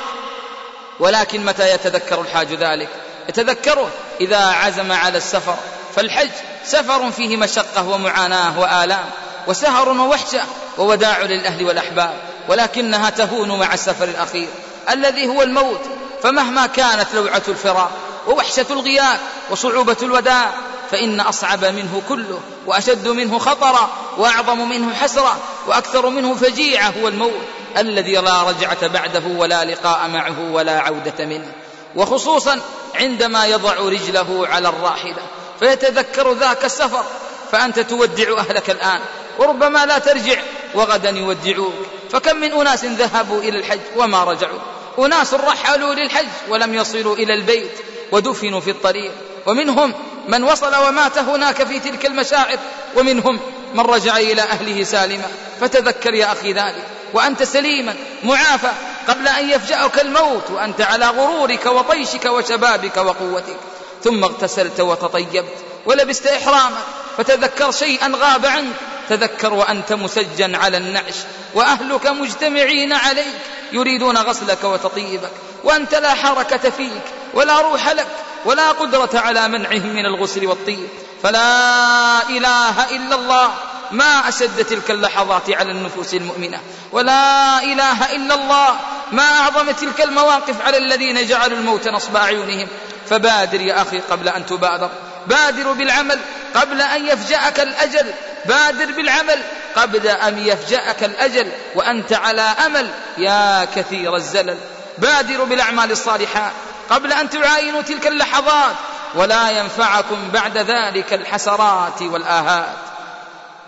ولكن 0.99 1.45
متى 1.45 1.73
يتذكر 1.73 2.21
الحاج 2.21 2.53
ذلك؟ 2.53 2.89
يتذكره 3.29 3.89
إذا 4.21 4.37
عزم 4.37 4.91
على 4.91 5.17
السفر. 5.17 5.55
فالحج 5.95 6.29
سفر 6.65 7.11
فيه 7.11 7.37
مشقة 7.37 7.89
ومعاناة 7.89 8.59
وآلام 8.59 9.05
وسهر 9.47 9.89
ووحشة 9.89 10.41
ووداع 10.77 11.21
للأهل 11.21 11.63
والأحباب. 11.63 12.13
ولكنها 12.47 13.09
تهون 13.09 13.59
مع 13.59 13.73
السفر 13.73 14.05
الأخير. 14.05 14.47
الذي 14.89 15.27
هو 15.27 15.41
الموت. 15.41 15.81
فمهما 16.23 16.67
كانت 16.67 17.07
لوعة 17.13 17.41
الفراق 17.47 17.91
ووحشة 18.27 18.65
الغياب 18.69 19.19
وصعوبة 19.49 19.97
الوداع 20.01 20.51
فإن 20.91 21.19
أصعب 21.19 21.65
منه 21.65 22.01
كله 22.09 22.39
وأشد 22.69 23.07
منه 23.07 23.39
خطرا 23.39 23.89
وأعظم 24.17 24.69
منه 24.69 24.93
حسرة 24.93 25.37
وأكثر 25.67 26.09
منه 26.09 26.35
فجيعة 26.35 26.93
هو 27.01 27.07
الموت 27.07 27.41
الذي 27.77 28.15
لا 28.15 28.43
رجعة 28.43 28.87
بعده 28.87 29.23
ولا 29.37 29.65
لقاء 29.65 30.07
معه 30.07 30.51
ولا 30.51 30.79
عودة 30.79 31.25
منه. 31.25 31.51
وخصوصا 31.95 32.59
عندما 32.95 33.45
يضع 33.45 33.73
رجله 33.73 34.47
على 34.47 34.69
الراحلة 34.69 35.21
فيتذكر 35.59 36.33
ذاك 36.33 36.65
السفر 36.65 37.03
فأنت 37.51 37.79
تودع 37.79 38.37
أهلك 38.37 38.69
الآن 38.69 39.01
وربما 39.39 39.85
لا 39.85 39.97
ترجع 39.97 40.41
وغدا 40.75 41.09
يودعوك. 41.09 41.73
فكم 42.11 42.35
من 42.35 42.51
أناس 42.51 42.85
ذهبوا 42.85 43.41
إلى 43.41 43.59
الحج 43.59 43.79
وما 43.95 44.23
رجعوا؟ 44.23 44.59
أناس 44.99 45.33
رحلوا 45.33 45.93
للحج 45.93 46.27
ولم 46.49 46.73
يصلوا 46.73 47.15
إلى 47.15 47.33
البيت 47.33 47.71
ودفنوا 48.11 48.59
في 48.59 48.71
الطريق. 48.71 49.11
ومنهم 49.45 49.93
من 50.27 50.43
وصل 50.43 50.75
ومات 50.75 51.17
هناك 51.17 51.63
في 51.63 51.79
تلك 51.79 52.05
المشاعر 52.05 52.57
ومنهم 52.95 53.39
من 53.73 53.79
رجع 53.79 54.17
إلى 54.17 54.41
أهله 54.41 54.83
سالما. 54.83 55.27
فتذكر 55.61 56.13
يا 56.13 56.31
أخي 56.31 56.53
ذلك. 56.53 56.83
وأنت 57.13 57.43
سليما 57.43 57.95
معافى 58.23 58.71
قبل 59.07 59.27
أن 59.27 59.49
يفجأك 59.49 60.01
الموت 60.01 60.51
وأنت 60.51 60.81
على 60.81 61.07
غرورك 61.07 61.65
وطيشك 61.65 62.25
وشبابك 62.25 62.97
وقوتك. 62.97 63.57
ثم 64.03 64.23
اغتسلت 64.23 64.79
وتطيبت 64.79 65.55
ولبست 65.85 66.27
إحرامك. 66.27 66.83
فتذكر 67.17 67.71
شيئا 67.71 68.11
غاب 68.15 68.45
عنك. 68.45 68.75
تذكر 69.09 69.53
وأنت 69.53 69.93
مسجا 69.93 70.57
على 70.57 70.77
النعش 70.77 71.15
وأهلك 71.53 72.07
مجتمعين 72.07 72.93
عليك 72.93 73.35
يريدون 73.71 74.17
غسلك 74.17 74.63
وتطيبك. 74.63 75.31
وأنت 75.63 75.95
لا 75.95 76.13
حركة 76.13 76.69
فيك 76.69 77.03
ولا 77.33 77.61
روح 77.61 77.89
لك. 77.89 78.07
ولا 78.45 78.71
قدرة 78.71 79.09
على 79.13 79.47
منعهم 79.47 79.95
من 79.95 80.05
الغسل 80.05 80.47
والطيب. 80.47 80.87
فلا 81.23 82.29
إله 82.29 82.95
إلا 82.95 83.15
الله. 83.15 83.53
ما 83.91 84.29
أشد 84.29 84.65
تلك 84.65 84.91
اللحظات 84.91 85.49
على 85.49 85.71
النفوس 85.71 86.13
المؤمنة. 86.13 86.59
ولا 86.91 87.63
إله 87.63 88.15
إلا 88.15 88.35
الله. 88.35 88.75
ما 89.11 89.23
أعظم 89.23 89.71
تلك 89.71 90.01
المواقف 90.01 90.61
على 90.61 90.77
الذين 90.77 91.27
جعلوا 91.27 91.57
الموت 91.57 91.87
نصب 91.87 92.15
أعينهم. 92.15 92.67
فبادر 93.09 93.61
يا 93.61 93.81
أخي 93.81 93.99
قبل 93.99 94.29
أن 94.29 94.45
تبادر. 94.45 94.89
بادر 95.27 95.71
بالعمل 95.71 96.19
قبل 96.55 96.81
أن 96.81 97.07
يفجأك 97.07 97.59
الأجل. 97.59 98.13
بادر 98.45 98.85
بالعمل 98.85 99.39
قبل 99.75 100.07
أن 100.07 100.47
يفجأك 100.47 101.03
الأجل. 101.03 101.51
وأنت 101.75 102.13
على 102.13 102.41
أمل 102.41 102.89
يا 103.17 103.67
كثير 103.75 104.15
الزلل. 104.15 104.57
بادروا 104.97 105.45
بالأعمال 105.45 105.91
الصالحات 105.91 106.51
قبل 106.89 107.13
أن 107.13 107.29
تعاينوا 107.29 107.81
تلك 107.81 108.07
اللحظات 108.07 108.75
ولا 109.15 109.49
ينفعكم 109.49 110.31
بعد 110.33 110.57
ذلك 110.57 111.13
الحسرات 111.13 112.01
والآهات. 112.01 112.75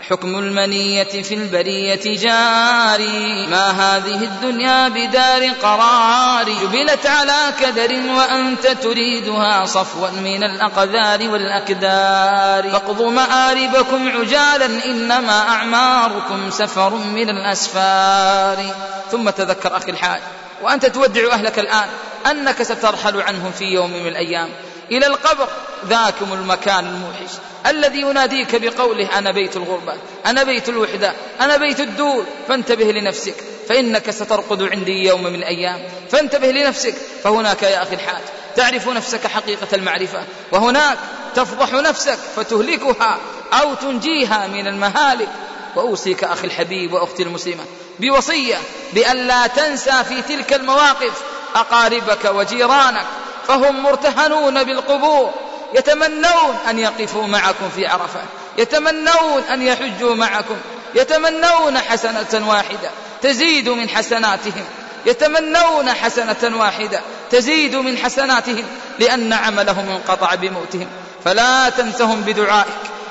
حكم 0.10 0.36
المنية 0.36 1.04
في 1.04 1.34
البرية 1.34 2.18
جاري 2.18 3.48
ما 3.48 3.70
هذه 3.70 4.24
الدنيا 4.24 4.88
بدار 4.88 5.50
قرار. 5.50 6.50
جبلت 6.50 7.06
على 7.08 7.54
كدر 7.60 7.94
وأنت 8.18 8.68
تريدها 8.68 9.66
صفوا 9.66 10.10
من 10.10 10.44
الأقذار 10.44 11.30
والأكدار. 11.30 12.72
فاقضوا 12.72 13.12
مآربكم 13.12 14.10
عجالا 14.10 14.86
إنما 14.86 15.50
أعماركم 15.50 16.52
سفر 16.52 16.90
من 16.90 17.30
الأسفار. 17.30 18.76
ثم 19.12 19.30
تذكر 19.30 19.78
أخي 19.78 19.92
الحاج. 19.92 20.22
وأنت 20.64 20.86
تودع 20.86 21.34
أهلك 21.34 21.60
الآن. 21.60 21.90
أنك 22.26 22.64
سترحل 22.64 23.22
عنهم 23.22 23.52
في 23.52 23.66
يوم 23.66 23.92
من 23.92 24.08
الأيام. 24.08 24.50
إلى 24.92 25.08
القبر 25.08 25.48
ذاكم 25.86 26.34
المكان 26.34 26.86
الموحش. 26.86 27.32
الذي 27.68 28.02
يناديك 28.02 28.56
بقوله 28.56 29.18
أنا 29.18 29.32
بيت 29.32 29.56
الغربة 29.56 29.94
أنا 30.26 30.44
بيت 30.44 30.70
الوحدة 30.70 31.14
أنا 31.42 31.58
بيت 31.58 31.80
الدور. 31.80 32.26
فانتبه 32.48 32.92
لنفسك. 32.92 33.36
فإنك 33.70 34.12
سترقد 34.12 34.62
عندي 34.64 35.06
يوم 35.06 35.24
من 35.24 35.36
الأيام. 35.36 35.80
فانتبه 36.10 36.52
لنفسك. 36.52 36.96
فهناك 37.24 37.64
يا 37.64 37.84
أخي 37.84 37.96
الحاج 37.96 38.22
تعرف 38.56 38.90
نفسك 38.90 39.28
حقيقة 39.28 39.68
المعرفة. 39.74 40.24
وهناك 40.52 40.98
تفضح 41.36 41.74
نفسك 41.74 42.18
فتهلكها 42.36 43.20
أو 43.54 43.74
تنجيها 43.74 44.48
من 44.48 44.68
المهالك. 44.68 45.30
وأوصيك 45.76 46.24
أخي 46.24 46.48
الحبيب 46.48 46.94
وأختي 46.94 47.24
المسلمة. 47.24 47.64
بوصية 48.02 48.58
بألا 48.94 49.48
تنسى 49.48 50.04
في 50.04 50.22
تلك 50.22 50.54
المواقف 50.54 51.22
أقاربك 51.56 52.26
وجيرانك 52.26 53.06
فهم 53.48 53.84
مرتهنون 53.84 54.64
بالقبور 54.64 55.32
يتمنون 55.74 56.58
أن 56.70 56.80
يقفوا 56.80 57.28
معكم 57.28 57.70
في 57.76 57.88
عرفة 57.88 58.20
يتمنون 58.58 59.44
أن 59.52 59.62
يحجوا 59.62 60.16
معكم 60.16 60.58
يتمنون 60.96 61.78
حسنة 61.78 62.50
واحدة 62.50 62.90
تزيد 63.22 63.70
من 63.70 63.90
حسناتهم 63.90 64.66
يتمنون 65.06 65.94
حسنة 65.94 66.58
واحدة 66.60 67.02
تزيد 67.32 67.76
من 67.76 67.98
حسناتهم 67.98 68.66
لأن 69.00 69.34
عملهم 69.34 69.90
انقطع 69.90 70.36
بموتهم. 70.36 70.88
فلا 71.26 71.70
تنسهم 71.70 72.22
بدعائك 72.22 72.68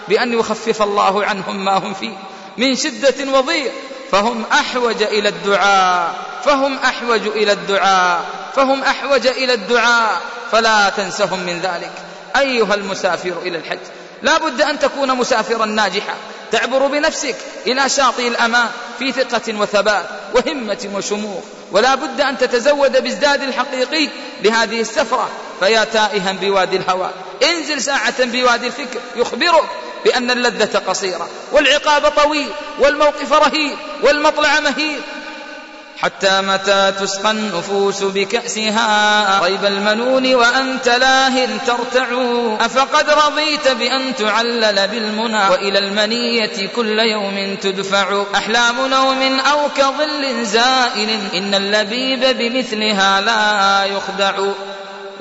بأن 0.09 0.38
يخفف 0.38 0.82
الله 0.82 1.24
عنهم 1.24 1.64
ما 1.64 1.78
هم 1.78 1.95
فيه 1.95 2.16
من 2.57 2.76
شدة 2.76 3.32
وضيق 3.32 3.72
فهم 4.13 4.45
أحوج 4.53 5.03
إلى 5.03 5.29
الدعاء 5.29 6.15
فهم 6.45 6.79
أحوج 6.79 7.27
إلى 7.27 7.53
الدعاء 7.53 8.25
فهم 8.57 8.83
أحوج 8.83 9.27
إلى 9.27 9.55
الدعاء 9.55 10.21
فلا 10.53 10.89
تنسهم 10.89 11.41
من 11.41 11.61
ذلك. 11.61 11.93
أيها 12.37 12.75
المسافر 12.75 13.33
إلى 13.43 13.59
الحج 13.59 13.79
لا 14.23 14.39
بد 14.39 14.61
أن 14.61 14.79
تكون 14.79 15.17
مسافرا 15.17 15.67
ناجحا. 15.67 16.15
تعبر 16.53 16.87
بنفسك 16.87 17.37
إلى 17.67 17.89
شاطئ 17.89 18.29
الأمان 18.29 18.69
في 18.99 19.13
ثقة 19.13 19.59
وثبات 19.59 20.05
وهمة 20.35 20.91
وشموخ. 20.95 21.43
ولا 21.73 21.95
بد 21.95 22.21
أن 22.21 22.39
تتزود 22.39 23.03
بازداد 23.03 23.43
الحقيقي 23.43 24.09
لهذه 24.43 24.81
السفرة. 24.81 25.29
فيا 25.61 25.85
تائها 25.85 26.33
بوادي 26.33 26.77
الهوى. 26.77 27.11
انزل 27.43 27.83
ساعة 27.83 28.25
بوادي 28.25 28.67
الفكر. 28.67 29.01
يخبرك 29.17 29.65
بأن 30.05 30.31
اللذة 30.31 30.79
قصيرة 30.79 31.29
والعقاب 31.53 32.09
طويل 32.09 32.49
والموقف 32.79 33.33
رهيب 33.33 33.77
والمطلع 34.03 34.61
مهيب. 34.61 35.01
حتى 35.99 36.41
متى 36.41 36.93
تسقى 37.01 37.31
النفوس 37.31 38.03
بكأسها؟ 38.03 39.45
ريب 39.45 39.65
المنون 39.65 40.35
وأنت 40.35 40.89
لاه 40.89 41.47
ترتع. 41.67 42.07
أفقد 42.61 43.11
رضيت 43.11 43.69
بأن 43.69 44.17
تعلل 44.17 44.89
بالمنى؟ 44.89 45.49
وإلى 45.51 45.79
المنية 45.79 46.69
كل 46.77 46.99
يوم 46.99 47.57
تدفع. 47.63 48.25
أحلام 48.35 48.87
نوم 48.87 49.41
أو 49.41 49.69
كظل 49.77 50.45
زائل 50.45 51.21
إن 51.35 51.55
اللبيب 51.55 52.21
بمثلها 52.39 53.21
لا 53.21 53.85
يخدع. 53.85 54.53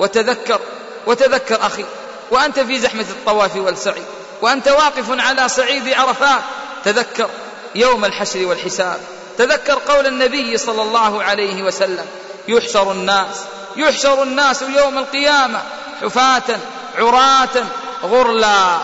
وتذكر 0.00 0.60
وتذكر 1.06 1.66
أخي 1.66 1.84
وأنت 2.30 2.60
في 2.60 2.78
زحمة 2.78 3.06
الطواف 3.10 3.56
والسعي 3.56 4.02
وأنت 4.42 4.68
واقف 4.68 5.20
على 5.20 5.48
صعيد 5.48 5.88
عرفات 5.88 6.42
تذكر 6.84 7.30
يوم 7.74 8.04
الحشر 8.04 8.46
والحساب 8.46 9.00
تذكر 9.38 9.78
قول 9.88 10.06
النبي 10.06 10.58
صلى 10.58 10.82
الله 10.82 11.22
عليه 11.22 11.62
وسلم 11.62 12.06
يحشر 12.48 12.92
الناس 12.92 13.44
يحشر 13.76 14.22
الناس 14.22 14.62
يوم 14.62 14.98
القيامة 14.98 15.62
حفاة 16.02 16.58
عراة 16.98 17.64
غرلا. 18.02 18.78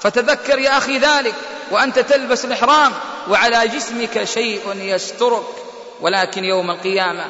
فتذكر 0.00 0.58
يا 0.58 0.78
أخي 0.78 0.98
ذلك 0.98 1.34
وأنت 1.70 1.98
تلبس 1.98 2.44
الإحرام 2.44 2.92
وعلى 3.30 3.68
جسمك 3.68 4.24
شيء 4.24 4.72
يسترك 4.74 5.46
ولكن 6.00 6.44
يوم 6.44 6.70
القيامة 6.70 7.24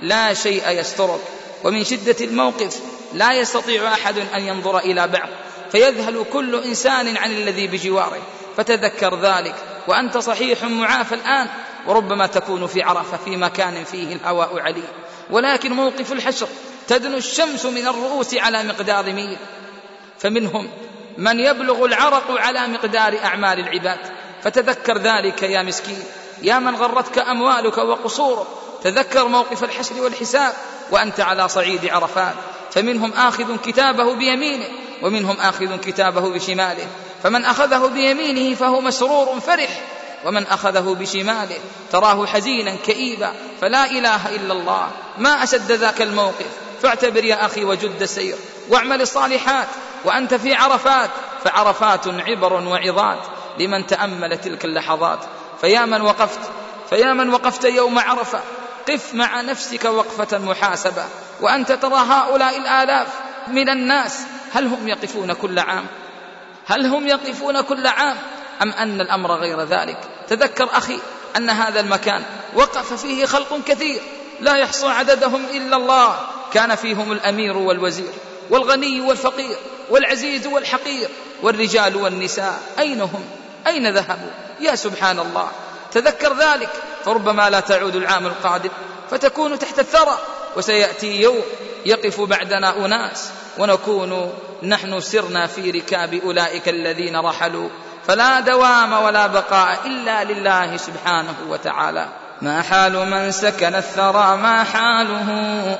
لا 0.00 0.34
شيء 0.34 0.68
يسترك. 0.68 1.20
ومن 1.64 1.84
شدة 1.84 2.16
الموقف 2.20 2.80
لا 3.12 3.32
يستطيع 3.32 3.92
أحد 3.92 4.18
أن 4.18 4.42
ينظر 4.42 4.78
إلى 4.78 5.08
بعض 5.08 5.28
فيذهل 5.72 6.24
كل 6.32 6.62
إنسان 6.64 7.16
عن 7.16 7.30
الذي 7.30 7.66
بجواره 7.66 8.22
فتذكر 8.56 9.20
ذلك 9.20 9.54
وأنت 9.88 10.18
صحيح 10.18 10.64
معافى 10.64 11.14
الآن 11.14 11.48
وربما 11.86 12.26
تكون 12.26 12.66
في 12.66 12.82
عرفة 12.82 13.16
في 13.24 13.36
مكان 13.36 13.84
فيه 13.84 14.14
الهواء 14.14 14.60
علي 14.60 14.82
ولكن 15.30 15.72
موقف 15.72 16.12
الحشر 16.12 16.48
تدنو 16.88 17.16
الشمس 17.16 17.66
من 17.66 17.86
الرؤوس 17.86 18.34
على 18.34 18.62
مقدار 18.62 19.12
ميل. 19.12 19.36
فمنهم 20.18 20.68
من 21.18 21.40
يبلغ 21.40 21.84
العرق 21.84 22.30
على 22.30 22.66
مقدار 22.66 23.18
أعمال 23.24 23.60
العباد 23.60 23.98
فتذكر 24.42 24.98
ذلك 24.98 25.42
يا 25.42 25.62
مسكين. 25.62 26.02
يا 26.42 26.58
من 26.58 26.74
غرتك 26.74 27.18
أموالك 27.18 27.78
وقصورك 27.78 28.46
تذكر 28.84 29.28
موقف 29.28 29.64
الحشر 29.64 30.02
والحساب 30.02 30.52
وأنت 30.92 31.20
على 31.20 31.48
صعيد 31.48 31.88
عرفات. 31.88 32.34
فمنهم 32.70 33.12
آخذ 33.12 33.56
كتابه 33.56 34.14
بيمينه 34.14 34.68
ومنهم 35.02 35.36
آخذ 35.40 35.76
كتابه 35.76 36.34
بشماله. 36.34 36.86
فمن 37.22 37.44
أخذه 37.44 37.86
بيمينه 37.86 38.54
فهو 38.54 38.80
مسرور 38.80 39.40
فرح 39.40 39.80
ومن 40.24 40.46
أخذه 40.46 40.96
بشماله 41.00 41.58
تراه 41.92 42.26
حزينا 42.26 42.76
كئيبا. 42.86 43.32
فلا 43.60 43.90
إله 43.90 44.34
إلا 44.36 44.52
الله 44.52 44.88
ما 45.18 45.42
أشد 45.42 45.72
ذاك 45.72 46.02
الموقف. 46.02 46.50
فاعتبر 46.82 47.24
يا 47.24 47.46
أخي 47.46 47.64
وجد 47.64 48.02
السير 48.02 48.36
واعمل 48.68 49.00
الصالحات. 49.00 49.68
وأنت 50.04 50.34
في 50.34 50.54
عرفات 50.54 51.10
فعرفات 51.44 52.08
عبر 52.08 52.52
وعظات 52.52 53.18
لمن 53.58 53.86
تأمل 53.86 54.38
تلك 54.38 54.64
اللحظات. 54.64 55.18
فيا 55.60 55.84
من 55.84 56.00
وقفت 56.00 56.40
فيا 56.90 57.12
من 57.12 57.28
وقفت 57.34 57.64
يوم 57.64 57.98
عرفة 57.98 58.40
قف 58.88 59.14
مع 59.14 59.40
نفسك 59.40 59.84
وقفة 59.84 60.38
محاسبة 60.38 61.04
وأنت 61.40 61.72
ترى 61.72 61.94
هؤلاء 61.94 62.58
الآلاف 62.58 63.08
من 63.48 63.68
الناس 63.68 64.20
هل 64.52 64.66
هم 64.66 64.88
يقفون 64.88 65.32
كل 65.32 65.58
عام؟ 65.58 65.86
هل 66.66 66.86
هم 66.86 67.08
يقفون 67.08 67.60
كل 67.60 67.86
عام؟ 67.86 68.16
أم 68.62 68.72
أن 68.72 69.00
الأمر 69.00 69.32
غير 69.32 69.60
ذلك؟ 69.60 69.98
تذكر 70.28 70.68
أخي 70.72 70.98
أن 71.36 71.50
هذا 71.50 71.80
المكان 71.80 72.22
وقف 72.54 72.92
فيه 72.92 73.26
خلق 73.26 73.60
كثير 73.66 74.00
لا 74.40 74.56
يحصى 74.56 74.86
عددهم 74.86 75.44
إلا 75.52 75.76
الله. 75.76 76.16
كان 76.52 76.74
فيهم 76.74 77.12
الأمير 77.12 77.56
والوزير 77.56 78.12
والغني 78.50 79.00
والفقير 79.00 79.56
والعزيز 79.90 80.46
والحقير 80.46 81.08
والرجال 81.42 81.96
والنساء. 81.96 82.60
أين 82.78 83.00
هم؟ 83.00 83.24
أين 83.66 83.94
ذهبوا؟ 83.94 84.30
يا 84.60 84.74
سبحان 84.74 85.18
الله. 85.18 85.48
تذكر 85.92 86.36
ذلك؟ 86.36 86.70
فربما 87.04 87.50
لا 87.50 87.60
تعود 87.60 87.96
العام 87.96 88.26
القادم 88.26 88.70
فتكون 89.10 89.58
تحت 89.58 89.78
الثرى 89.78 90.18
وسيأتي 90.56 91.20
يوم 91.20 91.42
يقف 91.86 92.20
بعدنا 92.20 92.86
أناس 92.86 93.30
ونكون 93.58 94.32
نحن 94.62 95.00
سرنا 95.00 95.46
في 95.46 95.70
ركاب 95.70 96.14
أولئك 96.14 96.68
الذين 96.68 97.16
رحلوا. 97.16 97.68
فلا 98.06 98.40
دوام 98.40 98.92
ولا 98.92 99.26
بقاء 99.26 99.78
إلا 99.86 100.24
لله 100.24 100.76
سبحانه 100.76 101.34
وتعالى. 101.48 102.08
ما 102.42 102.62
حال 102.62 103.10
من 103.10 103.30
سكن 103.30 103.74
الثرى 103.74 104.36
ما 104.36 104.64
حاله؟ 104.64 105.28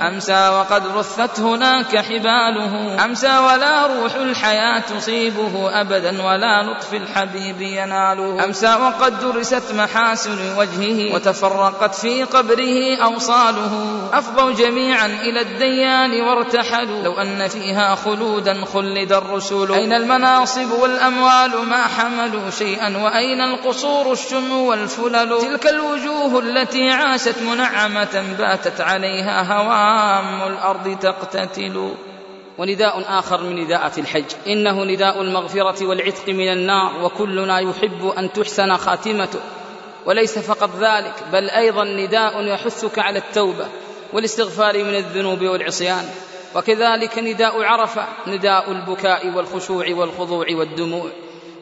أمسى 0.09 0.49
وقد 0.49 0.87
رثت 0.87 1.41
هناك 1.41 1.97
حباله. 1.97 3.05
أمسى 3.05 3.39
ولا 3.39 3.87
روح 3.87 4.15
الحياة 4.15 4.79
تصيبه 4.79 5.81
أبدا 5.81 6.23
ولا 6.23 6.63
لطف 6.63 6.95
الحبيب 6.95 7.61
يناله. 7.61 8.45
أمسى 8.45 8.75
وقد 8.75 9.21
درست 9.21 9.73
محاسن 9.75 10.59
وجهه 10.59 11.15
وتفرقت 11.15 11.95
في 11.95 12.23
قبره 12.23 12.97
أوصاله. 13.05 14.09
أفضوا 14.13 14.53
جميعا 14.53 15.07
إلى 15.07 15.41
الديان 15.41 16.21
وارتحلوا. 16.21 17.03
لو 17.03 17.13
أن 17.13 17.49
فيها 17.49 17.95
خلودا 17.95 18.65
خلد 18.65 19.13
الرسل. 19.13 19.73
أين 19.73 19.93
المناصب 19.93 20.71
والأموال 20.71 21.67
ما 21.69 21.83
حملوا 21.83 22.51
شيئا؟ 22.51 22.97
وأين 22.97 23.41
القصور 23.41 24.13
الشم 24.13 24.53
والفلل؟ 24.53 25.39
تلك 25.41 25.67
الوجوه 25.67 26.52
التي 26.53 26.91
عاشت 26.91 27.39
منعمة 27.39 28.35
باتت 28.39 28.81
عليها 28.81 29.43
هوام 29.43 30.53
الأرض 30.53 30.99
تقتتل. 30.99 31.95
ونداء 32.59 33.05
آخر 33.19 33.43
من 33.43 33.57
نداءات 33.57 33.99
الحج. 33.99 34.25
إنه 34.47 34.85
نداء 34.85 35.23
المغفرة 35.23 35.87
والعتق 35.87 36.29
من 36.29 36.53
النار 36.53 37.05
وكلنا 37.05 37.61
يحب 37.61 38.13
أن 38.19 38.33
تحسن 38.33 38.77
خاتمته. 38.77 39.41
وليس 40.07 40.39
فقط 40.39 40.71
ذلك 40.81 41.15
بل 41.33 41.51
أيضا 41.51 41.85
نداء 41.85 42.45
يحثك 42.45 42.99
على 42.99 43.19
التوبة 43.19 43.67
والاستغفار 44.13 44.85
من 44.85 44.95
الذنوب 44.95 45.43
والعصيان. 45.43 46.09
وكذلك 46.55 47.19
نداء 47.19 47.63
عرفة 47.63 48.05
نداء 48.27 48.73
البكاء 48.73 49.27
والخشوع 49.37 49.87
والخضوع 49.91 50.47
والدموع. 50.51 51.11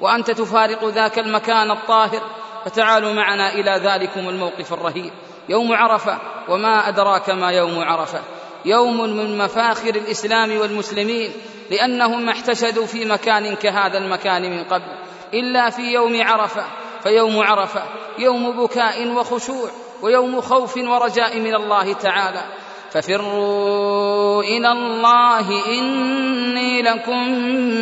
وأنت 0.01 0.31
تفارق 0.31 0.85
ذاك 0.85 1.19
المكان 1.19 1.71
الطاهر 1.71 2.23
فتعالوا 2.65 3.13
معنا 3.13 3.55
إلى 3.55 3.71
ذلكم 3.71 4.29
الموقف 4.29 4.73
الرهيب. 4.73 5.13
يوم 5.49 5.73
عرفة 5.73 6.19
وما 6.49 6.89
أدراك 6.89 7.31
ما 7.31 7.51
يوم 7.51 7.79
عرفة. 7.79 8.21
يوم 8.65 9.01
من 9.01 9.39
مفاخر 9.39 9.95
الإسلام 9.95 10.59
والمسلمين 10.59 11.31
لأنهم 11.71 12.27
ما 12.27 12.33
احتشدوا 12.33 12.87
في 12.87 13.05
مكان 13.05 13.55
كهذا 13.55 13.99
المكان 13.99 14.43
من 14.43 14.65
قبل. 14.65 14.99
إلا 15.35 15.71
في 15.71 15.83
يوم 15.83 16.23
عرفة 16.23 16.65
فيوم 17.03 17.39
عرفة 17.39 17.83
يوم 18.19 18.65
بكاء 18.65 19.09
وخشوع 19.09 19.71
ويوم 20.03 20.41
خوف 20.41 20.77
ورجاء 20.77 21.39
من 21.39 21.55
الله 21.55 21.93
تعالى. 21.93 22.43
ففروا 22.91 24.43
إلى 24.43 24.73
الله 24.73 25.67
إني 25.67 26.83
لكم 26.83 27.29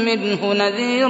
منه 0.05 0.53
نذير 0.53 1.09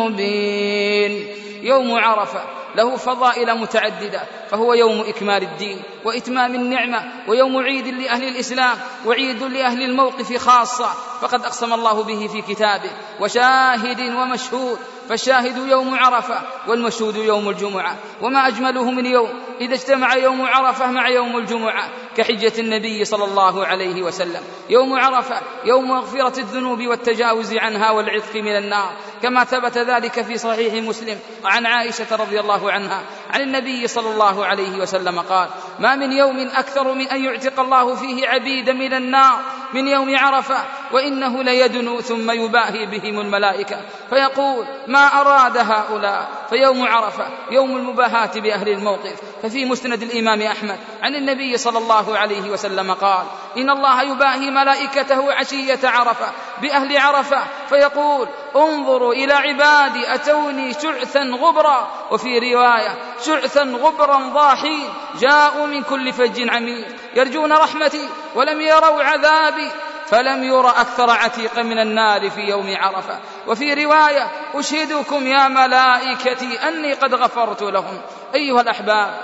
مبين. 0.00 1.26
يوم 1.62 1.98
عرفة 1.98 2.59
له 2.76 2.96
فضائل 2.96 3.54
متعددة 3.54 4.20
فهو 4.50 4.74
يوم 4.74 5.00
إكمال 5.00 5.42
الدين 5.42 5.82
وإتمام 6.04 6.54
النعمة 6.54 7.12
ويوم 7.28 7.56
عيد 7.56 7.86
لأهل 7.86 8.28
الإسلام 8.28 8.78
وعيد 9.06 9.42
لأهل 9.42 9.82
الموقف 9.82 10.36
خاصة 10.36 10.88
فقد 11.20 11.44
أقسم 11.44 11.72
الله 11.72 12.02
به 12.02 12.26
في 12.26 12.54
كتابه 12.54 12.90
وشاهد 13.20 14.00
ومشهود 14.00 14.78
فالشاهد 15.10 15.56
يوم 15.56 15.94
عرفة 15.94 16.40
والمشهود 16.68 17.16
يوم 17.16 17.48
الجمعة 17.48 17.96
وما 18.22 18.48
أجمله 18.48 18.90
من 18.90 19.06
يوم 19.06 19.28
إذا 19.60 19.74
اجتمع 19.74 20.14
يوم 20.14 20.42
عرفة 20.42 20.90
مع 20.90 21.08
يوم 21.08 21.36
الجمعة 21.36 21.88
كحجة 22.16 22.52
النبي 22.58 23.04
صلى 23.04 23.24
الله 23.24 23.66
عليه 23.66 24.02
وسلم. 24.02 24.42
يوم 24.70 24.98
عرفة 24.98 25.40
يوم 25.64 25.88
مغفرة 25.88 26.40
الذنوب 26.40 26.86
والتجاوز 26.86 27.54
عنها 27.54 27.90
والعتق 27.90 28.36
من 28.36 28.56
النار 28.56 28.92
كما 29.22 29.44
ثبت 29.44 29.78
ذلك 29.78 30.22
في 30.22 30.38
صحيح 30.38 30.74
مسلم 30.84 31.18
عن 31.44 31.66
عائشة 31.66 32.16
رضي 32.16 32.40
الله 32.40 32.72
عنها 32.72 33.02
عن 33.34 33.40
النبي 33.40 33.86
صلى 33.86 34.10
الله 34.10 34.46
عليه 34.46 34.78
وسلم 34.78 35.20
قال 35.20 35.48
ما 35.78 35.96
من 35.96 36.12
يوم 36.12 36.50
أكثر 36.54 36.94
من 36.94 37.08
أن 37.08 37.24
يعتق 37.24 37.60
الله 37.60 37.94
فيه 37.94 38.28
عبيدا 38.28 38.72
من 38.72 38.94
النار 38.94 39.40
من 39.74 39.88
يوم 39.88 40.16
عرفة 40.16 40.56
وإنه 40.92 41.42
ليدنو 41.42 42.00
ثم 42.00 42.30
يباهي 42.30 42.86
بهم 42.86 43.20
الملائكة 43.20 43.76
فيقول 44.10 44.66
ما 44.86 45.20
أراد 45.20 45.56
هؤلاء؟ 45.56 46.28
فيوم 46.50 46.86
عرفة 46.86 47.26
يوم 47.50 47.76
المباهاة 47.76 48.30
بأهل 48.40 48.68
الموقف. 48.68 49.20
ففي 49.42 49.64
مسند 49.64 50.02
الإمام 50.02 50.42
أحمد 50.42 50.78
عن 51.02 51.14
النبي 51.14 51.56
صلى 51.56 51.78
الله 51.78 52.18
عليه 52.18 52.50
وسلم 52.50 52.92
قال 52.92 53.26
إن 53.56 53.70
الله 53.70 54.02
يباهي 54.02 54.50
ملائكته 54.50 55.32
عشية 55.32 55.88
عرفة 55.88 56.26
بأهل 56.62 56.96
عرفة 56.96 57.42
فيقول 57.68 58.28
انظروا 58.56 59.12
إلى 59.12 59.32
عبادي 59.32 60.14
أتوني 60.14 60.72
شعثا 60.72 61.20
غبرا. 61.20 61.88
وفي 62.10 62.38
رواية 62.38 62.98
شعثا 63.26 63.62
غبرا 63.62 64.16
ضاحين 64.16 64.88
جاءوا 65.20 65.66
من 65.66 65.82
كل 65.82 66.12
فج 66.12 66.48
عميق. 66.48 66.86
يرجون 67.14 67.52
رحمتي 67.52 68.08
ولم 68.34 68.60
يروا 68.60 69.02
عذابي 69.02 69.70
فلم 70.06 70.44
ير 70.44 70.68
أكثر 70.68 71.10
عتيق 71.10 71.58
من 71.58 71.78
النار 71.78 72.30
في 72.30 72.40
يوم 72.40 72.76
عرفة. 72.76 73.18
وفي 73.46 73.84
رواية 73.84 74.30
أشهدكم 74.54 75.26
يا 75.26 75.48
ملائكتي 75.48 76.58
أني 76.68 76.92
قد 76.92 77.14
غفرت 77.14 77.62
لهم. 77.62 78.00
أيها 78.34 78.60
الأحباب 78.60 79.14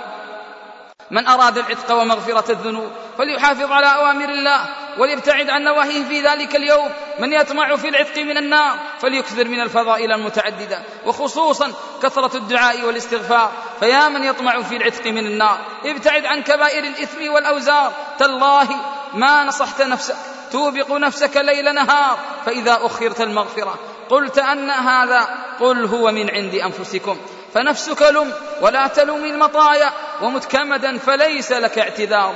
من 1.11 1.27
أراد 1.27 1.57
العتق 1.57 1.95
ومغفرة 1.95 2.51
الذنوب 2.51 2.91
فليحافظ 3.17 3.71
على 3.71 3.95
أوامر 3.95 4.29
الله 4.29 4.65
وليبتعد 4.97 5.49
عن 5.49 5.63
نواهيه 5.63 6.03
في 6.03 6.21
ذلك 6.21 6.55
اليوم 6.55 6.89
من 7.19 7.33
يطمع 7.33 7.75
في 7.75 7.89
العتق 7.89 8.17
من 8.17 8.37
النار 8.37 8.79
فليكثر 8.99 9.47
من 9.47 9.61
الفضائل 9.61 10.11
المتعددة 10.11 10.79
وخصوصا 11.05 11.73
كثرة 12.03 12.37
الدعاء 12.37 12.85
والاستغفار 12.85 13.51
فيا 13.79 14.09
من 14.09 14.23
يطمع 14.23 14.61
في 14.61 14.77
العتق 14.77 15.07
من 15.07 15.25
النار 15.25 15.57
ابتعد 15.85 16.25
عن 16.25 16.43
كبائر 16.43 16.83
الإثم 16.83 17.31
والأوزار 17.33 17.93
تالله 18.19 18.67
ما 19.13 19.43
نصحت 19.43 19.81
نفسك 19.81 20.15
توبق 20.51 20.91
نفسك 20.91 21.37
ليل 21.37 21.75
نهار 21.75 22.19
فإذا 22.45 22.77
أخرت 22.81 23.21
المغفرة 23.21 23.79
قلت 24.09 24.37
أن 24.37 24.69
هذا 24.69 25.27
قل 25.59 25.85
هو 25.85 26.11
من 26.11 26.29
عند 26.29 26.55
أنفسكم 26.55 27.17
فنفسك 27.53 28.01
لم 28.01 28.33
ولا 28.61 28.87
تلم 28.87 29.25
المطايا 29.25 29.89
ومتكمدا 30.21 30.97
فليس 30.97 31.51
لك 31.51 31.79
اعتذار. 31.79 32.35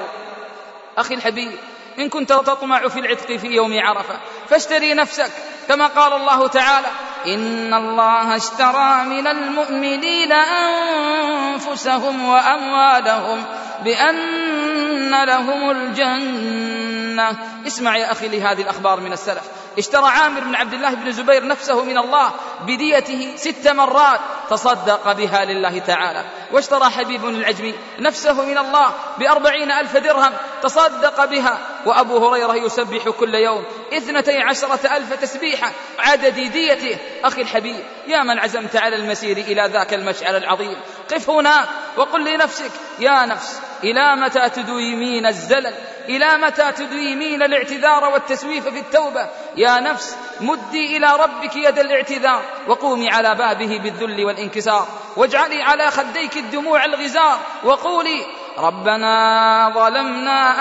أخي 0.98 1.14
الحبيب 1.14 1.52
إن 2.00 2.10
كنت 2.10 2.30
تطمع 2.30 2.88
في 2.88 3.00
العتق 3.00 3.36
في 3.36 3.48
يوم 3.48 3.80
عرفة 3.80 4.20
فاشتري 4.50 4.94
نفسك 4.94 5.32
كما 5.68 5.88
قال 5.88 6.14
الله 6.14 6.48
تعالى 6.48 6.88
إن 7.28 7.74
الله 7.74 8.36
اشترى 8.36 9.04
من 9.06 9.28
المؤمنين 9.28 10.32
أنفسهم 10.32 12.26
وأموالهم 12.26 13.46
بأن 13.84 15.24
لهم 15.24 15.72
الجنة. 15.72 17.38
اسمع 17.68 17.98
يا 17.98 18.12
أخي 18.12 18.28
لهذه 18.28 18.62
الأخبار 18.62 19.00
من 19.00 19.14
السلف. 19.14 19.61
اشترى 19.78 20.06
عامر 20.06 20.40
بن 20.40 20.56
عبد 20.56 20.74
الله 20.74 20.94
بن 20.94 21.12
زبير 21.12 21.48
نفسه 21.48 21.84
من 21.84 21.98
الله 21.98 22.32
بديته 22.62 23.34
ست 23.36 23.68
مرات 23.68 24.20
تصدق 24.50 25.12
بها 25.12 25.46
لله 25.46 25.80
تعالى. 25.80 26.26
واشترى 26.52 26.90
حبيب 26.90 27.26
العجمي 27.26 27.76
نفسه 28.00 28.46
من 28.46 28.58
الله 28.58 28.94
بأربعين 29.18 29.72
ألف 29.72 29.98
درهم 29.98 30.34
تصدق 30.64 31.26
بها. 31.26 31.58
وأبو 31.86 32.28
هريرة 32.28 32.56
يسبح 32.56 33.10
كل 33.10 33.36
يوم 33.36 33.64
اثنتي 33.94 34.38
عشرة 34.38 34.98
ألف 34.98 35.14
تسبيحة 35.14 35.72
عدد 36.00 36.36
ديته. 36.36 36.98
أخي 37.24 37.42
الحبيب 37.42 37.84
يا 38.08 38.24
من 38.24 38.40
عزمت 38.40 38.76
على 38.76 38.96
المسير 38.96 39.38
إلى 39.38 39.70
ذاك 39.74 39.94
المشعر 39.94 40.38
العظيم. 40.38 40.76
قف 41.14 41.30
هناك 41.30 41.68
وقل 41.98 42.34
لنفسك 42.34 42.72
يا 43.00 43.26
نفس 43.26 43.62
إلى 43.84 44.16
متى 44.16 44.50
تدويمين 44.50 45.26
الزلل؟ 45.26 45.74
إلى 46.10 46.38
متى 46.38 46.72
تدويمين 46.72 47.44
الاعتذار 47.44 48.04
والتسويف 48.10 48.68
في 48.68 48.80
التوبة؟ 48.80 49.30
يا 49.56 49.80
نفس 49.80 50.16
مدي 50.40 50.98
إلى 50.98 51.16
ربك 51.16 51.56
يد 51.56 51.80
الاعتذار 51.80 52.42
وقومي 52.68 53.10
على 53.10 53.36
بابه 53.36 53.80
بالذل 53.84 54.26
والانكسار 54.26 54.88
واجعلي 55.18 55.62
على 55.64 55.92
خديك 55.92 56.38
الدموع 56.38 56.86
الغزار 56.86 57.40
وقولي 57.64 58.26
ربنا 58.58 59.72
ظلمنا 59.76 60.56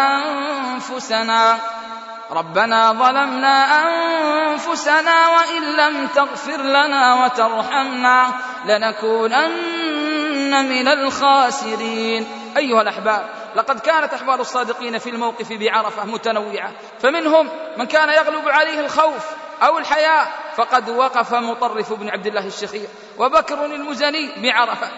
أنفسنا. 0.75 1.59
ربنا 2.31 2.93
ظلمنا 2.93 3.65
أنفسنا 4.51 5.29
وإن 5.29 5.63
لم 5.77 6.07
تغفر 6.07 6.63
لنا 6.63 7.25
وترحمنا 7.25 8.33
لنكونن 8.65 9.89
من 10.69 10.89
الخاسرين. 10.89 12.27
أيها 12.57 12.83
الأحباب 12.83 13.27
لقد 13.57 13.81
كانت 13.81 14.15
أحوال 14.15 14.41
الصادقين 14.41 14.99
في 14.99 15.11
الموقف 15.11 15.53
بعرفة 15.53 16.05
متنوعة 16.05 16.73
فمنهم 17.01 17.49
من 17.77 17.87
كان 17.87 18.09
يغلب 18.09 18.49
عليه 18.49 18.81
الخوف 18.81 19.27
أو 19.63 19.79
الحياء 19.79 20.33
فقد 20.57 20.91
وقف 20.91 21.35
مطرف 21.35 21.93
بن 21.93 22.11
عبد 22.11 22.27
الله 22.27 22.47
الشخير 22.47 22.89
وبكر 23.19 23.65
المزني 23.65 24.31
بعرفة. 24.43 24.89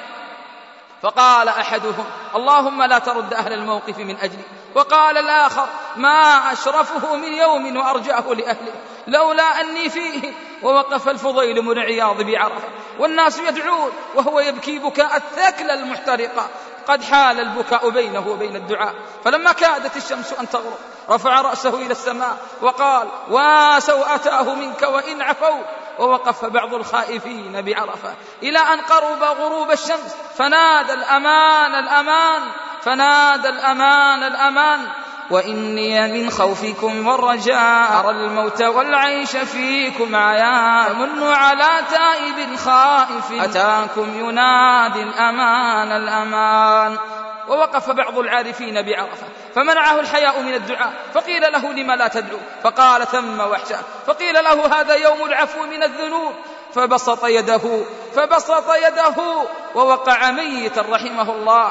فقال 1.03 1.49
أحدهم 1.49 2.05
اللهم 2.35 2.83
لا 2.83 2.99
ترد 2.99 3.35
أهل 3.35 3.53
الموقف 3.53 3.99
من 3.99 4.17
أجلي. 4.17 4.45
وقال 4.75 5.19
الآخر 5.19 5.69
ما 5.97 6.53
أشرفه 6.53 7.17
من 7.17 7.33
يوم 7.33 7.77
وارجاه 7.77 8.33
لأهله 8.33 8.73
لولا 9.07 9.61
أني 9.61 9.89
فيه. 9.91 10.33
ووقف 10.63 11.09
الفضيل 11.09 11.63
بن 11.63 11.79
عياض 11.79 12.23
بعرفة. 12.23 12.69
والناس 12.99 13.39
يدعون 13.39 13.93
وهو 14.15 14.41
يبكي 14.41 14.79
بكاء 14.79 15.17
الثكل 15.17 15.71
المحترقة. 15.71 16.49
قد 16.89 17.03
حال 17.03 17.41
البكاء 17.41 17.91
بينه 17.91 18.29
وبين 18.29 18.57
الدعاء. 18.57 18.95
فلما 19.25 19.53
كادت 19.53 19.97
الشمس 19.97 20.33
أن 20.33 20.49
تغرب 20.49 20.79
رفع 21.11 21.41
رأسه 21.41 21.75
إلى 21.75 21.93
السماء 21.93 22.37
وقال 22.63 23.09
واسوءتاه 23.31 24.55
منك 24.55 24.83
وإن 24.83 25.23
عفوت 25.23 25.65
ووقف 25.99 26.45
بعض 26.45 26.75
الخائفين 26.75 27.63
بعرفة 27.63 28.15
إلى 28.43 28.59
أن 28.59 28.81
قرب 28.81 29.23
غروب 29.23 29.71
الشمس. 29.71 30.17
فنادى 30.35 30.93
الأمان 30.93 31.75
الأمان 31.75 32.43
فنادى 32.83 33.49
الأمان 33.49 34.23
الأمان. 34.23 34.89
وإني 35.33 36.13
من 36.13 36.31
خوفكم 36.31 37.07
والرجاء 37.07 38.01
أرى 38.01 38.11
الموت 38.11 38.63
والعيش 38.63 39.37
فيكم 39.37 40.17
عيان 40.17 40.99
من 40.99 41.23
على 41.23 41.71
تائب 41.91 42.57
خائف 42.57 43.33
أتاكم 43.33 44.19
ينادي 44.21 45.03
الأمان 45.03 45.93
الأمان. 45.93 46.99
ووقف 47.49 47.91
بعض 47.91 48.19
العارفين 48.19 48.83
بعرفة 48.83 49.27
فمنعه 49.55 50.01
الحياء 50.01 50.41
من 50.41 50.55
الدعاء 50.55 50.93
فقيل 51.15 51.43
له 51.43 51.73
لم 51.73 51.91
لا 51.93 52.09
تدعو؟ 52.09 52.39
فقال 52.65 53.07
ثم 53.07 53.41
وحشة 53.41 53.79
فقيل 54.07 54.35
له 54.35 54.81
هذا 54.81 54.95
يوم 54.95 55.25
العفو 55.25 55.63
من 55.63 55.83
الذنوب؟ 55.83 56.33
فبسط 56.75 57.25
يده 57.25 57.85
فبسط 58.15 58.75
يده 58.75 59.45
ووقع 59.75 60.31
ميتا 60.31 60.85
رحمه 60.91 61.33
الله. 61.33 61.69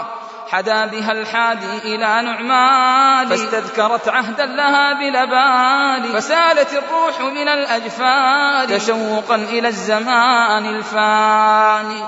حدا 0.52 0.86
بها 0.86 1.12
الحادي 1.12 1.78
إلى 1.78 2.22
نعمان. 2.22 3.28
فاستذكرت 3.28 4.08
عهدا 4.08 4.46
لها 4.46 4.94
بلبان. 4.94 6.14
فسالت 6.14 6.74
الروح 6.74 7.20
من 7.20 7.48
الأجفان. 7.48 8.68
تشوقا 8.68 9.36
إلى 9.36 9.68
الزمان 9.68 10.66
الفاني 10.76 12.04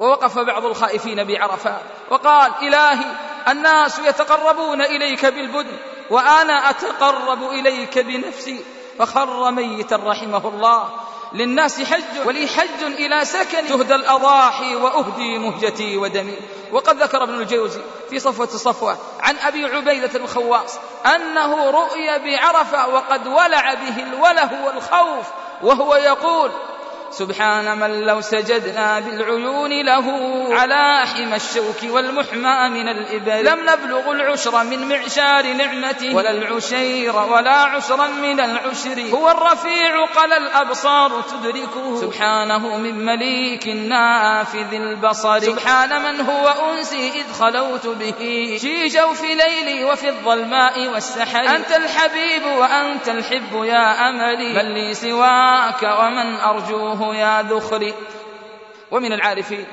ووقف 0.00 0.38
بعض 0.38 0.64
الخائفين 0.64 1.24
بعرفات 1.24 1.82
وقال 2.10 2.52
إلهي 2.62 3.06
الناس 3.48 3.98
يتقربون 3.98 4.82
إليك 4.82 5.26
بالبدن 5.26 5.76
وأنا 6.10 6.70
أتقرب 6.70 7.42
إليك 7.42 7.98
بنفسي. 7.98 8.64
فخر 8.98 9.50
ميتا 9.50 9.96
رحمه 9.96 10.48
الله. 10.48 10.90
للناس 11.32 11.82
حج 11.82 12.26
ولي 12.26 12.46
حج 12.46 12.82
إلى 12.82 13.24
سكن 13.24 13.66
تهدى 13.66 13.94
الأضاحي 13.94 14.76
وأهدي 14.76 15.38
مهجتي 15.38 15.96
ودمي. 15.96 16.36
وقد 16.72 17.02
ذكر 17.02 17.22
ابن 17.22 17.34
الجوزي 17.34 17.80
في 18.10 18.18
صفوة 18.18 18.46
صفوة 18.46 18.98
عن 19.20 19.36
أبي 19.36 19.64
عبيدة 19.64 20.20
الخواص 20.20 20.78
أنه 21.06 21.70
رؤي 21.70 22.18
بعرفة 22.18 22.88
وقد 22.88 23.26
ولع 23.26 23.74
به 23.74 24.02
الوله 24.02 24.64
والخوف 24.66 25.26
وهو 25.62 25.94
يقول 25.94 26.50
سبحان 27.10 27.78
من 27.78 28.00
لو 28.00 28.20
سجدنا 28.20 29.00
بالعيون 29.00 29.70
له 29.86 30.06
على 30.54 31.06
حمى 31.06 31.36
الشوك 31.36 31.80
والمحمى 31.90 32.68
من 32.68 32.88
الإبل. 32.88 33.44
لم 33.44 33.58
نبلغ 33.70 34.10
العشر 34.10 34.64
من 34.64 34.88
معشار 34.88 35.52
نعمته. 35.52 36.16
ولا 36.16 36.30
العشير 36.30 37.16
ولا 37.16 37.56
عشرا 37.56 38.06
من 38.06 38.40
العشر. 38.40 39.00
هو 39.14 39.30
الرفيع 39.30 40.04
قل 40.04 40.32
الأبصار 40.32 41.22
تدركه. 41.22 42.00
سبحانه 42.00 42.78
من 42.78 43.04
مليك 43.04 43.68
نافذ 43.68 44.74
البصر. 44.74 45.40
سبحان 45.40 46.02
من 46.02 46.20
هو 46.20 46.48
أنسي 46.48 47.08
إذ 47.08 47.32
خلوت 47.32 47.86
به. 47.86 48.58
في 48.60 48.86
جوف 48.86 49.22
ليلي 49.22 49.84
وفي 49.84 50.08
الظلماء 50.08 50.88
والسحر. 50.88 51.56
أنت 51.56 51.70
الحبيب 51.70 52.42
وأنت 52.58 53.08
الحب 53.08 53.64
يا 53.64 54.08
أملي. 54.08 54.52
من 54.54 54.74
لي 54.74 54.94
سواك 54.94 55.82
ومن 55.82 56.36
أرجوه. 56.36 56.97
الله 56.98 57.16
يا 57.16 57.42
ذخري 57.42 57.94
ومن 58.90 59.12
العارفين 59.12 59.66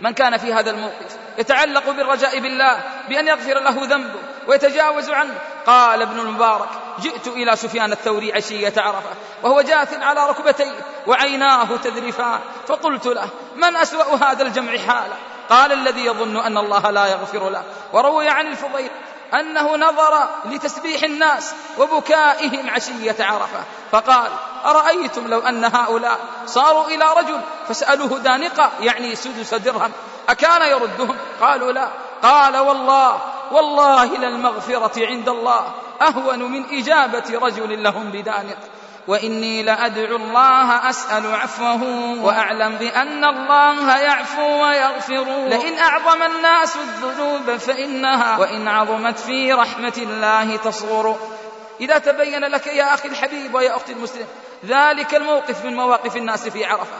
من 0.00 0.10
كان 0.10 0.36
في 0.36 0.52
هذا 0.52 0.70
الموقف 0.70 1.16
يتعلق 1.38 1.90
بالرجاء 1.90 2.38
بالله 2.38 2.80
بأن 3.08 3.28
يغفر 3.28 3.60
له 3.60 3.84
ذنبه 3.84 4.20
ويتجاوز 4.46 5.10
عنه. 5.10 5.34
قال 5.66 6.02
ابن 6.02 6.20
المبارك 6.20 6.68
جئت 7.00 7.28
إلى 7.28 7.56
سفيان 7.56 7.92
الثوري 7.92 8.32
عشية 8.32 8.72
عرفة 8.76 9.10
وهو 9.42 9.60
جاث 9.60 10.02
على 10.02 10.26
ركبتيه 10.26 10.72
وعيناه 11.06 11.76
تذرفان 11.76 12.40
فقلت 12.66 13.06
له 13.06 13.28
من 13.56 13.76
أسوأ 13.76 14.16
هذا 14.16 14.42
الجمع 14.42 14.76
حالا؟ 14.76 15.16
قال 15.50 15.72
الذي 15.72 16.04
يظن 16.04 16.36
أن 16.36 16.58
الله 16.58 16.90
لا 16.90 17.06
يغفر 17.06 17.50
له. 17.50 17.62
وروي 17.92 18.28
عن 18.28 18.46
الفضيل 18.46 18.90
أنه 19.34 19.76
نظر 19.76 20.28
لتسبيح 20.44 21.02
الناس 21.02 21.54
وبكائهم 21.78 22.70
عشية 22.70 23.16
عرفة. 23.20 23.64
فقال 23.92 24.30
أرأيتم 24.64 25.26
لو 25.28 25.40
أن 25.40 25.64
هؤلاء 25.64 26.18
صاروا 26.46 26.86
إلى 26.86 27.04
رجل 27.16 27.40
فسألوه 27.68 28.18
دانقة 28.18 28.70
يعني 28.80 29.14
سدس 29.14 29.54
درهم 29.54 29.92
أكان 30.28 30.62
يردهم؟ 30.62 31.16
قالوا 31.40 31.72
لا. 31.72 31.88
قال 32.22 32.56
والله 32.56 33.18
والله 33.50 34.16
للمغفرة 34.18 35.06
عند 35.06 35.28
الله 35.28 35.64
أهون 36.02 36.42
من 36.42 36.64
إجابة 36.78 37.38
رجل 37.38 37.82
لهم 37.82 38.10
بدانق. 38.10 38.58
وإني 39.06 39.62
لأدعو 39.62 40.16
الله 40.16 40.90
أسأل 40.90 41.34
عفوه 41.34 41.82
وأعلم 42.24 42.76
بأن 42.76 43.24
الله 43.24 43.98
يعفو 43.98 44.62
ويغفر. 44.62 45.48
لئن 45.48 45.78
أعظم 45.78 46.22
الناس 46.22 46.76
الذنوب 46.76 47.56
فإنها 47.56 48.38
وإن 48.38 48.68
عظمت 48.68 49.18
في 49.18 49.52
رحمة 49.52 49.94
الله 49.96 50.56
تصغر. 50.56 51.16
إذا 51.80 51.98
تبين 51.98 52.44
لك 52.44 52.66
يا 52.66 52.94
أخي 52.94 53.08
الحبيب 53.08 53.54
ويا 53.54 53.76
أختي 53.76 53.92
المسلم 53.92 54.26
ذلك 54.66 55.14
الموقف 55.14 55.64
من 55.64 55.76
مواقف 55.76 56.16
الناس 56.16 56.48
في 56.48 56.64
عرفة. 56.64 56.96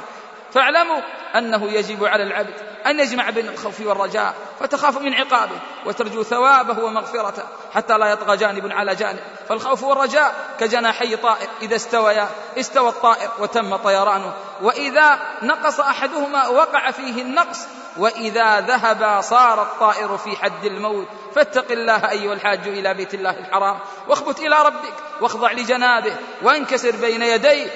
فاعلموا 0.53 1.01
أنه 1.35 1.73
يجب 1.73 2.05
على 2.05 2.23
العبد 2.23 2.74
أن 2.87 3.01
يجمع 3.01 3.31
بين 3.31 3.49
الخوف 3.49 3.81
والرجاء 3.81 4.35
فتخاف 4.61 4.99
من 4.99 5.15
عقابه 5.15 5.59
وترجو 5.87 6.23
ثوابه 6.23 6.85
ومغفرته 6.85 7.43
حتى 7.75 7.99
لا 7.99 8.07
يطغى 8.07 8.37
جانب 8.37 8.73
على 8.73 8.95
جانب. 8.95 9.21
فالخوف 9.49 9.83
والرجاء 9.83 10.35
كجناحي 10.61 11.17
طائر 11.17 11.49
إذا 11.63 11.77
استويا 11.77 12.29
استوى 12.59 12.89
الطائر 12.89 13.31
وتم 13.39 13.77
طيرانه. 13.77 14.33
وإذا 14.63 15.19
نقص 15.43 15.81
أحدهما 15.81 16.49
وقع 16.49 16.91
فيه 16.91 17.23
النقص 17.23 17.59
وإذا 17.97 18.61
ذهب 18.61 19.21
صار 19.21 19.63
الطائر 19.63 20.17
في 20.17 20.37
حد 20.37 20.65
الموت. 20.65 21.07
فاتق 21.35 21.71
الله 21.71 22.11
أيها 22.11 22.33
الحاج 22.33 22.69
إلى 22.69 22.95
بيت 22.95 23.15
الله 23.15 23.39
الحرام 23.39 23.79
واخبت 24.09 24.41
إلى 24.41 24.63
ربك 24.63 24.95
واخضع 25.21 25.53
لجنابه 25.53 26.17
وانكسر 26.43 26.97
بين 26.97 27.23
يديه 27.23 27.71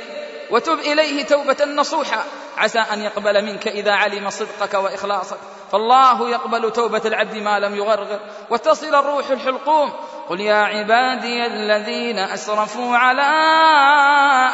وتب 0.51 0.79
إليه 0.79 1.27
توبة 1.27 1.65
نصوحا. 1.65 2.25
عسى 2.59 2.79
أن 2.79 3.03
يقبل 3.03 3.45
منك 3.45 3.69
إذا 3.69 3.93
علم 3.93 4.31
صدقك 4.31 4.75
وإخلاصك. 4.75 5.39
فالله 5.73 6.31
يقبل 6.31 6.71
توبة 6.73 7.03
العبد 7.05 7.37
ما 7.37 7.59
لم 7.59 7.75
يغرغر. 7.75 8.21
وتصل 8.51 8.95
الروح 8.95 9.31
الحلقوم. 9.31 9.93
قل 10.29 10.41
يا 10.41 10.57
عبادي 10.57 11.47
الذين 11.47 12.19
أسرفوا 12.19 12.97
على 12.97 13.29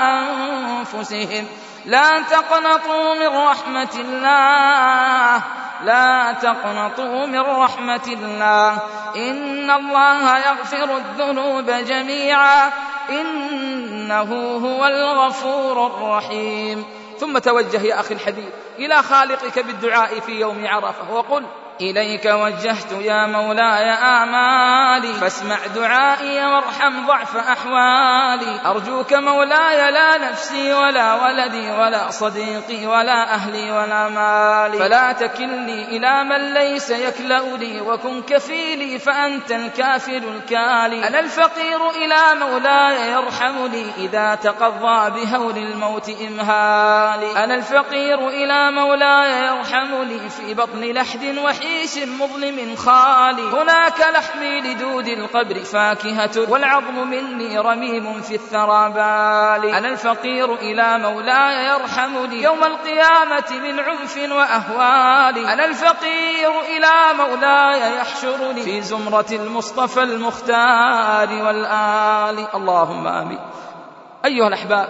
أنفسهم. 0.01 1.47
لا 1.85 2.23
تقنطوا 2.23 3.15
من 3.15 3.37
رحمة 3.37 3.95
الله. 3.95 5.43
لا 5.85 6.33
تقنطوا 6.33 7.27
من 7.27 7.41
رحمة 7.41 8.07
الله. 8.07 8.73
إن 9.17 9.71
الله 9.71 10.39
يغفر 10.39 10.97
الذنوب 10.97 11.71
جميعا. 11.71 12.71
إنه 13.11 14.59
هو 14.65 14.87
الغفور 14.87 15.87
الرحيم. 15.87 17.04
ثم 17.25 17.39
توجه 17.39 17.83
يا 17.83 18.01
أخي 18.01 18.14
الحبيب 18.14 18.51
إلى 18.79 19.03
خالقك 19.03 19.59
بالدعاء 19.59 20.20
في 20.20 20.33
يوم 20.33 20.66
عرفة. 20.66 21.14
وقل 21.14 21.47
إليك 21.81 22.25
وجهت 22.25 22.93
يا 23.01 23.27
مولاي 23.27 23.91
آمالي 23.91 25.12
فاسمع 25.12 25.59
دعائي 25.75 26.47
وارحم 26.47 27.07
ضعف 27.07 27.37
أحوالي. 27.37 28.61
أرجوك 28.66 29.12
مولاي 29.12 29.91
لا 29.91 30.18
نفسي 30.18 30.72
ولا 30.72 31.14
ولدي 31.14 31.70
ولا 31.70 32.11
صديقي 32.11 32.87
ولا 32.87 33.35
أهلي 33.35 33.70
ولا 33.72 34.09
مالي. 34.09 34.79
فلا 34.79 35.12
تكلني 35.12 35.97
إلى 35.97 36.25
من 36.25 36.55
ليس 36.55 36.91
يكلأني 36.91 37.81
وكن 37.81 38.22
كفيلي 38.22 38.99
فأنت 38.99 39.53
الكافر 39.53 40.22
الكالي. 40.35 41.09
أنا 41.09 41.20
الفقير 41.20 41.91
إلى 41.91 42.41
مولاي 42.41 43.12
يرحمني 43.12 43.87
إذا 43.99 44.35
تقضى 44.35 45.11
بهول 45.11 45.57
الموت 45.57 46.09
إمهالي. 46.09 47.45
أنا 47.45 47.55
الفقير 47.55 48.29
إلى 48.29 48.70
مولاي 48.70 49.47
يرحمني 49.47 50.29
في 50.29 50.55
بطن 50.55 50.81
لحد 50.81 51.39
وحيد 51.39 51.64
رحيش 51.65 51.99
مظلم 52.09 52.77
خالي. 52.77 53.43
هناك 53.43 54.01
لحمي 54.01 54.61
لدود 54.61 55.09
القبر 55.09 55.65
فاكهة 55.65 56.51
والعظم 56.51 57.11
مني 57.11 57.59
رميم 57.59 58.21
في 58.21 58.35
الثرى 58.35 58.91
بالي. 58.91 59.79
أنا 59.79 59.89
الفقير 59.89 60.55
إلى 60.55 60.99
مولاي 60.99 61.67
يرحمني 61.67 62.43
يوم 62.43 62.65
القيامة 62.65 63.51
من 63.51 63.81
عنف 63.81 64.17
وأهوالي. 64.17 65.53
أنا 65.53 65.65
الفقير 65.65 66.61
إلى 66.61 67.19
مولاي 67.19 67.97
يحشرني 67.97 68.62
في 68.62 68.83
زمرة 68.83 69.27
المصطفى 69.33 70.03
المختار 70.03 71.29
والآل. 71.47 72.47
اللهم 72.55 73.07
آمين. 73.07 73.41
أيها 74.25 74.49
الأحباب 74.49 74.89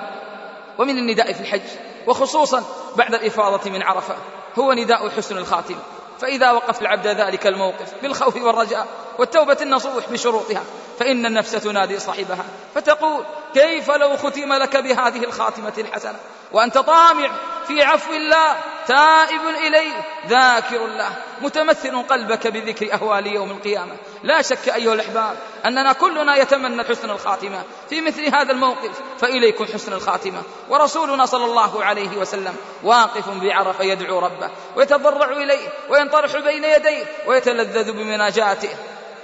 ومن 0.79 0.99
النداء 0.99 1.33
في 1.33 1.41
الحج 1.41 1.69
وخصوصا 2.07 2.63
بعد 2.97 3.15
الإفاضة 3.15 3.71
من 3.71 3.83
عرفة 3.83 4.15
هو 4.59 4.73
نداء 4.73 5.09
حسن 5.09 5.39
الخاتم. 5.39 5.77
فإذا 6.25 6.51
وقف 6.51 6.83
العبد 6.83 7.07
ذلك 7.07 7.47
الموقف 7.47 7.95
بالخوف 8.03 8.37
والرجاء 8.37 8.87
والتوبة 9.19 9.57
النصوح 9.61 10.09
بشروطها 10.09 10.63
فإن 10.99 11.27
النفس 11.27 11.53
تنادي 11.53 11.99
صاحبها 11.99 12.45
فتقول 12.75 13.25
كيف 13.55 13.91
لو 13.91 14.17
ختم 14.17 14.53
لك 14.53 14.77
بهذه 14.77 15.25
الخاتمة 15.25 15.73
الحسنة؟ 15.79 16.19
وأنت 16.55 16.79
طامع 16.79 17.31
في 17.67 17.83
عفو 17.83 18.13
الله 18.13 18.57
تائب 18.87 19.41
إليه 19.67 19.93
ذاكر 20.27 20.85
الله 20.85 21.17
متمثل 21.41 22.03
قلبك 22.03 22.47
بذكر 22.47 22.95
أهوال 22.95 23.27
يوم 23.27 23.51
القيامة. 23.51 23.97
لا 24.23 24.43
شك 24.43 24.69
أيها 24.69 24.95
الأحباب 24.95 25.37
أننا 25.67 25.93
كلنا 25.93 26.37
يتمنى 26.37 26.85
حسن 26.85 27.11
الخاتمة. 27.11 27.63
في 27.91 28.01
مثل 28.01 28.35
هذا 28.35 28.53
الموقف 28.53 29.01
فإليكم 29.19 29.65
حسن 29.65 29.93
الخاتمة. 29.93 30.43
ورسولنا 30.69 31.27
صلى 31.27 31.45
الله 31.45 31.85
عليه 31.85 32.17
وسلم 32.17 32.57
واقف 32.83 33.29
بعرفة 33.29 33.85
يدعو 33.85 34.19
ربه 34.19 34.51
ويتضرع 34.77 35.29
إليه 35.29 35.69
وينطرح 35.89 36.37
بين 36.37 36.65
يديه 36.65 37.05
ويتلذذ 37.27 37.93
بمناجاته. 37.93 38.71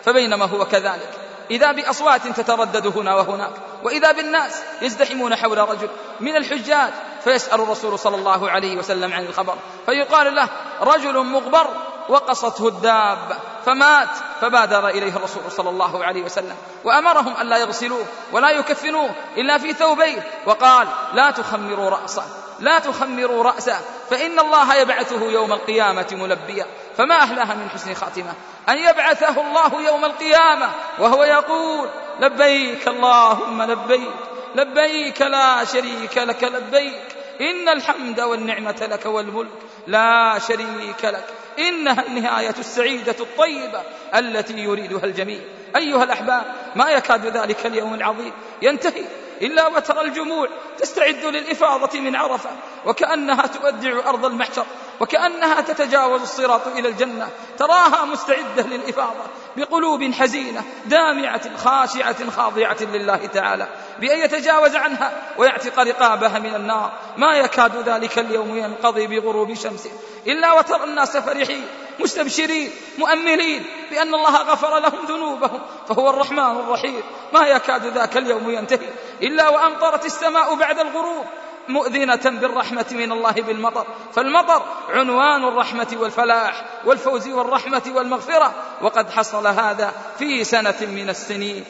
فبينما 0.05 0.45
هو 0.45 0.65
كذلك 0.65 1.11
إذا 1.51 1.73
بأصوات 1.73 2.27
تتردد 2.27 2.87
هنا 2.99 3.15
وهناك 3.15 3.53
وإذا 3.83 4.13
بالناس 4.13 4.63
يزدحمون 4.83 5.37
حول 5.37 5.59
رجل 5.59 5.89
من 6.21 6.37
الحجاج 6.37 6.93
فيسأل 7.25 7.61
الرسول 7.61 7.99
صلى 7.99 8.17
الله 8.17 8.51
عليه 8.51 8.77
وسلم 8.77 9.13
عن 9.13 9.25
الخبر. 9.25 9.55
فيقال 9.87 10.35
له 10.35 10.49
رجل 10.81 11.19
مغبر 11.19 11.67
وقصته 12.09 12.69
الدابة 12.69 13.37
فمات 13.67 14.09
فبادر 14.41 14.89
إليه 14.89 15.17
الرسول 15.17 15.43
صلى 15.49 15.71
الله 15.71 16.05
عليه 16.05 16.23
وسلم. 16.23 16.57
وأمرهم 16.85 17.37
أن 17.37 17.47
لا 17.47 17.57
يغسلوه 17.57 18.05
ولا 18.33 18.51
يكفنوه 18.51 19.11
إلا 19.37 19.59
في 19.59 19.73
ثوبيه 19.73 20.27
وقال 20.47 20.89
لا 21.13 21.31
تخمروا 21.31 21.91
رأسه 21.91 22.25
لا 22.61 22.79
تخمروا 22.79 23.43
رأسه 23.43 23.81
فإن 24.11 24.39
الله 24.39 24.75
يبعثه 24.75 25.31
يوم 25.31 25.53
القيامة 25.53 26.07
ملبيا. 26.13 26.67
فما 26.97 27.15
أحلاها 27.15 27.55
من 27.55 27.71
حسن 27.71 27.95
خاتمة؟ 27.95 28.33
أن 28.69 28.79
يبعثه 28.79 29.41
الله 29.41 29.83
يوم 29.83 30.05
القيامة 30.05 30.71
وهو 30.99 31.25
يقول 31.25 31.89
لبيك 32.21 32.89
اللهم 32.89 33.63
لبيك 33.63 34.15
لبيك 34.55 35.23
لا 35.23 35.65
شريك 35.65 36.19
لك 36.19 36.45
لبيك. 36.45 37.03
إن 37.41 37.69
الحمد 37.69 38.21
والنعمة 38.21 38.89
لك 38.91 39.07
والملك 39.07 39.59
لا 39.87 40.39
شريك 40.49 41.05
لك. 41.05 41.25
إنها 41.59 42.07
النهاية 42.07 42.55
السعيدة 42.59 43.17
الطيبة 43.21 43.83
التي 44.15 44.59
يريدها 44.59 45.05
الجميع. 45.05 45.41
أيها 45.77 46.05
الأحباب 46.05 46.45
ما 46.77 46.91
يكاد 46.91 47.27
ذلك 47.27 47.67
اليوم 47.67 47.95
العظيم 47.95 48.33
ينتهي 48.63 49.05
إلا 49.43 49.67
وترى 49.67 50.01
الجموع 50.01 50.49
تستعد 50.79 51.25
للإفاضة 51.25 52.01
من 52.01 52.17
عرفة 52.17 52.51
وكأنها 52.87 53.47
تودع 53.47 54.09
أرض 54.09 54.25
المحشر 54.25 54.67
وكأنها 55.01 55.61
تتجاوز 55.61 56.21
الصراط 56.23 56.67
إلى 56.67 56.89
الجنة 56.89 57.29
تراها 57.59 58.05
مستعدة 58.05 58.63
للإفاضة. 58.63 59.25
بقلوب 59.57 60.13
حزينة 60.13 60.65
دامعة 60.87 61.57
خاشعة 61.57 62.31
خاضعة 62.31 62.77
لله 62.81 63.27
تعالى 63.27 63.69
بأن 64.01 64.19
يتجاوز 64.19 64.77
عنها 64.77 65.13
ويعتق 65.39 65.79
رقابها 65.79 66.39
من 66.39 66.55
النار. 66.55 66.93
ما 67.17 67.37
يكاد 67.37 67.89
ذلك 67.89 68.19
اليوم 68.19 68.57
ينقضي 68.57 69.07
بغروب 69.07 69.55
شمسه. 69.55 69.91
إلا 70.27 70.53
وترى 70.53 70.85
الناس 70.85 71.17
فرحين 71.17 71.67
مستبشرين 72.01 72.71
مؤملين 72.99 73.65
بأن 73.91 74.15
الله 74.15 74.37
غفر 74.43 74.79
لهم 74.79 75.07
ذنوبهم 75.09 75.61
فهو 75.89 76.11
الرحمن 76.11 76.57
الرحيم. 76.57 77.03
ما 77.33 77.47
يكاد 77.47 77.87
ذاك 77.87 78.17
اليوم 78.17 78.51
ينتهي 78.51 78.89
إلا 79.23 79.49
وأمطرت 79.49 80.07
السماء 80.07 80.55
بعد 80.55 80.79
الغروب. 80.79 81.25
مؤذنة 81.69 82.41
بالرحمة 82.41 82.87
من 82.91 83.13
الله 83.13 83.33
بالمطر. 83.33 83.87
فالمطر 84.15 84.63
عنوان 84.89 85.45
الرحمة 85.45 85.97
والفلاح 86.01 86.65
والفوز 86.85 87.29
والرحمة 87.29 87.83
والمغفرة. 87.95 88.53
وقد 88.83 89.11
حصل 89.11 89.47
هذا 89.47 89.93
في 90.19 90.45
سنة 90.45 90.77
من 90.81 91.11
السنين. 91.11 91.65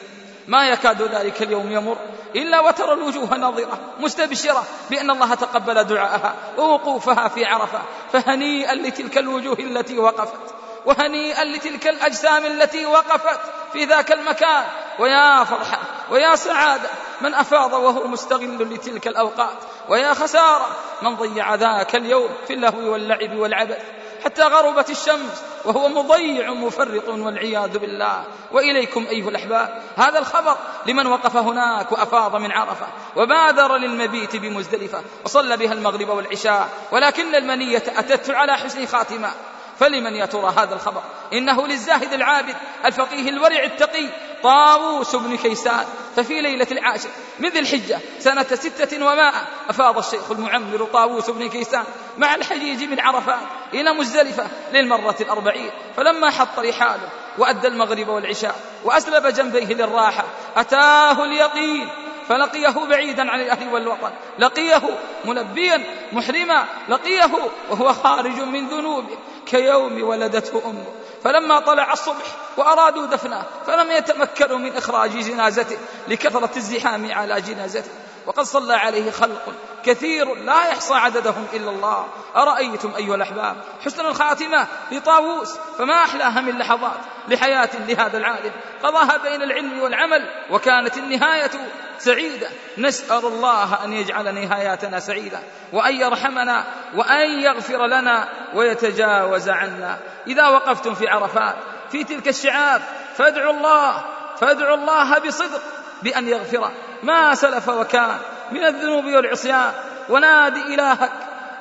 ما 0.47 0.69
يكاد 0.69 1.01
ذلك 1.01 1.41
اليوم 1.41 1.71
يمر 1.71 1.97
إلا 2.35 2.59
وترى 2.59 2.93
الوجوه 2.93 3.37
ناظرة 3.37 3.79
مستبشرة 3.99 4.63
بأن 4.89 5.09
الله 5.09 5.35
تقبل 5.35 5.83
دعاءها 5.83 6.33
ووقوفها 6.57 7.27
في 7.27 7.45
عرفة. 7.45 7.79
فهنيئا 8.13 8.75
لتلك 8.75 9.17
الوجوه 9.17 9.59
التي 9.59 9.99
وقفت. 9.99 10.55
وهنيئا 10.85 11.43
لتلك 11.43 11.87
الأجسام 11.87 12.45
التي 12.45 12.85
وقفت 12.85 13.39
في 13.73 13.85
ذاك 13.85 14.11
المكان. 14.11 14.63
ويا 14.99 15.43
فرحة 15.43 15.79
ويا 16.11 16.35
سعادة 16.35 16.89
من 17.23 17.33
أفاض 17.33 17.73
وهو 17.73 18.07
مستغل 18.07 18.73
لتلك 18.73 19.07
الأوقات 19.07 19.57
ويا 19.89 20.13
خسارة 20.13 20.67
من 21.01 21.15
ضيع 21.15 21.55
ذاك 21.55 21.95
اليوم 21.95 22.29
في 22.47 22.53
اللهو 22.53 22.91
واللعب 22.91 23.35
والعبث. 23.35 23.77
حتى 24.23 24.43
غربت 24.43 24.89
الشمس 24.89 25.43
وهو 25.65 25.87
مضيع 25.87 26.53
مفرط 26.53 27.09
والعياذ 27.09 27.77
بالله. 27.77 28.23
وإليكم 28.51 29.05
أيها 29.09 29.29
الأحباب 29.29 29.81
هذا 29.97 30.19
الخبر 30.19 30.55
لمن 30.85 31.07
وقف 31.07 31.37
هناك 31.37 31.91
وأفاض 31.91 32.35
من 32.35 32.51
عرفة 32.51 32.87
وبادر 33.15 33.77
للمبيت 33.77 34.35
بمزدلفة 34.35 35.01
وصلى 35.25 35.57
بها 35.57 35.73
المغرب 35.73 36.09
والعشاء 36.09 36.69
ولكن 36.91 37.35
المنية 37.35 37.83
أتت 37.97 38.29
على 38.29 38.53
حسن 38.53 38.85
خاتمة. 38.85 39.31
فلمن 39.79 40.15
يا 40.15 40.25
ترى 40.25 40.53
هذا 40.57 40.75
الخبر؟ 40.75 41.01
إنه 41.33 41.67
للزاهد 41.67 42.13
العابد 42.13 42.55
الفقيه 42.85 43.29
الورع 43.29 43.63
التقي 43.63 44.09
طاووس 44.43 45.15
بن 45.15 45.37
كيسان 45.37 45.85
ففي 46.15 46.41
ليلة 46.41 46.67
العاشر 46.71 47.09
من 47.39 47.49
ذي 47.49 47.59
الحجة 47.59 47.99
سنة 48.19 48.43
ستة 48.43 49.05
ومائة 49.05 49.47
أفاض 49.69 49.97
الشيخ 49.97 50.31
المعمر 50.31 50.87
طاووس 50.93 51.29
بن 51.29 51.49
كيسان 51.49 51.83
مع 52.17 52.35
الحجيج 52.35 52.83
من 52.83 52.99
عرفات 52.99 53.41
إلى 53.73 53.93
مزدلفة 53.93 54.47
للمرة 54.73 55.15
الأربعين 55.21 55.71
فلما 55.97 56.29
حط 56.29 56.59
رحاله 56.59 57.09
وأدى 57.37 57.67
المغرب 57.67 58.07
والعشاء 58.07 58.55
وأسلب 58.83 59.27
جنبيه 59.27 59.73
للراحة 59.73 60.23
أتاه 60.57 61.23
اليقين 61.23 61.89
فلقيه 62.29 62.85
بعيدا 62.89 63.31
عن 63.31 63.41
الأهل 63.41 63.73
والوطن 63.73 64.11
لقيه 64.39 64.81
ملبيا 65.25 65.83
محرما 66.11 66.65
لقيه 66.89 67.31
وهو 67.69 67.93
خارج 67.93 68.39
من 68.41 68.67
ذنوبه 68.67 69.17
كيوم 69.45 70.03
ولدته 70.03 70.61
أمه. 70.65 70.85
فلما 71.23 71.59
طلع 71.59 71.93
الصبح 71.93 72.25
وأرادوا 72.57 73.05
دفنه 73.05 73.43
فلم 73.67 73.91
يتمكنوا 73.91 74.57
من 74.57 74.77
إخراج 74.77 75.11
جنازته 75.11 75.77
لكثرة 76.07 76.51
الزحام 76.57 77.11
على 77.11 77.41
جنازته. 77.41 77.91
وقد 78.25 78.43
صلى 78.43 78.73
عليه 78.73 79.11
خلق 79.11 79.53
كثير 79.83 80.35
لا 80.35 80.67
يحصى 80.67 80.93
عددهم 80.93 81.47
إلا 81.53 81.69
الله. 81.69 82.07
أرأيتم 82.35 82.95
أيها 82.97 83.15
الأحباب؟ 83.15 83.57
حسن 83.85 84.05
الخاتمة 84.05 84.67
لطاووس. 84.91 85.57
فما 85.77 86.03
أحلاها 86.03 86.41
من 86.41 86.57
لحظات 86.57 86.99
لحياة 87.27 87.69
لهذا 87.87 88.17
العالم. 88.17 88.51
قضاها 88.83 89.17
بين 89.17 89.41
العلم 89.41 89.79
والعمل 89.79 90.29
وكانت 90.51 90.97
النهاية 90.97 91.51
سعيدة. 91.97 92.49
نسأل 92.77 93.25
الله 93.25 93.83
أن 93.83 93.93
يجعل 93.93 94.35
نهاياتنا 94.35 94.99
سعيدة 94.99 95.39
وأن 95.73 95.95
يرحمنا 95.95 96.63
وأن 96.95 97.41
يغفر 97.41 97.87
لنا 97.87 98.29
ويتجاوز 98.53 99.49
عنا. 99.49 99.97
إذا 100.27 100.47
وقفتم 100.47 100.93
في 100.93 101.07
عرفات 101.07 101.55
في 101.91 102.03
تلك 102.03 102.27
الشعاب 102.27 102.81
فادعوا 103.15 103.53
الله 103.53 104.05
فادعوا 104.37 104.75
الله 104.75 105.19
بصدق. 105.19 105.61
بأن 106.03 106.27
يغفر. 106.27 106.71
ما 107.03 107.35
سلف 107.35 107.69
وكان 107.69 108.17
من 108.51 108.63
الذنوب 108.63 109.05
والعصيان. 109.05 109.71
ونادي 110.09 110.61
إلهك. 110.61 111.11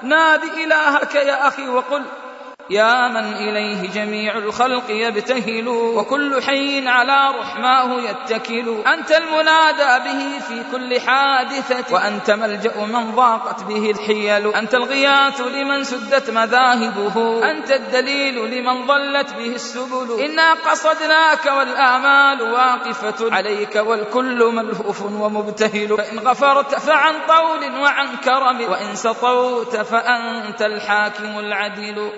نادي 0.03 0.65
إلهك 0.65 1.15
يا 1.15 1.49
أخي 1.49 1.69
وقل 1.69 2.05
يا 2.71 3.09
من 3.09 3.33
إليه 3.35 3.91
جميع 3.91 4.39
الخلق 4.39 4.85
يبتهل 4.91 5.69
وكل 5.69 6.43
حي 6.43 6.89
على 6.89 7.39
رحماه 7.39 8.01
يتكل. 8.01 8.83
أنت 8.87 9.13
المنادى 9.13 10.05
به 10.05 10.39
في 10.39 10.65
كل 10.73 11.01
حادثة 11.01 11.95
وأنت 11.95 12.31
ملجأ 12.31 12.85
من 12.85 13.11
ضاقت 13.11 13.63
به 13.63 13.91
الحيل. 13.91 14.55
أنت 14.55 14.75
الغياث 14.75 15.41
لمن 15.41 15.85
سدت 15.85 16.31
مذاهبه 16.31 17.51
أنت 17.51 17.71
الدليل 17.71 18.35
لمن 18.35 18.87
ضلت 18.87 19.35
به 19.35 19.55
السبل. 19.55 20.21
إنا 20.21 20.55
قصدناك 20.55 21.47
والآمال 21.47 22.43
واقفة 22.43 23.35
عليك 23.35 23.77
والكل 23.77 24.45
ملهوف 24.55 25.03
ومبتهل. 25.03 25.97
فإن 25.97 26.19
غفرت 26.19 26.75
فعن 26.75 27.15
طول 27.29 27.81
وعن 27.81 28.17
كرم 28.17 28.71
وإن 28.71 28.95
سطوت 28.95 29.77
فأنت 29.77 30.63
الحاكم 30.63 31.39
العدل. 31.39 32.11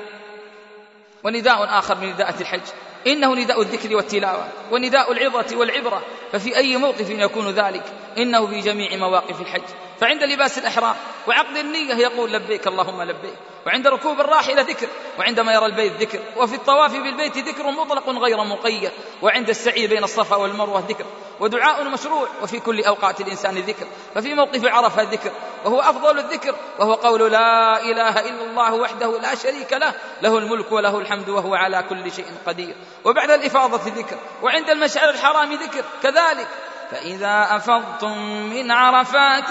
ونداء 1.25 1.79
آخر 1.79 1.95
من 1.95 2.13
نداءة 2.13 2.41
الحج. 2.41 2.61
إنه 3.07 3.35
نداء 3.35 3.63
الذكر 3.63 3.97
والتلاوة 3.97 4.49
ونداء 4.71 5.13
العظة 5.13 5.57
والعبرة. 5.57 6.03
ففي 6.33 6.57
أي 6.57 6.77
موقف 6.77 7.11
يكون 7.11 7.51
ذلك؟ 7.51 7.85
إنه 8.19 8.47
في 8.47 8.61
جميع 8.61 8.97
مواقف 8.97 9.41
الحج. 9.41 9.63
فعند 10.03 10.23
لباس 10.23 10.59
الإحرام 10.59 10.95
وعقد 11.27 11.57
النية 11.57 11.95
يقول 11.95 12.33
لبيك 12.33 12.67
اللهم 12.67 13.03
لبيك 13.03 13.35
وعند 13.67 13.87
ركوب 13.87 14.21
الراحلة 14.21 14.63
ذكر 14.63 14.89
وعندما 15.19 15.53
يرى 15.53 15.67
البيت 15.67 15.93
ذكر 15.93 16.21
وفي 16.37 16.55
الطواف 16.55 16.93
بالبيت 16.93 17.39
ذكر 17.39 17.71
مطلق 17.71 18.09
غير 18.09 18.45
مقيد 18.45 18.91
وعند 19.23 19.49
السعي 19.49 19.87
بين 19.87 20.05
الصفا 20.05 20.37
والمروة 20.37 20.85
ذكر 20.89 21.05
ودعاء 21.41 21.89
مشروع 21.89 22.29
وفي 22.43 22.61
كل 22.61 22.85
أوقات 22.85 23.21
الإنسان 23.21 23.59
ذكر 23.59 23.87
ففي 24.15 24.35
موقف 24.35 24.65
عرفة 24.65 25.03
ذكر 25.03 25.31
وهو 25.65 25.81
أفضل 25.81 26.19
الذكر 26.19 26.55
وهو 26.79 26.95
قول 26.95 27.33
لا 27.33 27.83
إله 27.83 28.21
إلا 28.21 28.45
الله 28.51 28.75
وحده 28.75 29.19
لا 29.19 29.35
شريك 29.35 29.73
له 29.73 29.95
له 30.23 30.39
الملك 30.39 30.73
وله 30.73 30.99
الحمد 30.99 31.29
وهو 31.29 31.55
على 31.55 31.85
كل 31.89 32.13
شيء 32.13 32.27
قدير 32.47 32.75
وبعد 33.05 33.31
الإفاضة 33.31 33.91
ذكر 33.91 34.17
وعند 34.43 34.71
المشعر 34.71 35.11
الحرام 35.11 35.53
ذكر 35.53 35.85
كذلك 36.03 36.49
فإذا 36.93 37.57
أفضتم 37.57 38.19
من 38.53 38.71
عرفات 38.71 39.49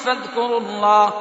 فاذكروا 0.00 0.60
الله 0.60 1.12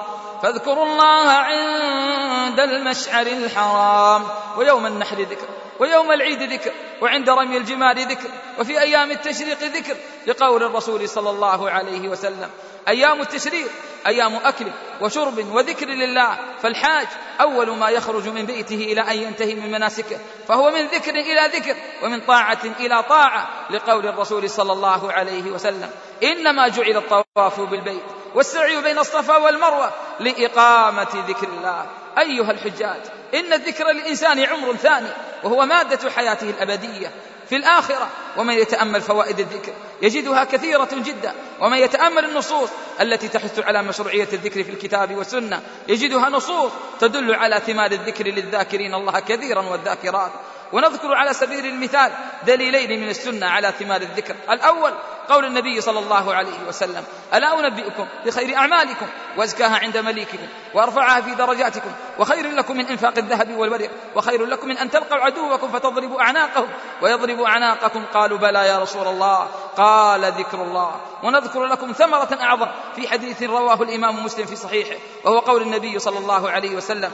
فاذكروا 0.42 0.86
الله 0.86 1.30
عند 1.30 2.60
المشعر 2.60 3.28
الحرام 3.28 4.24
ويوم 4.58 4.86
النحر 4.86 5.22
ذكر. 5.22 5.48
ويوم 5.80 6.12
العيد 6.12 6.44
ذكر 6.44 6.72
وعند 7.02 7.30
رمي 7.30 7.58
الجمار 7.58 8.00
ذكر 8.00 8.30
وفي 8.60 8.82
أيام 8.82 9.12
التشريق 9.12 9.64
ذكر 9.64 9.96
لقول 10.28 10.64
الرسول 10.64 11.10
صلى 11.10 11.30
الله 11.30 11.70
عليه 11.70 12.10
وسلم 12.10 12.50
أيام 12.88 13.22
التشريق 13.22 13.68
أيام 14.08 14.36
أكل 14.36 14.66
وشرب 15.02 15.38
وذكر 15.52 15.86
لله 15.86 16.38
فالحاج 16.62 17.08
أول 17.42 17.70
ما 17.70 17.90
يخرج 17.90 18.28
من 18.28 18.46
بيته 18.46 18.76
إلى 18.76 19.02
أن 19.02 19.18
ينتهي 19.18 19.56
من 19.56 19.72
مناسكه 19.72 20.18
فهو 20.48 20.72
من 20.72 20.88
ذكر 20.88 21.12
إلى 21.12 21.58
ذكر 21.58 21.76
ومن 22.04 22.22
طاعة 22.22 22.64
إلى 22.80 23.04
طاعة 23.04 23.50
لقول 23.70 24.08
الرسول 24.08 24.50
صلى 24.50 24.72
الله 24.72 25.12
عليه 25.12 25.52
وسلم 25.52 25.90
إنما 26.24 26.68
جعل 26.68 26.98
الطواف 26.98 27.60
بالبيت 27.60 28.04
والسعي 28.36 28.82
بين 28.82 29.00
الصفا 29.00 29.38
والمروة 29.38 29.92
لإقامة 30.20 31.24
ذكر 31.28 31.48
الله. 31.48 31.86
أيها 32.18 32.52
الحجاج 32.52 33.19
إن 33.34 33.54
الذكر 33.54 33.92
للإنسان 33.92 34.40
عمر 34.40 34.76
ثاني 34.76 35.10
وهو 35.44 35.66
مادة 35.66 36.10
حياته 36.10 36.50
الأبدية. 36.50 37.12
في 37.50 37.56
الآخرة 37.56 38.10
ومن 38.38 38.54
يتأمل 38.54 39.02
فوائد 39.02 39.40
الذكر 39.40 39.72
يجدها 40.02 40.44
كثيرة 40.44 40.90
جدا. 40.92 41.34
ومن 41.60 41.78
يتأمل 41.78 42.26
النصوص 42.26 42.70
التي 43.02 43.28
تحث 43.28 43.60
على 43.60 43.84
مشروعية 43.84 44.28
الذكر 44.34 44.64
في 44.64 44.72
الكتاب 44.72 45.16
والسنة 45.16 45.62
يجدها 45.88 46.30
نصوص 46.30 46.72
تدل 47.00 47.34
على 47.34 47.62
ثمار 47.68 47.92
الذكر 47.92 48.28
للذاكرين. 48.28 48.94
الله 48.94 49.20
كثيرا 49.20 49.62
والذاكرات. 49.62 50.32
ونذكر 50.74 51.14
على 51.14 51.34
سبيل 51.34 51.66
المثال 51.66 52.12
دليلين 52.48 53.02
من 53.02 53.10
السنة 53.10 53.48
على 53.48 53.74
ثمار 53.80 54.02
الذكر. 54.02 54.36
الأول 54.50 54.94
قول 55.30 55.46
النبي 55.46 55.82
صلى 55.82 56.00
الله 56.00 56.34
عليه 56.34 56.68
وسلم 56.68 57.04
ألا 57.34 57.60
أنبئكم 57.60 58.08
بخير 58.26 58.56
أعمالكم 58.56 59.06
وأزكاها 59.38 59.78
عند 59.78 59.98
مليككم 59.98 60.48
وأرفعها 60.74 61.22
في 61.22 61.36
درجاتكم 61.36 61.92
وخير 62.20 62.52
لكم 62.52 62.78
من 62.78 62.86
إنفاق 62.86 63.18
الذهب 63.18 63.58
والورق 63.58 63.90
وخير 64.16 64.46
لكم 64.46 64.68
من 64.68 64.78
أن 64.78 64.90
تلقوا 64.90 65.18
عدوكم 65.18 65.72
فتضربوا 65.72 66.22
أعناقهم 66.22 66.68
ويضربوا 67.02 67.48
أعناقكم. 67.48 68.06
قالوا 68.14 68.38
بلى 68.38 68.68
يا 68.68 68.80
رسول 68.80 69.08
الله 69.08 69.48
قال 69.78 70.26
ذكر 70.26 70.62
الله. 70.62 70.96
ونذكر 71.24 71.66
لكم 71.66 71.92
ثمرة 71.92 72.38
أعظم 72.42 72.68
في 72.96 73.08
حديث 73.08 73.44
رواه 73.44 73.84
الإمام 73.84 74.26
مسلم 74.26 74.46
في 74.46 74.56
صحيحه 74.56 75.00
وهو 75.24 75.40
قول 75.40 75.62
النبي 75.62 76.00
صلى 76.00 76.18
الله 76.20 76.50
عليه 76.50 76.76
وسلم 76.76 77.12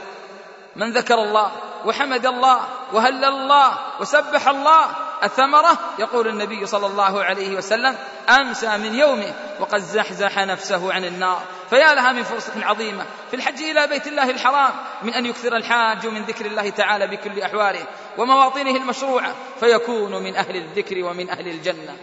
من 0.76 0.92
ذكر 0.92 1.14
الله 1.14 1.52
وحمد 1.84 2.26
الله 2.26 2.60
وهلل 2.92 3.24
الله 3.24 3.78
وسبح 4.00 4.48
الله 4.48 4.86
الثمرة؟ 5.24 5.78
يقول 5.98 6.28
النبي 6.28 6.66
صلى 6.66 6.86
الله 6.86 7.24
عليه 7.24 7.56
وسلم 7.56 7.96
أمسى 8.28 8.78
من 8.78 8.94
يومه 8.94 9.34
وقد 9.60 9.78
زحزح 9.78 10.38
نفسه 10.38 10.92
عن 10.92 11.04
النار. 11.04 11.42
فيا 11.70 11.94
لها 11.94 12.12
من 12.12 12.22
فرصة 12.22 12.52
عظيمة 12.64 13.04
في 13.30 13.36
الحج 13.36 13.62
إلى 13.62 13.86
بيت 13.86 14.06
الله 14.06 14.30
الحرام 14.30 14.70
من 15.02 15.14
أن 15.14 15.26
يكثر 15.26 15.56
الحاج 15.56 16.06
من 16.06 16.24
ذكر 16.24 16.46
الله 16.46 16.70
تعالى 16.70 17.06
بكل 17.06 17.40
أحواله 17.40 17.86
ومواطنه 18.18 18.76
المشروعة 18.76 19.34
فيكون 19.60 20.22
من 20.22 20.36
أهل 20.36 20.56
الذكر 20.56 21.04
ومن 21.04 21.30
أهل 21.30 21.48
الجنة. 21.48 21.96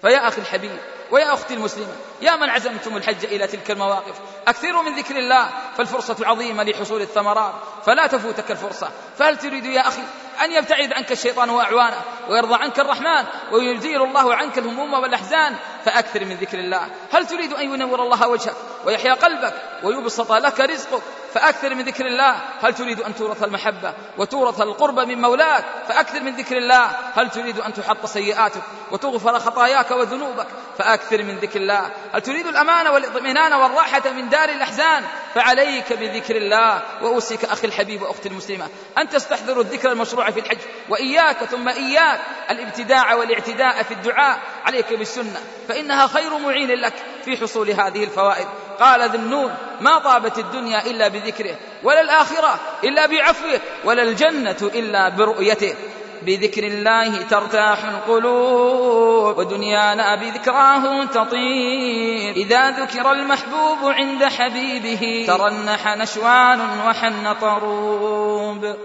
فيا 0.00 0.28
أخي 0.28 0.40
الحبيب 0.40 0.78
ويا 1.10 1.34
أختي 1.34 1.54
المسلمة 1.54 1.92
يا 2.20 2.36
من 2.36 2.50
عزمتم 2.50 2.96
الحج 2.96 3.24
إلى 3.24 3.46
تلك 3.46 3.70
المواقف. 3.70 4.14
أكثروا 4.48 4.82
من 4.82 4.96
ذكر 4.96 5.16
الله 5.16 5.48
فالفرصة 5.76 6.16
عظيمة 6.26 6.62
لحصول 6.62 7.02
الثمرات 7.02 7.54
فلا 7.86 8.06
تفوتك 8.06 8.50
الفرصة. 8.50 8.90
فهل 9.18 9.36
تريد 9.36 9.66
يا 9.66 9.88
أخي 9.88 10.02
أن 10.44 10.52
يبتعد 10.52 10.92
عنك 10.92 11.12
الشيطان 11.12 11.50
وأعوانه 11.50 12.00
ويرضى 12.28 12.54
عنك 12.54 12.80
الرحمن 12.80 13.24
ويزيل 13.52 14.02
الله 14.02 14.34
عنك 14.34 14.58
الهموم 14.58 14.94
والأحزان؟ 14.94 15.54
فأكثر 15.84 16.24
من 16.24 16.36
ذكر 16.36 16.58
الله. 16.58 16.88
هل 17.12 17.26
تريد 17.26 17.52
أن 17.52 17.74
ينور 17.74 18.02
الله 18.02 18.28
وجهك 18.28 18.56
ويحيا 18.84 19.14
قلبك 19.14 19.54
ويبسط 19.82 20.32
لك 20.32 20.60
رزقك؟ 20.60 21.02
فأكثر 21.34 21.74
من 21.74 21.84
ذكر 21.84 22.06
الله. 22.06 22.40
هل 22.60 22.74
تريد 22.74 23.00
أن 23.00 23.14
تورث 23.14 23.42
المحبة 23.42 23.94
وتورث 24.18 24.60
القرب 24.60 25.00
من 25.00 25.20
مولاك؟ 25.20 25.64
فأكثر 25.88 26.20
من 26.20 26.36
ذكر 26.36 26.56
الله. 26.56 26.86
هل 27.14 27.30
تريد 27.30 27.60
أن 27.60 27.74
تحط 27.74 28.06
سيئاتك 28.06 28.62
وتغفر 28.90 29.38
خطاياك 29.38 29.90
وذنوبك؟ 29.90 30.46
فأكثر 30.78 30.97
من 31.12 31.38
ذكر 31.38 31.60
الله. 31.60 31.90
هل 32.12 32.20
تريد 32.20 32.46
الأمان 32.46 32.86
والإطمئنان 32.86 33.52
والراحة 33.52 34.10
من 34.10 34.28
دار 34.28 34.48
الأحزان؟ 34.48 35.04
فعليك 35.34 35.92
بذكر 35.92 36.36
الله. 36.36 36.82
وأوصيك 37.02 37.44
أخي 37.44 37.66
الحبيب 37.66 38.02
وأختي 38.02 38.28
المسلمة. 38.28 38.68
أن 38.98 39.08
تستحضروا 39.08 39.62
الذكر 39.62 39.92
المشروع 39.92 40.30
في 40.30 40.40
الحج. 40.40 40.58
وإياك 40.88 41.44
ثم 41.44 41.68
إياك. 41.68 42.20
الابتداع 42.50 43.14
والإعتداء 43.14 43.82
في 43.82 43.94
الدعاء 43.94 44.38
عليك 44.64 44.92
بالسنة. 44.92 45.40
فإنها 45.68 46.06
خير 46.06 46.38
معين 46.38 46.70
لك 46.70 46.94
في 47.24 47.36
حصول 47.36 47.70
هذه 47.70 48.04
الفوائد. 48.04 48.46
قال 48.80 49.10
ذنون 49.10 49.54
ما 49.80 49.98
طابت 49.98 50.38
الدنيا 50.38 50.86
إلا 50.86 51.08
بذكره 51.08 51.56
ولا 51.82 52.00
الآخرة 52.00 52.60
إلا 52.84 53.06
بعفوه 53.06 53.60
ولا 53.84 54.02
الجنة 54.02 54.56
إلا 54.62 55.08
برؤيته. 55.08 55.74
بذكر 56.22 56.64
الله 56.66 57.22
ترتاح 57.22 57.84
القلوب 57.84 59.38
ودنيانا 59.38 60.16
بذكراه 60.16 61.04
تطير. 61.04 62.36
إذا 62.36 62.70
ذكر 62.70 63.12
المحبوب 63.12 63.78
عند 63.82 64.24
حبيبه 64.24 65.24
ترنح 65.26 65.96
نشوان 65.96 66.60
وحن 66.86 67.34
طروب. 67.40 68.76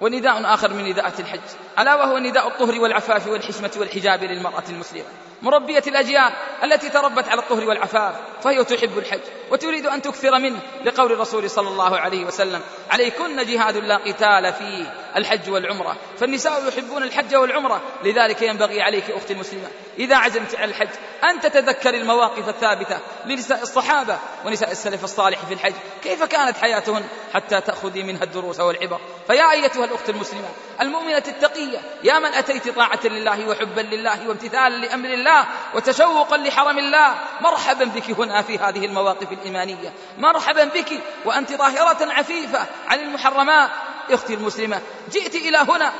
ونداء 0.00 0.54
آخر 0.54 0.74
من 0.74 0.84
نداءات 0.84 1.20
الحج 1.20 1.40
ألا 1.78 1.94
وهو 1.94 2.18
نداء 2.18 2.48
الطهر 2.48 2.80
والعفاف 2.80 3.26
والحشمة 3.26 3.70
والحجاب 3.78 4.24
للمرأة 4.24 4.64
المسلمة. 4.68 5.29
مربية 5.42 5.82
الأجيال 5.86 6.32
التي 6.64 6.88
تربت 6.88 7.28
على 7.28 7.40
الطهر 7.40 7.68
والعفاف 7.68 8.14
فهي 8.42 8.64
تحب 8.64 8.98
الحج 8.98 9.20
وتريد 9.50 9.86
أن 9.86 10.02
تكثر 10.02 10.38
منه 10.38 10.60
لقول 10.84 11.12
الرسول 11.12 11.50
صلى 11.50 11.68
الله 11.68 11.98
عليه 11.98 12.24
وسلم 12.24 12.60
عليكن 12.90 13.44
جهاد 13.46 13.76
لا 13.76 13.96
قتال 13.96 14.52
فيه 14.52 14.94
الحج 15.16 15.50
والعمرة. 15.50 15.96
فالنساء 16.18 16.68
يحبون 16.68 17.02
الحج 17.02 17.34
والعمرة 17.34 17.82
لذلك 18.04 18.42
ينبغي 18.42 18.82
عليك 18.82 19.10
أختي 19.10 19.32
المسلمة 19.32 19.68
إذا 19.98 20.16
عزمت 20.16 20.54
على 20.54 20.70
الحج 20.70 20.88
أن 21.24 21.40
تتذكر 21.40 21.94
المواقف 21.94 22.48
الثابتة 22.48 22.98
لنساء 23.26 23.62
الصحابة 23.62 24.18
ونساء 24.46 24.70
السلف 24.70 25.04
الصالح 25.04 25.38
في 25.46 25.54
الحج. 25.54 25.74
كيف 26.02 26.24
كانت 26.24 26.56
حياتهن 26.56 27.04
حتى 27.34 27.60
تأخذي 27.60 28.02
منها 28.02 28.24
الدروس 28.24 28.60
والعبر؟ 28.60 29.00
فيا 29.26 29.50
أيتها 29.50 29.84
الأخت 29.84 30.10
المسلمة 30.10 30.48
المؤمنة 30.80 31.22
التقية 31.28 31.78
يا 32.04 32.18
من 32.18 32.34
أتيت 32.34 32.68
طاعة 32.68 33.00
لله 33.04 33.48
وحبا 33.48 33.80
لله 33.80 34.28
وامتثالا 34.28 34.86
لأمر 34.86 35.08
الله 35.08 35.29
وتشوقا 35.74 36.36
لحرم 36.36 36.78
الله. 36.78 37.14
مرحبا 37.40 37.84
بك 37.84 38.10
هنا 38.10 38.42
في 38.42 38.58
هذه 38.58 38.84
المواقف 38.84 39.32
الإيمانية. 39.32 39.92
مرحبا 40.18 40.64
بك 40.64 41.00
وأنت 41.24 41.52
ظاهرة 41.52 42.12
عفيفة 42.12 42.66
عن 42.88 43.00
المحرمات. 43.00 43.70
أختي 44.10 44.34
المسلمة 44.34 44.80
جئت 45.10 45.34
إلى 45.34 45.58
هنا 45.58 45.92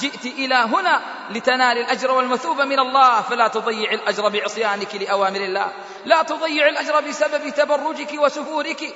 جئت 0.00 0.24
إلى 0.26 0.54
هنا 0.54 1.02
لتنال 1.30 1.78
الأجر 1.78 2.10
والمثوبة 2.10 2.64
من 2.64 2.78
الله 2.78 3.20
فلا 3.20 3.48
تضيع 3.48 3.92
الأجر 3.92 4.28
بعصيانك 4.28 4.94
لأوامر 4.94 5.40
الله. 5.40 5.72
لا 6.04 6.22
تضيع 6.22 6.68
الأجر 6.68 7.00
بسبب 7.00 7.48
تبرجك 7.48 8.12
وسفورك 8.18 8.94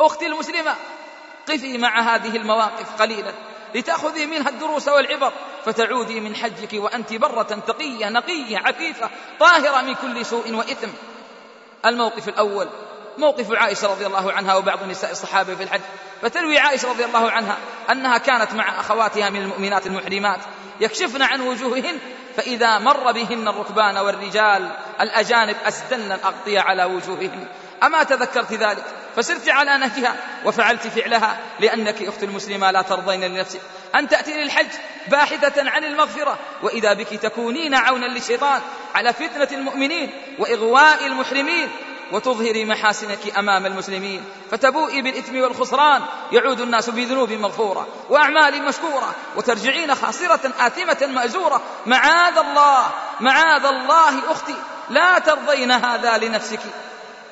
أختي 0.00 0.26
المسلمة 0.26 0.74
قفي 1.48 1.78
مع 1.78 2.00
هذه 2.00 2.36
المواقف 2.36 3.02
قليلا. 3.02 3.32
لتأخذي 3.74 4.26
منها 4.26 4.48
الدروس 4.48 4.88
والعبر 4.88 5.32
فتعودي 5.64 6.20
من 6.20 6.36
حجك 6.36 6.72
وأنت 6.72 7.14
برة 7.14 7.42
تقية 7.42 8.08
نقية 8.08 8.58
عفيفة 8.58 9.10
طاهرة 9.40 9.82
من 9.82 9.94
كل 9.94 10.26
سوء 10.26 10.54
وإثم. 10.54 10.88
الموقف 11.86 12.28
الأول 12.28 12.68
موقف 13.18 13.52
عائشة 13.52 13.90
رضي 13.90 14.06
الله 14.06 14.32
عنها 14.32 14.54
وبعض 14.54 14.84
نساء 14.84 15.10
الصحابة 15.10 15.54
في 15.54 15.62
الحج. 15.62 15.80
فتروي 16.22 16.58
عائشة 16.58 16.90
رضي 16.90 17.04
الله 17.04 17.30
عنها 17.30 17.56
أنها 17.90 18.18
كانت 18.18 18.54
مع 18.54 18.80
أخواتها 18.80 19.30
من 19.30 19.42
المؤمنات 19.42 19.86
المحرمات 19.86 20.40
يكشفن 20.80 21.22
عن 21.22 21.40
وجوههن 21.40 21.98
فإذا 22.36 22.78
مر 22.78 23.12
بهن 23.12 23.48
الركبان 23.48 23.96
والرجال 23.98 24.70
الأجانب 25.00 25.56
أسدلن 25.64 26.12
الأغطية 26.12 26.60
على 26.60 26.84
وجوههن. 26.84 27.46
أما 27.82 28.02
تذكرت 28.02 28.52
ذلك؟ 28.52 28.84
فسرت 29.16 29.48
على 29.48 29.78
نهجها 29.78 30.16
وفعلت 30.44 30.86
فعلها 30.86 31.38
لأنك 31.60 32.02
أخت 32.02 32.22
المسلمة 32.22 32.70
لا 32.70 32.82
ترضين 32.82 33.24
لنفسك. 33.24 33.60
أن 33.94 34.08
تأتي 34.08 34.42
للحج 34.42 34.68
باحثة 35.08 35.70
عن 35.70 35.84
المغفرة 35.84 36.38
وإذا 36.62 36.92
بك 36.92 37.08
تكونين 37.08 37.74
عونا 37.74 38.06
للشيطان 38.06 38.60
على 38.94 39.12
فتنة 39.12 39.48
المؤمنين 39.52 40.12
وإغواء 40.38 41.06
المحرمين 41.06 41.70
وتظهري 42.12 42.64
محاسنك 42.64 43.38
أمام 43.38 43.66
المسلمين. 43.66 44.24
فتبوئي 44.50 45.02
بالإثم 45.02 45.40
والخسران 45.40 46.02
يعود 46.32 46.60
الناس 46.60 46.90
بذنوب 46.90 47.32
مغفورة 47.32 47.88
وأعمال 48.08 48.62
مشكورة 48.62 49.14
وترجعين 49.36 49.94
خاسرة 49.94 50.52
آثمة 50.58 51.06
مأزورة. 51.06 51.62
معاذ 51.86 52.38
الله 52.38 52.90
معاذ 53.20 53.64
الله 53.64 54.32
أختي 54.32 54.56
لا 54.90 55.18
ترضين 55.18 55.70
هذا 55.70 56.18
لنفسك. 56.18 56.60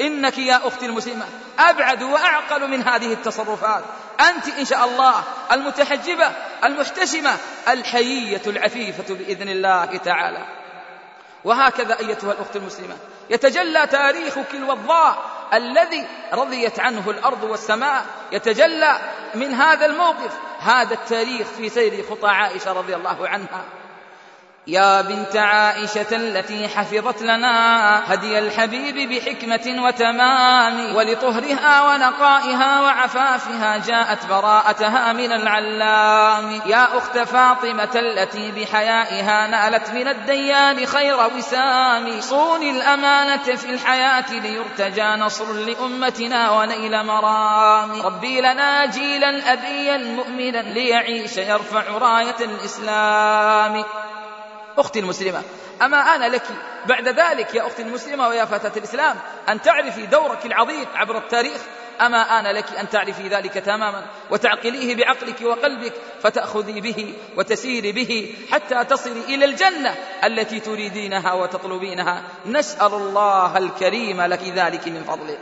إنك 0.00 0.38
يا 0.38 0.60
أختي 0.66 0.86
المسلمة 0.86 1.24
أبعد 1.58 2.02
وأعقل 2.02 2.70
من 2.70 2.82
هذه 2.82 3.12
التصرفات. 3.12 3.84
أنت 4.20 4.48
إن 4.48 4.64
شاء 4.64 4.84
الله 4.84 5.22
المتحجبة 5.52 6.32
المحتشمة 6.64 7.36
الحيية 7.68 8.42
العفيفة 8.46 9.14
بإذن 9.14 9.48
الله 9.48 9.96
تعالى. 9.96 10.44
وهكذا 11.44 11.98
أيتها 11.98 12.32
الأخت 12.32 12.56
المسلمة. 12.56 12.96
يتجلى 13.30 13.86
تاريخك 13.86 14.54
الوضاء 14.54 15.18
الذي 15.52 16.06
رضيت 16.32 16.80
عنه 16.80 17.10
الأرض 17.10 17.42
والسماء. 17.42 18.06
يتجلى 18.32 18.98
من 19.34 19.54
هذا 19.54 19.86
الموقف. 19.86 20.38
هذا 20.60 20.94
التاريخ 20.94 21.46
في 21.56 21.68
سير 21.68 22.04
خطى 22.10 22.28
عائشة 22.28 22.72
رضي 22.72 22.94
الله 22.94 23.28
عنها. 23.28 23.64
يا 24.68 25.00
بنت 25.00 25.36
عائشة 25.36 26.06
التي 26.12 26.68
حفظت 26.68 27.22
لنا 27.22 28.14
هدي 28.14 28.38
الحبيب 28.38 29.10
بحكمة 29.10 29.84
وتمام 29.84 30.96
ولطهرها 30.96 31.82
ونقائها 31.82 32.80
وعفافها 32.80 33.76
جاءت 33.86 34.26
براءتها 34.26 35.12
من 35.12 35.32
العلام. 35.32 36.60
يا 36.66 36.98
أخت 36.98 37.18
فاطمة 37.18 37.90
التي 37.94 38.52
بحيائها 38.52 39.46
نالت 39.46 39.90
من 39.90 40.08
الديان 40.08 40.86
خير 40.86 41.16
وسام. 41.36 42.20
صون 42.20 42.62
الأمانة 42.62 43.56
في 43.56 43.70
الحياة 43.70 44.32
ليرتجى 44.32 45.02
نصر 45.02 45.52
لأمتنا 45.52 46.50
ونيل 46.50 47.06
مرام. 47.06 48.02
ربي 48.02 48.40
لنا 48.40 48.86
جيلا 48.86 49.52
أبيا 49.52 49.96
مؤمنا 49.96 50.58
ليعيش 50.58 51.36
يرفع 51.36 51.82
راية 51.98 52.36
الإسلام. 52.40 53.84
أختي 54.78 54.98
المسلمة 54.98 55.42
أما 55.82 56.14
آن 56.14 56.32
لك 56.32 56.42
بعد 56.86 57.08
ذلك 57.08 57.54
يا 57.54 57.66
أختي 57.66 57.82
المسلمة 57.82 58.28
ويا 58.28 58.44
فتاة 58.44 58.72
الإسلام 58.76 59.16
أن 59.48 59.62
تعرفي 59.62 60.06
دورك 60.06 60.46
العظيم 60.46 60.86
عبر 60.94 61.18
التاريخ 61.18 61.60
أما 62.00 62.38
آن 62.40 62.46
لك 62.46 62.78
أن 62.78 62.88
تعرفي 62.88 63.28
ذلك 63.28 63.52
تماما 63.52 64.06
وتعقليه 64.30 64.96
بعقلك 64.96 65.42
وقلبك 65.42 65.92
فتأخذي 66.22 66.80
به 66.80 67.14
وتسيري 67.36 67.92
به 67.92 68.34
حتى 68.50 68.84
تصلي 68.84 69.34
إلى 69.34 69.44
الجنة 69.44 69.94
التي 70.24 70.60
تريدينها 70.60 71.32
وتطلبينها. 71.32 72.22
نسأل 72.46 72.94
الله 72.94 73.58
الكريم 73.58 74.22
لك 74.22 74.42
ذلك 74.42 74.88
من 74.88 75.04
فضله. 75.04 75.38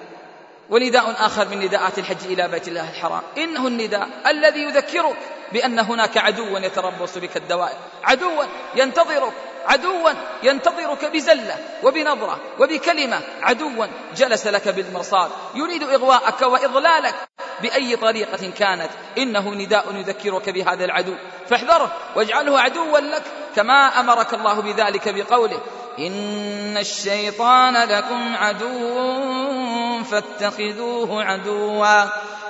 ونداء 0.70 1.14
آخر 1.18 1.48
من 1.48 1.60
نداءات 1.60 1.98
الحج 1.98 2.24
إلى 2.24 2.48
بيت 2.48 2.68
الله 2.68 2.90
الحرام. 2.90 3.22
إنه 3.38 3.66
النداء 3.66 4.08
الذي 4.26 4.60
يذكرك 4.60 5.16
بأن 5.52 5.78
هناك 5.78 6.18
عدوا 6.18 6.58
يتربص 6.58 7.18
بك 7.18 7.36
الدوائر 7.36 7.76
عدوا 8.04 8.44
ينتظرك. 8.74 9.32
عدوا 9.66 10.10
ينتظرك 10.42 11.04
بزلة 11.04 11.58
وبنظرة 11.82 12.40
وبكلمة. 12.58 13.20
عدوا 13.42 13.86
جلس 14.16 14.46
لك 14.46 14.68
بالمرصاد. 14.68 15.30
يريد 15.54 15.82
إغواءك 15.82 16.42
وإضلالك 16.42 17.14
بأي 17.62 17.96
طريقة 17.96 18.50
كانت. 18.58 18.90
إنه 19.18 19.54
نداء 19.54 19.94
يذكرك 19.94 20.50
بهذا 20.50 20.84
العدو. 20.84 21.14
فاحذره 21.48 21.92
واجعله 22.16 22.60
عدوا 22.60 22.98
لك 22.98 23.22
كما 23.56 24.00
أمرك 24.00 24.34
الله 24.34 24.60
بذلك 24.60 25.08
بقوله. 25.08 25.60
إن 25.98 26.76
الشيطان 26.76 27.88
لكم 27.88 28.36
عدو 28.36 30.04
فاتخذوه 30.04 31.24
عدوا. 31.24 32.04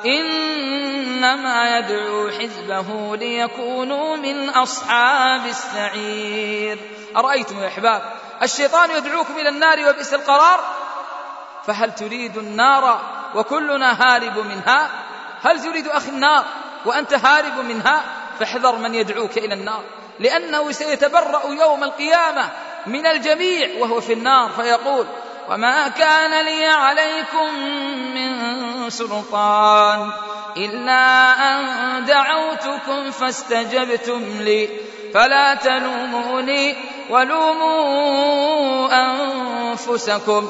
إنما 0.06 1.78
يدعو 1.78 2.30
حزبه 2.30 3.16
ليكونوا 3.16 4.16
من 4.16 4.48
أصحاب 4.48 5.46
السعير. 5.46 6.78
أرأيتم 7.16 7.62
يا 7.62 7.68
أحباب 7.68 8.02
الشيطان 8.42 8.90
يدعوكم 8.90 9.38
إلى 9.38 9.48
النار 9.48 9.88
وبئس 9.88 10.14
القرار؟ 10.14 10.60
فهل 11.66 11.94
تريد 11.94 12.36
النار 12.36 13.00
وكلنا 13.34 14.02
هارب 14.02 14.38
منها؟ 14.38 14.90
هل 15.42 15.62
تريد 15.62 15.88
أخي 15.88 16.08
النار 16.08 16.44
وأنت 16.84 17.14
هارب 17.14 17.58
منها؟ 17.58 18.00
فاحذر 18.38 18.76
من 18.76 18.94
يدعوك 18.94 19.38
إلى 19.38 19.54
النار 19.54 19.82
لأنه 20.18 20.72
سيتبرأ 20.72 21.42
يوم 21.46 21.84
القيامة. 21.84 22.50
من 22.86 23.06
الجميع 23.06 23.68
وهو 23.78 24.00
في 24.00 24.12
النار 24.12 24.50
فيقول 24.50 25.06
وما 25.50 25.88
كان 25.88 26.44
لي 26.44 26.66
عليكم 26.66 27.58
من 28.14 28.90
سلطان 28.90 30.10
إلا 30.56 31.32
أن 31.32 32.04
دعوتكم 32.04 33.10
فاستجبتم 33.10 34.22
لي. 34.40 34.68
فلا 35.14 35.54
تلوموني 35.54 36.74
ولوموا 37.10 38.88
أنفسكم. 38.92 40.48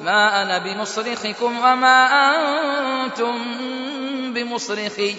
ما 0.00 0.42
أنا 0.42 0.58
بمصرخكم 0.58 1.58
وما 1.58 2.08
أنتم 2.34 3.44
بمصرخي. 4.32 5.14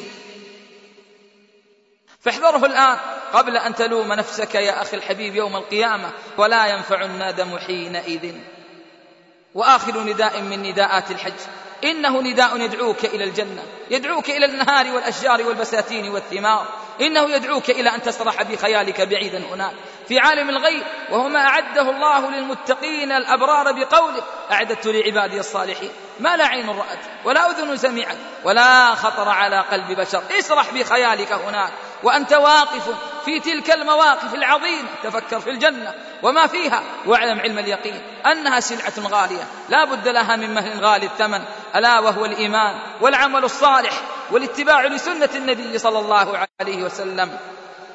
فاحذره 2.24 2.66
الآن 2.66 2.98
قبل 3.34 3.58
أن 3.58 3.76
تلوم 3.76 4.14
نفسك 4.14 4.56
يا 4.56 4.82
أخي 4.82 4.98
الحبيب 4.98 5.36
يوم 5.36 5.56
القيامة 5.56 6.12
ولا 6.38 6.66
ينفع 6.66 7.02
الندم 7.02 7.58
حينئذ. 7.58 8.36
وآخر 9.56 10.00
نداء 10.04 10.42
من 10.42 10.64
نداءات 10.64 11.12
الحج. 11.12 11.34
إنه 11.84 12.22
نداء 12.22 12.58
يدعوك 12.58 13.06
إلى 13.06 13.24
الجنة 13.24 13.64
يدعوك 13.90 14.30
إلى 14.30 14.46
النهار 14.46 14.92
والأشجار 14.92 15.48
والبساتين 15.48 16.10
والثمار. 16.10 16.68
إنه 17.02 17.30
يدعوك 17.30 17.70
إلى 17.70 17.96
أن 17.96 18.02
تسرح 18.02 18.44
بخيالك 18.44 19.02
بعيدا 19.02 19.44
هناك. 19.52 19.74
في 20.08 20.20
عالم 20.20 20.50
الغيب 20.50 20.84
وهو 21.10 21.28
ما 21.28 21.40
أعده 21.40 21.90
الله 21.90 22.32
للمتقين 22.32 23.12
الأبرار 23.12 23.72
بقوله 23.72 24.24
أعددت 24.52 24.88
لعبادي 24.88 25.40
الصالحين. 25.40 25.92
ما 26.20 26.38
لا 26.38 26.46
عين 26.46 26.70
رأت 26.70 27.00
ولا 27.26 27.52
أذن 27.52 27.78
سمعت 27.78 28.18
ولا 28.44 28.96
خطر 28.96 29.30
على 29.30 29.60
قلب 29.60 30.00
بشر. 30.00 30.24
اسرح 30.40 30.74
بخيالك 30.74 31.32
هناك. 31.32 31.72
وأنت 32.04 32.34
واقف 32.34 32.96
في 33.26 33.40
تلك 33.40 33.72
المواقف 33.72 34.34
العظيمة 34.34 34.88
تفكر 35.04 35.40
في 35.40 35.50
الجنة 35.50 35.94
وما 36.24 36.48
فيها 36.48 36.84
واعلم 37.06 37.40
علم 37.40 37.60
اليقين 37.60 38.02
أنها 38.26 38.60
سلعة 38.60 38.94
غالية 39.08 39.44
لا 39.70 39.86
بد 39.86 40.08
لها 40.08 40.36
من 40.36 40.54
مهل 40.54 40.86
غالي 40.86 41.06
الثمن 41.06 41.42
ألا 41.76 42.00
وهو 42.00 42.26
الإيمان 42.26 42.76
والعمل 43.02 43.44
الصالح 43.44 44.02
والاتباع 44.32 44.86
لسنة 44.86 45.30
النبي 45.36 45.78
صلى 45.78 46.00
الله 46.00 46.48
عليه 46.62 46.84
وسلم. 46.84 47.38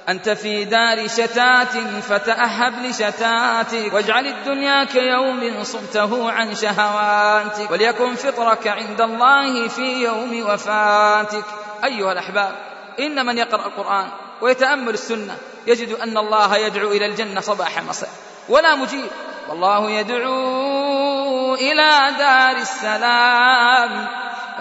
أنت 0.09 0.29
في 0.29 0.65
دار 0.65 1.09
شتات 1.09 1.73
فتأهب 2.09 2.73
لشتاتك 2.85 3.95
واجعل 3.95 4.27
الدنيا 4.27 4.85
كيوم 4.85 5.65
صمته 5.65 6.33
عن 6.33 6.55
شهواتك 6.55 7.71
وليكن 7.71 8.15
فطرك 8.15 8.67
عند 8.69 9.01
الله 9.01 9.69
في 9.69 10.05
يوم 10.05 10.51
وفاتك. 10.51 11.45
أيها 11.85 12.13
الأحباب 12.13 12.78
إن 13.01 13.27
من 13.27 13.39
يقرأ 13.39 13.67
القرآن 13.67 14.09
ويتأمل 14.41 14.95
السنة 14.95 15.37
يجد 15.67 15.93
أن 15.93 16.19
الله 16.19 16.57
يدعو 16.57 16.93
إلى 16.93 17.07
الجنة 17.07 17.41
صباح 17.41 17.83
مساء 17.83 18.11
ولا 18.49 18.75
مجيب. 18.75 19.11
والله 19.49 19.91
يدعو 19.91 21.55
إلى 21.55 22.15
دار 22.19 22.57
السلام 22.57 24.09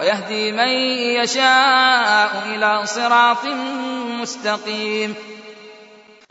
ويهدي 0.00 0.52
من 0.52 0.68
يشاء 1.22 2.42
إلى 2.46 2.86
صراط 2.86 3.44
مستقيم. 4.20 5.14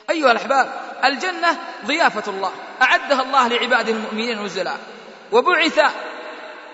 أيها 0.10 0.32
الأحباب 0.32 0.70
الجنة 1.04 1.58
ضيافة 1.86 2.32
الله 2.32 2.52
أعدها 2.82 3.22
الله 3.22 3.48
لعباده 3.48 3.94
المؤمنين 3.94 4.44
نزلا 4.44 4.74
وبعث 5.32 5.80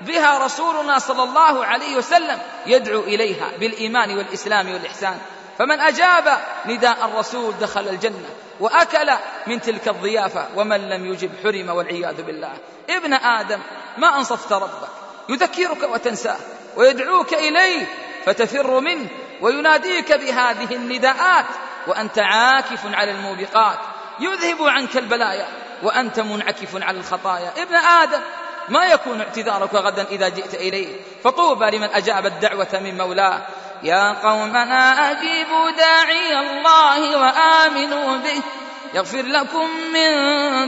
بها 0.05 0.45
رسولنا 0.45 0.99
صلى 0.99 1.23
الله 1.23 1.65
عليه 1.65 1.97
وسلم 1.97 2.39
يدعو 2.65 2.99
إليها 2.99 3.51
بالإيمان 3.59 4.17
والإسلام 4.17 4.73
والإحسان. 4.73 5.17
فمن 5.59 5.79
أجاب 5.79 6.37
نداء 6.65 7.05
الرسول 7.05 7.53
دخل 7.61 7.87
الجنة 7.87 8.29
وأكل 8.59 9.11
من 9.47 9.61
تلك 9.61 9.87
الضيافة 9.87 10.47
ومن 10.55 10.89
لم 10.89 11.05
يجب 11.05 11.31
حرم 11.43 11.69
والعياذ 11.69 12.21
بالله. 12.21 12.51
ابن 12.89 13.13
آدم 13.13 13.59
ما 13.97 14.17
أنصفت 14.17 14.53
ربك 14.53 14.89
يذكرك 15.29 15.83
وتنساه 15.83 16.37
ويدعوك 16.75 17.33
إليه 17.33 17.85
فتفر 18.25 18.79
منه 18.79 19.07
ويناديك 19.41 20.13
بهذه 20.13 20.75
النداءات 20.75 21.45
وأنت 21.87 22.19
عاكف 22.19 22.95
على 22.95 23.11
الموبقات 23.11 23.79
يذهب 24.19 24.67
عنك 24.67 24.97
البلايا 24.97 25.47
وأنت 25.83 26.19
منعكف 26.19 26.83
على 26.83 26.97
الخطايا. 26.97 27.53
ابن 27.57 27.75
آدم 27.75 28.21
ما 28.69 28.85
يكون 28.85 29.21
اعتذارك 29.21 29.75
غدا 29.75 30.05
إذا 30.11 30.29
جئت 30.29 30.53
إليه. 30.53 30.87
فطوبى 31.23 31.65
لمن 31.65 31.89
أجاب 31.93 32.25
الدعوة 32.25 32.67
من 32.73 32.97
مولاه. 32.97 33.41
يا 33.83 34.11
قومنا 34.23 35.11
أجيبوا 35.11 35.71
داعي 35.71 36.39
الله 36.39 37.17
وآمنوا 37.17 38.17
به. 38.17 38.41
يغفر 38.93 39.21
لكم 39.21 39.69
من 39.93 40.11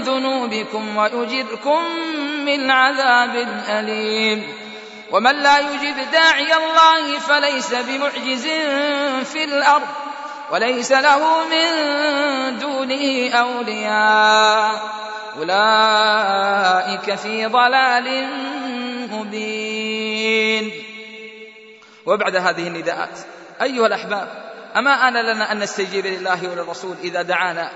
ذنوبكم 0.02 0.98
ويجركم 0.98 1.84
من 2.46 2.72
عذاب 2.72 3.48
أليم. 3.70 4.54
ومن 5.12 5.44
لا 5.44 5.60
يجب 5.60 6.12
داعي 6.12 6.54
الله 6.54 7.20
فليس 7.20 7.74
بمعجز 7.74 8.48
في 9.26 9.44
الأرض. 9.44 9.88
وليس 10.52 10.92
له 10.92 11.44
من 11.44 11.68
دونه 12.60 13.30
أولياء. 13.34 14.82
أولئك 15.38 17.16
في 17.16 17.45
ضلال 17.45 18.30
مبين. 19.12 20.72
وبعد 22.06 22.36
هذه 22.36 22.68
النداءات 22.68 23.20
أيها 23.62 23.88
الأحباب 23.88 24.28
أما 24.76 25.07
آن 25.07 25.14
لنا 25.14 25.52
أن 25.52 25.60
نستجيب 25.60 26.06
لله 26.06 26.49
وللرسول 26.49 26.95
إذا 27.03 27.22
دعانا 27.22 27.72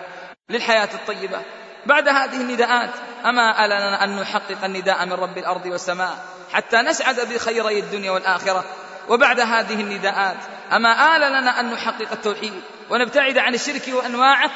للحياة 0.49 0.89
الطيبة؟ 0.93 1.41
بعد 1.85 2.07
هذه 2.07 2.41
النداءات 2.41 2.89
أما 3.25 3.65
ألنا 3.65 4.03
أن 4.03 4.19
نحقق 4.19 4.63
النداء 4.63 5.05
من 5.05 5.13
رب 5.13 5.37
الأرض 5.37 5.65
والسماء 5.65 6.25
حتى 6.51 6.77
نسعد 6.77 7.19
بخيري 7.19 7.79
الدنيا 7.79 8.11
والآخرة؟ 8.11 8.65
وبعد 9.09 9.39
هذه 9.39 9.81
النداءات 9.81 10.37
أما 10.71 11.15
آل 11.15 11.21
لنا 11.21 11.59
أن 11.59 11.71
نحقق 11.71 12.11
التوحيد 12.11 12.61
ونبتعد 12.89 13.37
عن 13.37 13.53
الشرك 13.53 13.87
وأنواعه؟ 13.87 14.51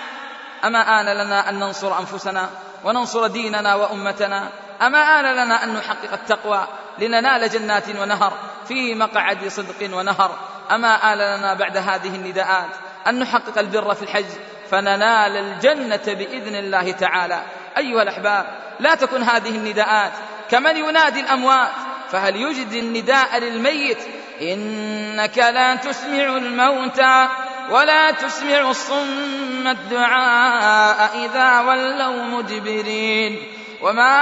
أما 0.63 0.80
آن 0.80 1.05
لنا 1.05 1.49
أن 1.49 1.59
ننصر 1.59 1.99
أنفسنا 1.99 2.49
وننصر 2.84 3.27
ديننا 3.27 3.76
وأمتنا. 3.76 4.49
أما 4.81 5.19
آن 5.19 5.26
لنا 5.26 5.64
أن 5.64 5.73
نحقق 5.73 6.14
التقوى 6.14 6.68
لننال 6.99 7.49
جنات 7.49 7.89
ونهر 7.89 8.34
في 8.68 8.95
مقعد 8.95 9.47
صدق 9.47 9.97
ونهر. 9.97 10.38
أما 10.72 11.14
آل 11.14 11.18
لنا 11.18 11.53
بعد 11.53 11.77
هذه 11.77 12.15
النداءات 12.15 12.69
أن 13.07 13.19
نحقق 13.19 13.60
البر 13.60 13.93
في 13.93 14.03
الحج 14.03 14.26
فننال 14.72 15.38
الجنة 15.38 16.05
بإذن 16.07 16.55
الله 16.55 16.91
تعالى. 16.91 17.43
أيها 17.77 18.01
الأحباب 18.01 18.45
لا 18.80 18.95
تكن 18.95 19.23
هذه 19.23 19.49
النداءات 19.49 20.11
كمن 20.51 20.77
ينادي 20.77 21.19
الأموات 21.19 21.72
فهل 22.10 22.35
يجد 22.35 22.72
النداء 22.72 23.38
للميت؟ 23.38 23.97
إنك 24.41 25.38
لا 25.38 25.76
تسمع 25.76 26.38
الموتى. 26.38 27.27
ولا 27.73 28.11
تسمع 28.11 28.69
الصم 28.69 29.67
الدعاء 29.67 31.25
إذا 31.25 31.59
ولوا 31.59 32.23
مدبرين. 32.23 33.47
وما 33.81 34.19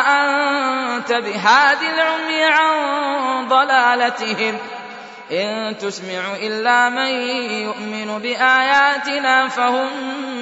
أنت 0.00 1.12
بهاد 1.12 1.78
العمي 1.82 2.44
عن 2.44 3.48
ضلالتهم. 3.48 4.58
إن 5.32 5.78
تسمع 5.78 6.36
إلا 6.42 6.88
من 6.88 7.10
يؤمن 7.62 8.18
بآياتنا 8.18 9.48
فهم 9.48 9.88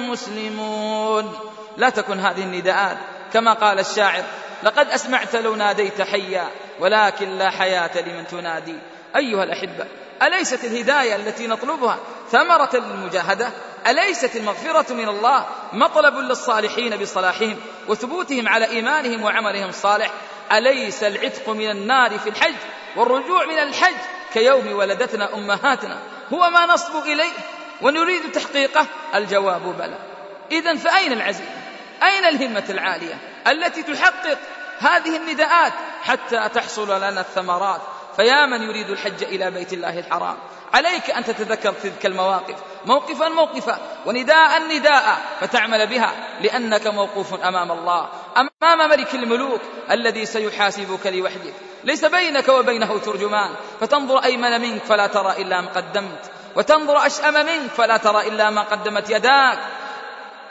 مسلمون. 0.09 1.33
لا 1.77 1.89
تكن 1.89 2.19
هذه 2.19 2.43
النداءات. 2.43 2.97
كما 3.33 3.53
قال 3.53 3.79
الشاعر 3.79 4.23
لقد 4.63 4.87
أسمعت 4.87 5.35
لو 5.35 5.55
ناديت 5.55 6.01
حيا 6.01 6.47
ولكن 6.79 7.29
لا 7.37 7.49
حياة 7.49 8.01
لمن 8.01 8.27
تنادي. 8.27 8.75
أيها 9.15 9.43
الأحبة 9.43 9.85
أليست 10.23 10.63
الهداية 10.63 11.15
التي 11.15 11.47
نطلبها 11.47 11.99
ثمرة 12.31 12.69
للمجاهدة؟ 12.73 13.49
أليست 13.87 14.35
المغفرة 14.35 14.93
من 14.93 15.09
الله 15.09 15.45
مطلب 15.73 16.15
للصالحين 16.17 16.97
بصلاحهم 16.97 17.57
وثبوتهم 17.87 18.47
على 18.47 18.65
إيمانهم 18.65 19.23
وعملهم 19.23 19.69
الصالح 19.69 20.11
أليس 20.51 21.03
العتق 21.03 21.49
من 21.49 21.69
النار 21.69 22.19
في 22.19 22.29
الحج 22.29 22.55
والرجوع 22.95 23.45
من 23.45 23.59
الحج 23.59 23.95
كيوم 24.33 24.71
ولدتنا 24.73 25.33
أمهاتنا؟ 25.33 25.97
هو 26.33 26.49
ما 26.49 26.65
نصب 26.65 26.95
إليه 27.05 27.31
ونريد 27.81 28.31
تحقيقه؟ 28.31 28.85
الجواب 29.15 29.77
بلى. 29.77 29.97
إذا 30.51 30.75
فأين 30.75 31.13
العزيمة؟ 31.13 31.59
أين 32.03 32.25
الهمة 32.25 32.63
العالية 32.69 33.17
التي 33.47 33.83
تحقق 33.83 34.37
هذه 34.79 35.17
النداءات 35.17 35.73
حتى 36.03 36.49
تحصل 36.49 36.97
لنا 36.97 37.21
الثمرات 37.21 37.81
فيا 38.19 38.45
من 38.45 38.61
يريد 38.61 38.89
الحج 38.89 39.23
إلى 39.23 39.51
بيت 39.51 39.73
الله 39.73 39.99
الحرام. 39.99 40.35
عليك 40.73 41.09
أن 41.09 41.23
تتذكر 41.23 41.73
تلك 41.83 42.05
المواقف. 42.05 42.55
موقفا 42.85 43.29
موقفا. 43.29 43.77
ونداء 44.05 44.61
نداء. 44.61 45.17
فتعمل 45.39 45.87
بها. 45.87 46.13
لأنك 46.41 46.87
موقوف 46.87 47.33
أمام 47.33 47.71
الله. 47.71 48.09
أمام 48.37 48.89
ملك 48.89 49.15
الملوك 49.15 49.61
الذي 49.91 50.25
سيحاسبك 50.25 51.07
لوحدك. 51.07 51.53
ليس 51.83 52.05
بينك 52.05 52.49
وبينه 52.49 52.97
ترجمان. 52.97 53.49
فتنظر 53.81 54.23
أيمن 54.23 54.61
منك 54.61 54.83
فلا 54.83 55.07
ترى 55.07 55.31
إلا 55.41 55.61
ما 55.61 55.67
قدمت. 55.67 56.31
وتنظر 56.55 57.05
أشأم 57.05 57.33
منك 57.33 57.71
فلا 57.71 57.97
ترى 57.97 58.27
إلا 58.27 58.49
ما 58.49 58.61
قدمت 58.61 59.09
يداك. 59.09 59.59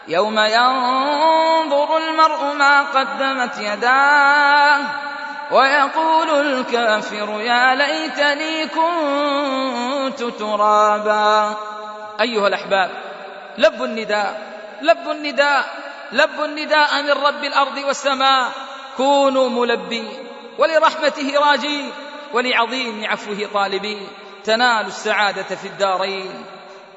يوم 0.09 0.39
ينظر 0.39 1.97
المرء 1.97 2.45
ما 2.55 2.83
قدمت 2.83 3.59
يداه. 3.59 5.08
ويقول 5.51 6.31
الكافر 6.31 7.41
يا 7.41 7.75
ليتني 7.75 8.67
كنت 8.67 10.23
ترابا. 10.23 11.57
أيها 12.21 12.49
الأحباب 12.49 12.91
لب 13.59 13.83
النداء 13.83 14.43
لب 14.83 15.11
النداء 15.11 15.65
لب 16.13 16.41
النداء 16.45 17.03
من 17.03 17.11
رب 17.11 17.45
الأرض 17.45 17.79
والسماء. 17.79 18.53
كونوا 18.97 19.49
ملبين 19.49 20.09
ولرحمته 20.59 21.33
راجين 21.41 21.93
ولعظيم 22.33 23.05
عفوه 23.05 23.49
طالبين. 23.55 24.09
تنال 24.45 24.87
السعادة 24.87 25.57
في 25.57 25.69
الدارين. 25.69 26.45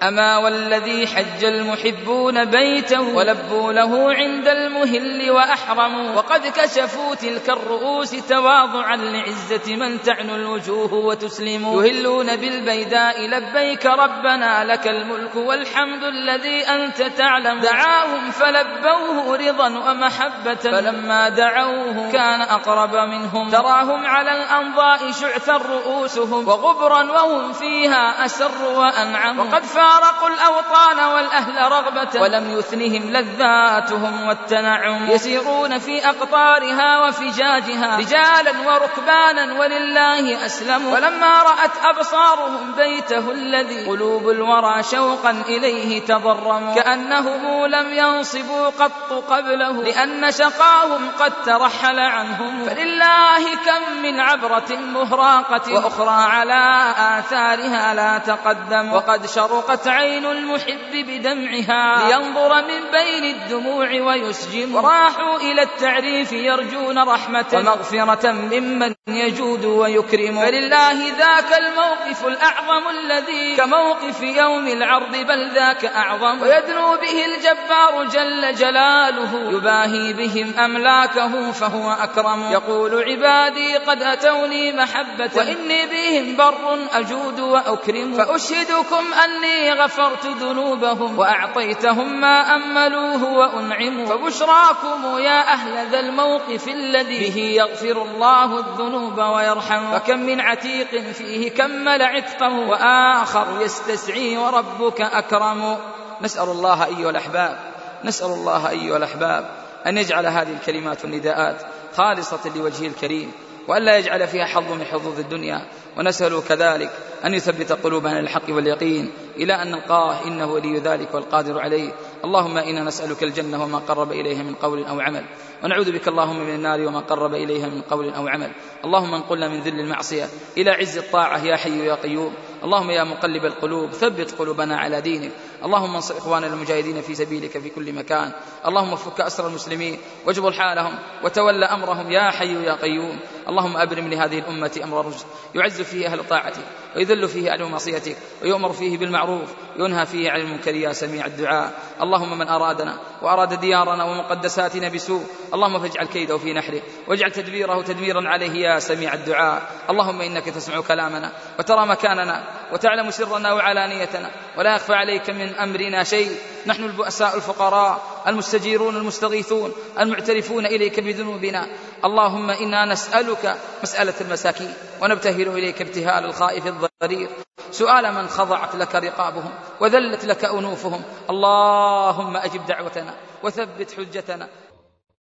أما 0.04 0.38
والذي 0.38 1.08
حج 1.08 1.46
المحبون 1.46 2.46
بيته 2.46 3.02
ولبوا 3.02 3.74
له 3.74 4.14
عند 4.14 4.48
المهل 4.48 5.32
وأحرموا 5.32 6.16
وقد 6.16 6.48
كشفوا 6.48 7.16
تلك 7.16 7.50
الرؤوس 7.50 8.12
تواضعا 8.12 8.96
لعزة 8.96 9.76
من 9.76 10.02
تعنو 10.02 10.36
الوجوه 10.36 10.94
وتسلم. 10.94 11.66
يهلون 11.66 12.36
بالبيداء 12.36 13.28
لبيك 13.28 13.86
ربنا 13.86 14.64
لك 14.66 14.88
الملك 14.88 15.36
والحمد 15.36 16.04
الذي 16.04 16.62
أنت 16.68 17.02
تعلم. 17.02 17.60
دعاهم 17.60 18.32
فلبوه 18.32 19.38
رضا 19.38 19.68
ومحبة. 19.68 20.56
فلما 20.56 21.30
دعوه 21.30 22.12
كان 22.12 22.42
أقرب 22.42 22.96
منهم. 22.96 23.50
تراهم 23.50 24.06
على 24.06 24.32
الأنضاء 24.32 25.12
شعثا 25.12 25.58
رؤوسهم 25.58 26.48
وغبرا 26.48 27.04
وهم 27.12 27.54
فيها 27.54 28.26
أسر 28.26 28.64
وأنعم 28.76 29.40
وقد 29.40 29.64
فارقوا 29.64 29.91
فارقوا 29.92 30.30
الأوطان 30.30 31.00
والأهل 31.00 31.72
رغبة. 31.72 32.22
ولم 32.22 32.60
يثنهم 32.60 33.10
لذاتهم 33.12 34.28
والتنعم. 34.28 35.12
يسيرون 35.12 35.80
في 35.80 36.10
أقطارها 36.10 37.08
وفجاجها. 37.08 37.98
رجالا 37.98 38.52
وركبانا 38.66 39.60
ولله 39.60 40.46
أسلموا 40.46 40.94
ولما 40.94 41.44
رأت 41.44 41.72
أبصارهم 41.84 42.72
بيته 42.78 43.32
الذي 43.32 43.86
قلوب 43.88 44.30
الورى 44.30 44.84
شوقا 44.84 45.32
إليه 45.48 46.02
تضرموا 46.06 46.76
كأنهم 46.76 47.66
لم 47.66 47.94
ينصبوا 47.94 48.68
قط 48.80 49.26
قبله. 49.30 49.72
لأن 49.72 50.32
شقاهم 50.32 51.12
قد 51.20 51.34
ترحل 51.46 52.00
عنهم. 52.00 52.66
فلله 52.66 53.56
كم 53.66 54.02
من 54.04 54.20
عبرة 54.20 54.78
مهراقة. 54.94 55.74
وأخرى 55.74 56.26
على 56.32 56.94
آثارها 57.20 57.94
لا 57.94 58.18
تقدم. 58.18 58.94
وقد 58.94 59.26
شرقت 59.26 59.81
عين 59.88 60.26
المحب 60.26 60.92
بدمعها 60.94 62.08
لينظر 62.08 62.62
من 62.62 62.82
بين 62.92 63.36
الدموع 63.36 64.02
ويسجم. 64.02 64.76
وراحوا 64.76 65.38
إلى 65.38 65.62
التعريف 65.62 66.32
يرجون 66.32 67.00
رحمة 67.00 67.46
ومغفرة 67.54 68.32
ممن 68.32 68.94
يجود 69.08 69.66
ويكرم. 69.66 70.40
فلله 70.40 71.18
ذاك 71.18 71.60
الموقف 71.60 72.28
الأعظم 72.28 72.90
الذي 72.90 73.56
كموقف 73.56 74.22
يوم 74.22 74.68
العرض 74.68 75.16
بل 75.16 75.50
ذاك 75.56 75.86
أعظم. 75.86 76.42
ويدنو 76.42 76.98
به 76.98 77.26
الجبار 77.26 78.04
جل 78.04 78.56
جلاله. 78.56 79.52
يباهي 79.52 80.14
بهم 80.14 80.54
أملاكه 80.60 81.52
فهو 81.52 81.92
أكرم. 81.92 82.52
يقول 82.52 83.04
عبادي 83.04 83.78
قد 83.78 84.02
أتوني 84.02 84.72
محبة. 84.72 85.32
وإني 85.36 85.86
بهم 85.86 86.36
بر 86.36 86.78
أجود 86.94 87.40
وأكرم. 87.40 88.14
فأشهدكم 88.14 89.14
أني 89.14 89.71
غفرت 89.74 90.26
ذنوبهم 90.26 91.20
وأعطيتهم 91.20 92.22
ما 92.22 92.56
أملوه 92.56 93.24
وأنعموا 93.24 94.06
فبشراكم 94.06 95.18
يا 95.18 95.54
أهل 95.54 95.92
ذا 95.92 96.00
الموقف 96.00 96.68
الذي 96.68 97.30
به 97.30 97.38
يغفر 97.38 98.02
الله 98.02 98.60
الذنوب 98.60 99.18
ويرحم. 99.18 99.92
فكم 99.92 100.20
من 100.20 100.42
عتيق 100.42 101.12
فيه 101.12 101.52
كمل 101.52 102.02
عتقه 102.02 102.70
وآخر 102.70 103.62
يستسعي 103.62 104.38
وربك 104.38 105.02
أكرم. 105.02 105.78
نسأل 106.22 106.50
الله 106.50 106.86
أيها 106.86 107.10
الأحباب 107.10 107.60
نسأل 108.04 108.28
الله 108.28 108.70
أيها 108.70 108.98
الأحباب 108.98 109.50
أن 109.88 109.98
يجعل 109.98 110.26
هذه 110.26 110.54
الكلمات 110.54 111.04
والنداءات 111.04 111.62
خالصة 111.98 112.52
لوجهه 112.56 112.88
الكريم. 112.88 113.32
وألا 113.68 113.98
يجعل 113.98 114.28
فيها 114.28 114.46
حظ 114.46 114.72
من 114.72 114.86
حظوظ 114.86 115.20
الدنيا. 115.20 115.62
ونسأل 115.98 116.44
كذلك 116.50 116.92
أن 117.26 117.34
يثبت 117.34 117.72
قلوبنا 117.72 118.20
الحق 118.20 118.50
واليقين 118.50 119.12
إلى 119.38 119.62
أن 119.62 119.72
نلقاه 119.72 120.28
إنه 120.28 120.52
ولي 120.52 120.80
ذلك 120.80 121.14
والقادر 121.14 121.60
عليه. 121.60 121.92
اللهم 122.24 122.58
إنا 122.58 122.84
نسألك 122.84 123.24
الجنة 123.24 123.64
وما 123.64 123.78
قرب 123.78 124.12
إليها 124.12 124.44
من 124.44 124.54
قول 124.54 124.86
أو 124.86 125.00
عمل. 125.00 125.24
ونعوذ 125.64 125.92
بك 125.92 126.08
اللهم 126.08 126.40
من 126.40 126.56
النار 126.56 126.82
وما 126.82 127.00
قرب 127.00 127.34
إليها 127.34 127.68
من 127.68 127.82
قول 127.82 128.14
أو 128.14 128.28
عمل. 128.28 128.52
اللهم 128.86 129.14
انقلنا 129.14 129.48
من 129.48 129.62
ذل 129.62 129.80
المعصية 129.80 130.30
إلى 130.58 130.72
عز 130.72 130.98
الطاعة 130.98 131.46
يا 131.46 131.56
حي 131.56 131.86
يا 131.86 131.96
قيوم. 131.96 132.34
اللهم 132.64 132.90
يا 132.92 133.04
مقلب 133.04 133.46
القلوب 133.46 133.92
ثبت 133.92 134.32
قلوبنا 134.32 134.78
على 134.78 135.02
دينك. 135.02 135.32
اللهم 135.64 135.96
انصر 135.96 136.18
إخواننا 136.18 136.48
المجاهدين 136.48 137.02
في 137.02 137.16
سبيلك 137.16 137.58
في 137.58 137.70
كل 137.70 137.94
مكان. 137.94 138.32
اللهم 138.66 138.96
فك 138.96 139.22
أسر 139.22 139.48
المسلمين 139.48 139.98
واجبر 140.26 140.52
حالهم 140.52 141.00
وتول 141.24 141.64
أمرهم 141.64 142.12
يا 142.12 142.30
حي 142.30 142.64
يا 142.64 142.74
قيوم. 142.74 143.20
اللهم 143.50 143.78
أبرم 143.78 144.08
لهذه 144.08 144.40
الأمة 144.40 144.82
أمر 144.84 145.06
رشد. 145.06 145.26
يعز 145.56 145.82
فيه 145.82 146.08
أهل 146.08 146.28
طاعتك 146.28 146.64
ويذل 146.96 147.28
فيه 147.28 147.54
أهل 147.54 147.64
معصيتك 147.64 148.18
ويؤمر 148.44 148.74
فيه 148.74 148.98
بالمعروف. 148.98 149.54
ينهى 149.80 150.06
فيه 150.06 150.32
عن 150.32 150.40
المنكر 150.40 150.76
يا 150.76 150.94
سميع 150.94 151.26
الدعاء. 151.26 151.74
اللهم 152.02 152.38
من 152.38 152.48
أرادنا 152.48 152.98
وأراد 153.22 153.60
ديارنا 153.60 154.04
ومقدساتنا 154.04 154.90
بسوء. 154.90 155.24
اللهم 155.54 155.80
فاجعل 155.80 156.06
كيده 156.06 156.38
في 156.38 156.54
نحره 156.54 156.82
واجعل 157.08 157.32
تدبيره 157.32 157.82
تدميرا 157.82 158.30
عليه 158.30 158.71
يا 158.74 158.80
سميع 158.80 159.14
الدعاء. 159.14 159.62
اللهم 159.90 160.22
إنك 160.22 160.46
تسمع 160.46 160.82
كلامنا 160.82 161.32
وترى 161.60 161.86
مكاننا 161.86 162.44
وتعلم 162.74 163.12
سرنا 163.12 163.54
وعلانيتنا 163.54 164.32
ولا 164.58 164.76
يخفى 164.76 164.94
عليك 164.94 165.30
من 165.30 165.56
أمرنا 165.56 166.04
شيء. 166.04 166.38
نحن 166.66 166.84
البؤساء 166.84 167.36
الفقراء 167.36 168.02
المستجيرون 168.28 168.96
المستغيثون 168.96 169.74
المعترفون 170.00 170.66
إليك 170.66 171.00
بذنوبنا. 171.00 171.68
اللهم 172.06 172.50
إنا 172.50 172.86
نسألك 172.86 173.58
مسألة 173.84 174.14
المساكين 174.22 174.74
ونبتهل 175.02 175.48
إليك 175.48 175.82
ابتهال 175.82 176.26
الخائف 176.26 176.68
الضرير. 176.68 177.30
سؤال 177.72 178.14
من 178.14 178.28
خضعت 178.28 178.76
لك 178.76 178.96
رقابهم 178.96 179.52
وذلت 179.80 180.26
لك 180.26 180.46
أنوفهم. 180.46 181.04
اللهم 181.30 182.38
أجب 182.38 182.66
دعوتنا 182.66 183.14
وثبت 183.44 183.92
حجتنا 183.98 184.48